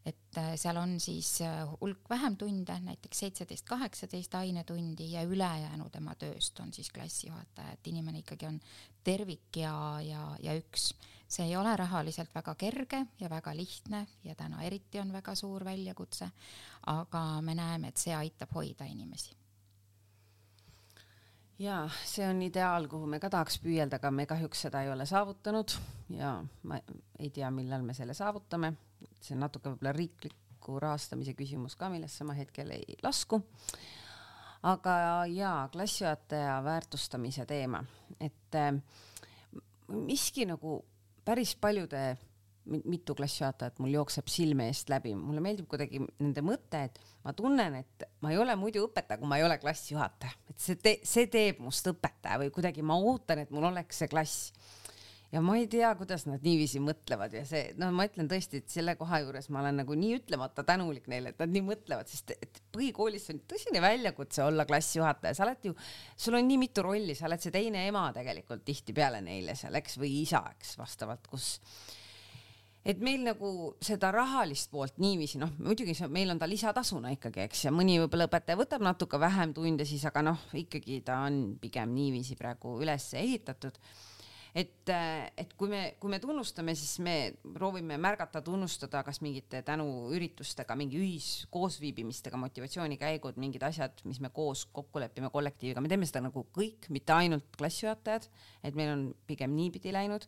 [0.07, 5.89] et äh, seal on siis äh, hulk vähem tunde, näiteks seitseteist, kaheksateist ainetundi ja ülejäänu
[5.91, 8.59] tema tööst on siis klassijuhataja, et inimene ikkagi on
[9.03, 9.73] tervik ja,
[10.03, 10.93] ja, ja üks.
[11.27, 15.65] see ei ole rahaliselt väga kerge ja väga lihtne ja täna eriti on väga suur
[15.65, 16.29] väljakutse,
[16.87, 19.35] aga me näeme, et see aitab hoida inimesi
[21.59, 25.05] jaa, see on ideaal, kuhu me ka tahaks püüelda, aga me kahjuks seda ei ole
[25.05, 25.75] saavutanud
[26.15, 26.79] ja ma
[27.19, 28.75] ei tea, millal me selle saavutame
[29.21, 33.41] see on natuke võib-olla riikliku rahastamise küsimus ka, millesse ma hetkel ei lasku.
[34.67, 37.83] aga jaa, klassijuhataja väärtustamise teema,
[38.19, 38.73] et äh,
[39.87, 40.79] miski nagu
[41.25, 42.17] päris paljude
[42.67, 47.77] mitu klassijuhatajat mul jookseb silme eest läbi, mulle meeldib kuidagi nende mõte, et ma tunnen,
[47.79, 51.29] et ma ei ole muidu õpetaja, kui ma ei ole klassijuhataja, et see te, see
[51.31, 54.51] teeb must õpetaja või kuidagi ma ootan, et mul oleks see klass
[55.31, 58.71] ja ma ei tea, kuidas nad niiviisi mõtlevad ja see, no ma ütlen tõesti, et
[58.71, 62.33] selle koha juures ma olen nagu nii ütlemata tänulik neile, et nad nii mõtlevad, sest
[62.37, 65.75] et põhikoolis on tõsine väljakutse olla klassijuhataja, sa oled ju,
[66.15, 69.99] sul on nii mitu rolli, sa oled see teine ema tegelikult tihtipeale neile seal, eks,
[69.99, 71.57] või isa, eks, vastavalt kus
[72.87, 77.43] et meil nagu seda rahalist poolt niiviisi, noh, muidugi see, meil on ta lisatasuna ikkagi,
[77.49, 81.57] eks, ja mõni võib-olla õpetaja võtab natuke vähem tunde siis, aga noh, ikkagi ta on
[81.59, 83.75] pigem niiviisi praegu üles ehitatud
[84.57, 87.15] et, äh, et kui me, kui me tunnustame, siis me
[87.53, 94.65] proovime märgata, tunnustada kas mingite tänuüritustega, mingi ühis koosviibimistega, motivatsioonikäigud, mingid asjad, mis me koos
[94.73, 98.29] kokku lepime kollektiiviga, me teeme seda nagu kõik, mitte ainult klassijuhatajad,
[98.65, 100.25] et meil on pigem niipidi läinud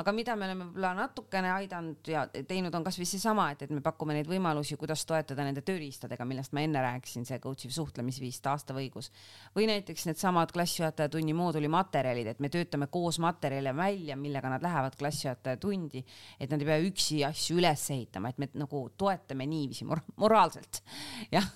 [0.00, 3.82] aga mida me oleme võib-olla natukene aidanud ja teinud, on kasvõi seesama, et, et me
[3.84, 8.40] pakume neid võimalusi, kuidas toetada nende tööriistadega, millest ma enne rääkisin, see coach iv suhtlemisviis,
[8.44, 9.10] taastav õigus.
[9.56, 14.64] või näiteks needsamad klassijuhataja tunni mooduli materjalid, et me töötame koos materjale välja, millega nad
[14.64, 16.04] lähevad klassijuhataja tundi,
[16.40, 20.82] et nad ei pea üksi asju üles ehitama, et me nagu toetame niiviisi mor moraalselt.
[21.36, 21.48] jah,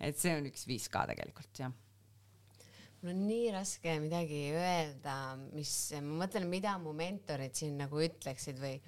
[0.00, 1.74] et see on üks viis ka tegelikult jah
[3.06, 5.72] mul on nii raske midagi öelda, mis,
[6.02, 8.80] ma mõtlen, mida mu mentorid siin nagu ütleksid või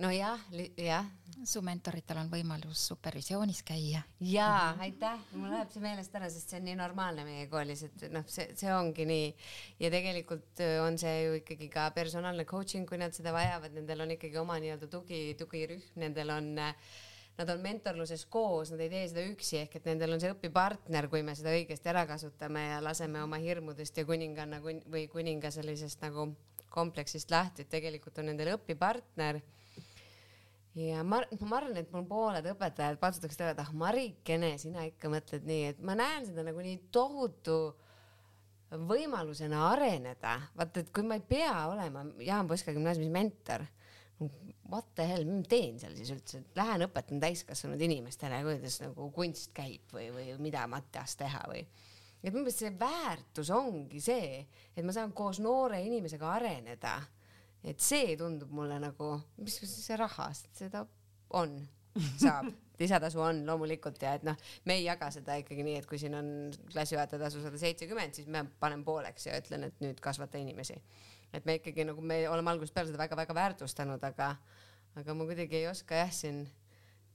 [0.00, 0.40] nojah,
[0.80, 1.04] jah
[1.44, 4.00] su mentoritel on võimalus supervisioonis käia.
[4.24, 8.06] jaa, aitäh, mul läheb see meelest ära, sest see on nii normaalne meie koolis, et
[8.12, 9.28] noh, see, see ongi nii.
[9.84, 14.06] Ja tegelikult öö, on see ju ikkagi ka personaalne coaching, kui nad seda vajavad, nendel
[14.06, 16.92] on ikkagi oma nii-öelda tugi, tugirühm, nendel on äh,
[17.38, 21.08] Nad on mentorluses koos, nad ei tee seda üksi, ehk et nendel on see õpipartner,
[21.08, 25.52] kui me seda õigesti ära kasutame ja laseme oma hirmudest ja kuninganna kun- või kuninga
[25.54, 26.26] sellisest nagu
[26.70, 29.40] kompleksist lahti, et tegelikult on nendel õpipartner
[30.78, 35.10] ja ma, ma arvan, et mul pooled õpetajad patsutaksid ära, et ah Marikene, sina ikka
[35.12, 37.58] mõtled nii, et ma näen seda nagu nii tohutu
[38.70, 40.36] võimalusena areneda.
[40.56, 43.66] vaata, et kui ma ei pea olema Jaan Poska gümnaasiumis mentor,
[44.70, 48.80] what the hell, mis ma teen seal siis üldse, et lähen õpetan täiskasvanud inimestele, kuidas
[48.84, 51.64] nagu kunst käib või, või mida matjas teha või.
[52.22, 54.44] et minu meelest see väärtus ongi see,
[54.76, 56.98] et ma saan koos noore inimesega areneda
[57.64, 60.84] et see tundub mulle nagu, mis see raha, seda
[61.36, 61.58] on,
[62.20, 62.48] saab,
[62.80, 64.38] lisatasu on loomulikult ja et noh,
[64.68, 66.30] me ei jaga seda ikkagi nii, et kui siin on
[66.72, 70.78] klassijuhataja tasu sada seitsekümmend, siis ma panen pooleks ja ütlen, et nüüd kasvata inimesi.
[71.36, 74.32] et me ikkagi nagu me oleme algusest peale seda väga-väga väärtustanud, aga,
[74.98, 76.44] aga ma kuidagi ei oska jah siin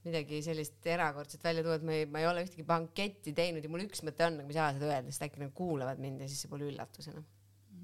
[0.05, 3.71] midagi sellist erakordset välja tuua, et ma ei, ma ei ole ühtegi banketti teinud ja
[3.71, 6.21] mul üks mõte on, aga ma ei saa seda öelda, sest äkki nad kuulavad mind
[6.21, 7.23] ja siis see pole üllatusena.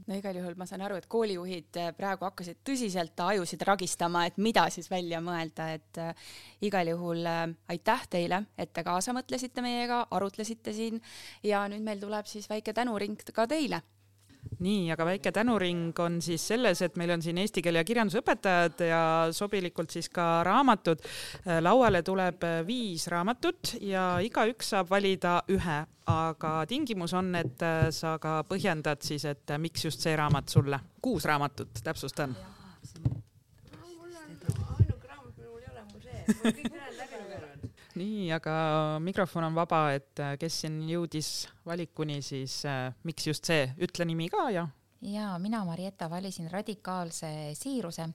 [0.08, 4.38] No igal juhul ma saan aru, et koolijuhid eh, praegu hakkasid tõsiselt ajusid ragistama, et
[4.42, 6.28] mida siis välja mõelda, et äh,
[6.66, 7.44] igal juhul äh,
[7.74, 11.02] aitäh teile, et te kaasa mõtlesite meiega, arutlesite siin
[11.46, 13.82] ja nüüd meil tuleb siis väike tänuring ka teile
[14.62, 18.22] nii, aga väike tänuring on siis selles, et meil on siin eesti keele ja kirjanduse
[18.22, 19.02] õpetajad ja
[19.34, 21.02] sobilikult siis ka raamatud.
[21.62, 25.80] lauale tuleb viis raamatut ja igaüks saab valida ühe,
[26.12, 31.26] aga tingimus on, et sa ka põhjendad siis, et miks just see raamat sulle, kuus
[31.26, 32.36] raamatut, täpsustan.
[34.78, 37.11] ainuke raamat, mul ei ole, mul see, mul kõik ülejäänud.
[38.00, 38.54] nii, aga
[39.04, 41.32] mikrofon on vaba, et kes siin jõudis
[41.68, 44.68] valikuni, siis äh, miks just see, ütle nimi ka ja.
[45.02, 48.06] Ja mina, Marietta, valisin radikaalse siiruse,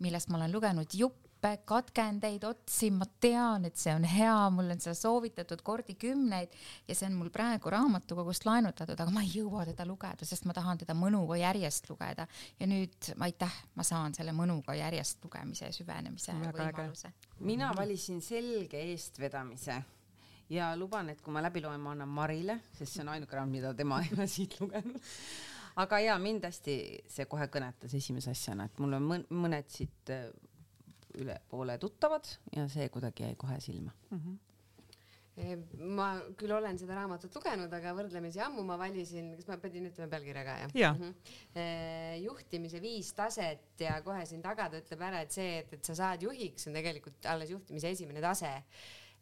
[0.00, 4.82] millest ma olen lugenud juppe, katkendeid, otsi, ma tean, et see on hea, mul on
[4.82, 6.52] seda soovitatud kordi kümneid
[6.88, 10.54] ja see on mul praegu raamatukogust laenutatud, aga ma ei jõua teda lugeda, sest ma
[10.56, 12.26] tahan teda mõnuga järjest lugeda
[12.60, 17.10] ja nüüd aitäh, ma saan selle mõnuga järjest lugemise ja süvenemise Väga võimaluse.
[17.40, 19.80] mina valisin selge eestvedamise
[20.52, 23.52] ja luban, et kui ma läbi loen, ma annan Marile, sest see on ainuke raamat,
[23.52, 25.00] mida tema ei ole siit lugenud.
[25.82, 26.74] aga ja mind hästi
[27.08, 30.10] see kohe kõnetas esimese asjana, et mul on mõn- mõned siit
[31.20, 33.92] üle poole tuttavad ja see kuidagi jäi kohe silma.
[35.96, 40.10] ma küll olen seda raamatut lugenud, aga võrdlemisi ammu ma valisin, kas ma pidin ütlema
[40.12, 40.92] pealkirja ka jah Jaa.
[40.92, 41.14] mm?
[41.54, 42.20] -hmm.
[42.26, 45.96] juhtimise viis taset ja kohe siin taga ta ütleb ära, et see, et, et sa
[46.02, 48.52] saad juhiks, on tegelikult alles juhtimise esimene tase.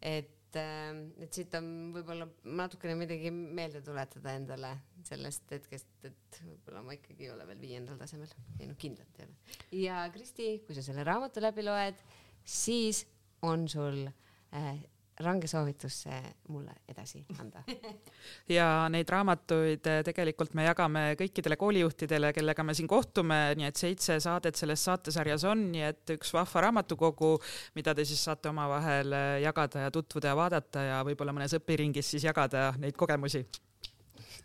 [0.03, 4.72] et, et siit on võib-olla natukene midagi meelde tuletada endale
[5.06, 9.28] sellest hetkest, et võib-olla ma ikkagi ei ole veel viiendal tasemel, ei noh, kindlalt ei
[9.28, 9.59] ole.
[9.85, 12.02] ja Kristi, kui sa selle raamatu läbi loed,
[12.44, 13.05] siis
[13.47, 14.82] on sul äh,
[15.24, 16.18] range soovitus see
[16.48, 17.62] mulle edasi anda.
[18.56, 23.80] ja neid raamatuid eh, tegelikult me jagame kõikidele koolijuhtidele, kellega me siin kohtume, nii et
[23.80, 27.34] seitse saadet selles saatesarjas on, nii et üks vahva raamatukogu,
[27.78, 32.14] mida te siis saate omavahel eh, jagada ja tutvuda ja vaadata ja võib-olla mõnes õpiringis
[32.14, 33.44] siis jagada neid kogemusi.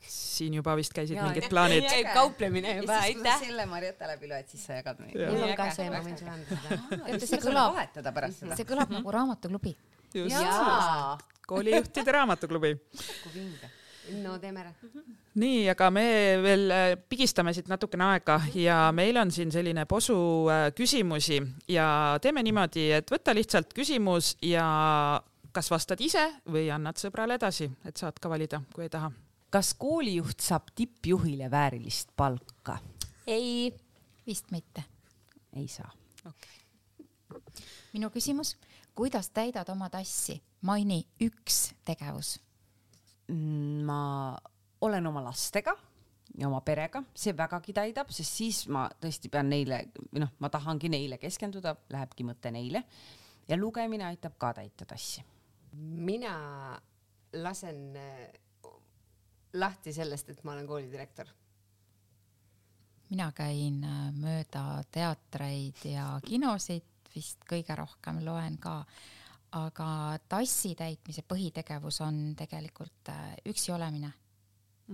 [0.05, 1.85] siin juba vist käisid Jaa, mingid plaanid.
[1.89, 3.47] käib kauplemine ja juba, siis, kui sa aitäh.
[3.47, 5.15] selle Marietta läbi loed, siis sa jagad neid.
[5.31, 7.19] Mul on ka see, ma võin sulle anda seda.
[7.25, 9.75] see kõlab see kõlab nagu raamatuklubi.
[10.15, 12.75] just, koolijuhtide raamatuklubi.
[13.23, 13.69] kui vinge.
[14.23, 14.73] no teeme ära.
[15.35, 16.07] nii, aga me
[16.43, 20.17] veel äh, pigistame siit natukene aega ja meil on siin selline posu
[20.49, 21.87] äh, küsimusi ja
[22.21, 24.65] teeme niimoodi, et võta lihtsalt küsimus ja
[25.55, 29.11] kas vastad ise või annad sõbrale edasi, et saad ka valida, kui ei taha.
[29.49, 32.79] kas koolijuht saab tippjuhile väärilist palka?
[33.27, 33.71] ei,
[34.27, 34.83] vist mitte.
[35.55, 35.91] ei saa.
[37.93, 38.55] minu küsimus,
[38.95, 40.41] kuidas täidad oma tassi?
[40.65, 42.39] maini üks tegevus.
[43.27, 43.99] Mm, ma
[44.81, 45.75] olen oma lastega
[46.37, 49.85] ja oma perega, see vägagi täidab, sest siis ma tõesti pean neile,
[50.19, 52.83] noh, ma tahangi neile keskenduda, lähebki mõte neile
[53.47, 55.23] ja lugemine aitab ka täita tassi.
[55.75, 56.79] mina
[57.33, 58.29] lasen äh,
[59.53, 61.27] lahti sellest, et ma olen koolidirektor.
[63.09, 66.83] mina käin äh, mööda teatreid ja kinosid,
[67.15, 68.81] vist kõige rohkem loen ka,
[69.55, 69.87] aga
[70.29, 74.11] tassi täitmise põhitegevus on tegelikult äh, üksi olemine.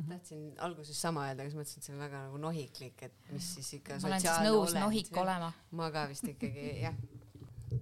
[0.07, 3.49] tahtsin alguses sama öelda, aga siis mõtlesin, et see on väga nagu nohiklik, et mis
[3.57, 4.83] siis ikka ma olen siis sotsiaalne nõus olend.
[4.85, 5.51] nohik olema.
[5.71, 7.01] ma ka vist ikkagi jah,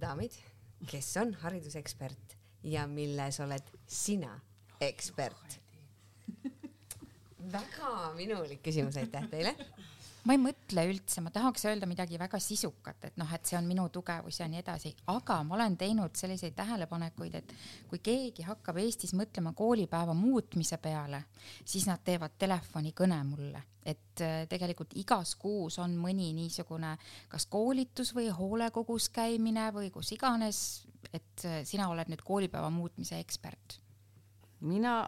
[0.00, 0.38] daamid,
[0.90, 2.36] kes on haridusekspert
[2.66, 4.34] ja milles oled sina
[4.80, 5.60] ekspert?
[7.50, 9.54] väga minulik küsimus, aitäh teile
[10.26, 13.66] ma ei mõtle üldse, ma tahaks öelda midagi väga sisukat, et noh, et see on
[13.68, 17.54] minu tugevus ja nii edasi, aga ma olen teinud selliseid tähelepanekuid, et
[17.88, 21.24] kui keegi hakkab Eestis mõtlema koolipäeva muutmise peale,
[21.64, 26.96] siis nad teevad telefonikõne mulle, et äh, tegelikult igas kuus on mõni niisugune
[27.32, 30.82] kas koolitus või hoolekogus käimine või kus iganes,
[31.12, 33.80] et äh, sina oled nüüd koolipäeva muutmise ekspert.
[34.60, 35.06] Mina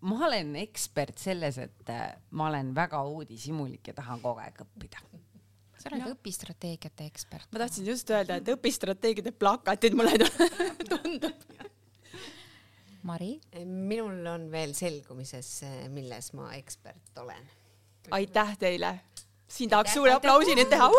[0.00, 5.02] ma olen ekspert selles, et äh, ma olen väga uudishimulik ja tahan kogu aeg õppida.
[5.78, 6.14] sa oled no.
[6.16, 7.48] õpistrateegiate ekspert.
[7.52, 10.18] ma tahtsin just öelda, et õpistrateegiate plakatid mulle
[10.90, 11.46] tundub.
[13.08, 13.38] Mari?
[13.64, 15.62] minul on veel selgumises,
[15.94, 17.50] milles ma ekspert olen.
[18.10, 18.98] aitäh teile.
[19.48, 20.90] siin tahaks suure aplausi nüüd teha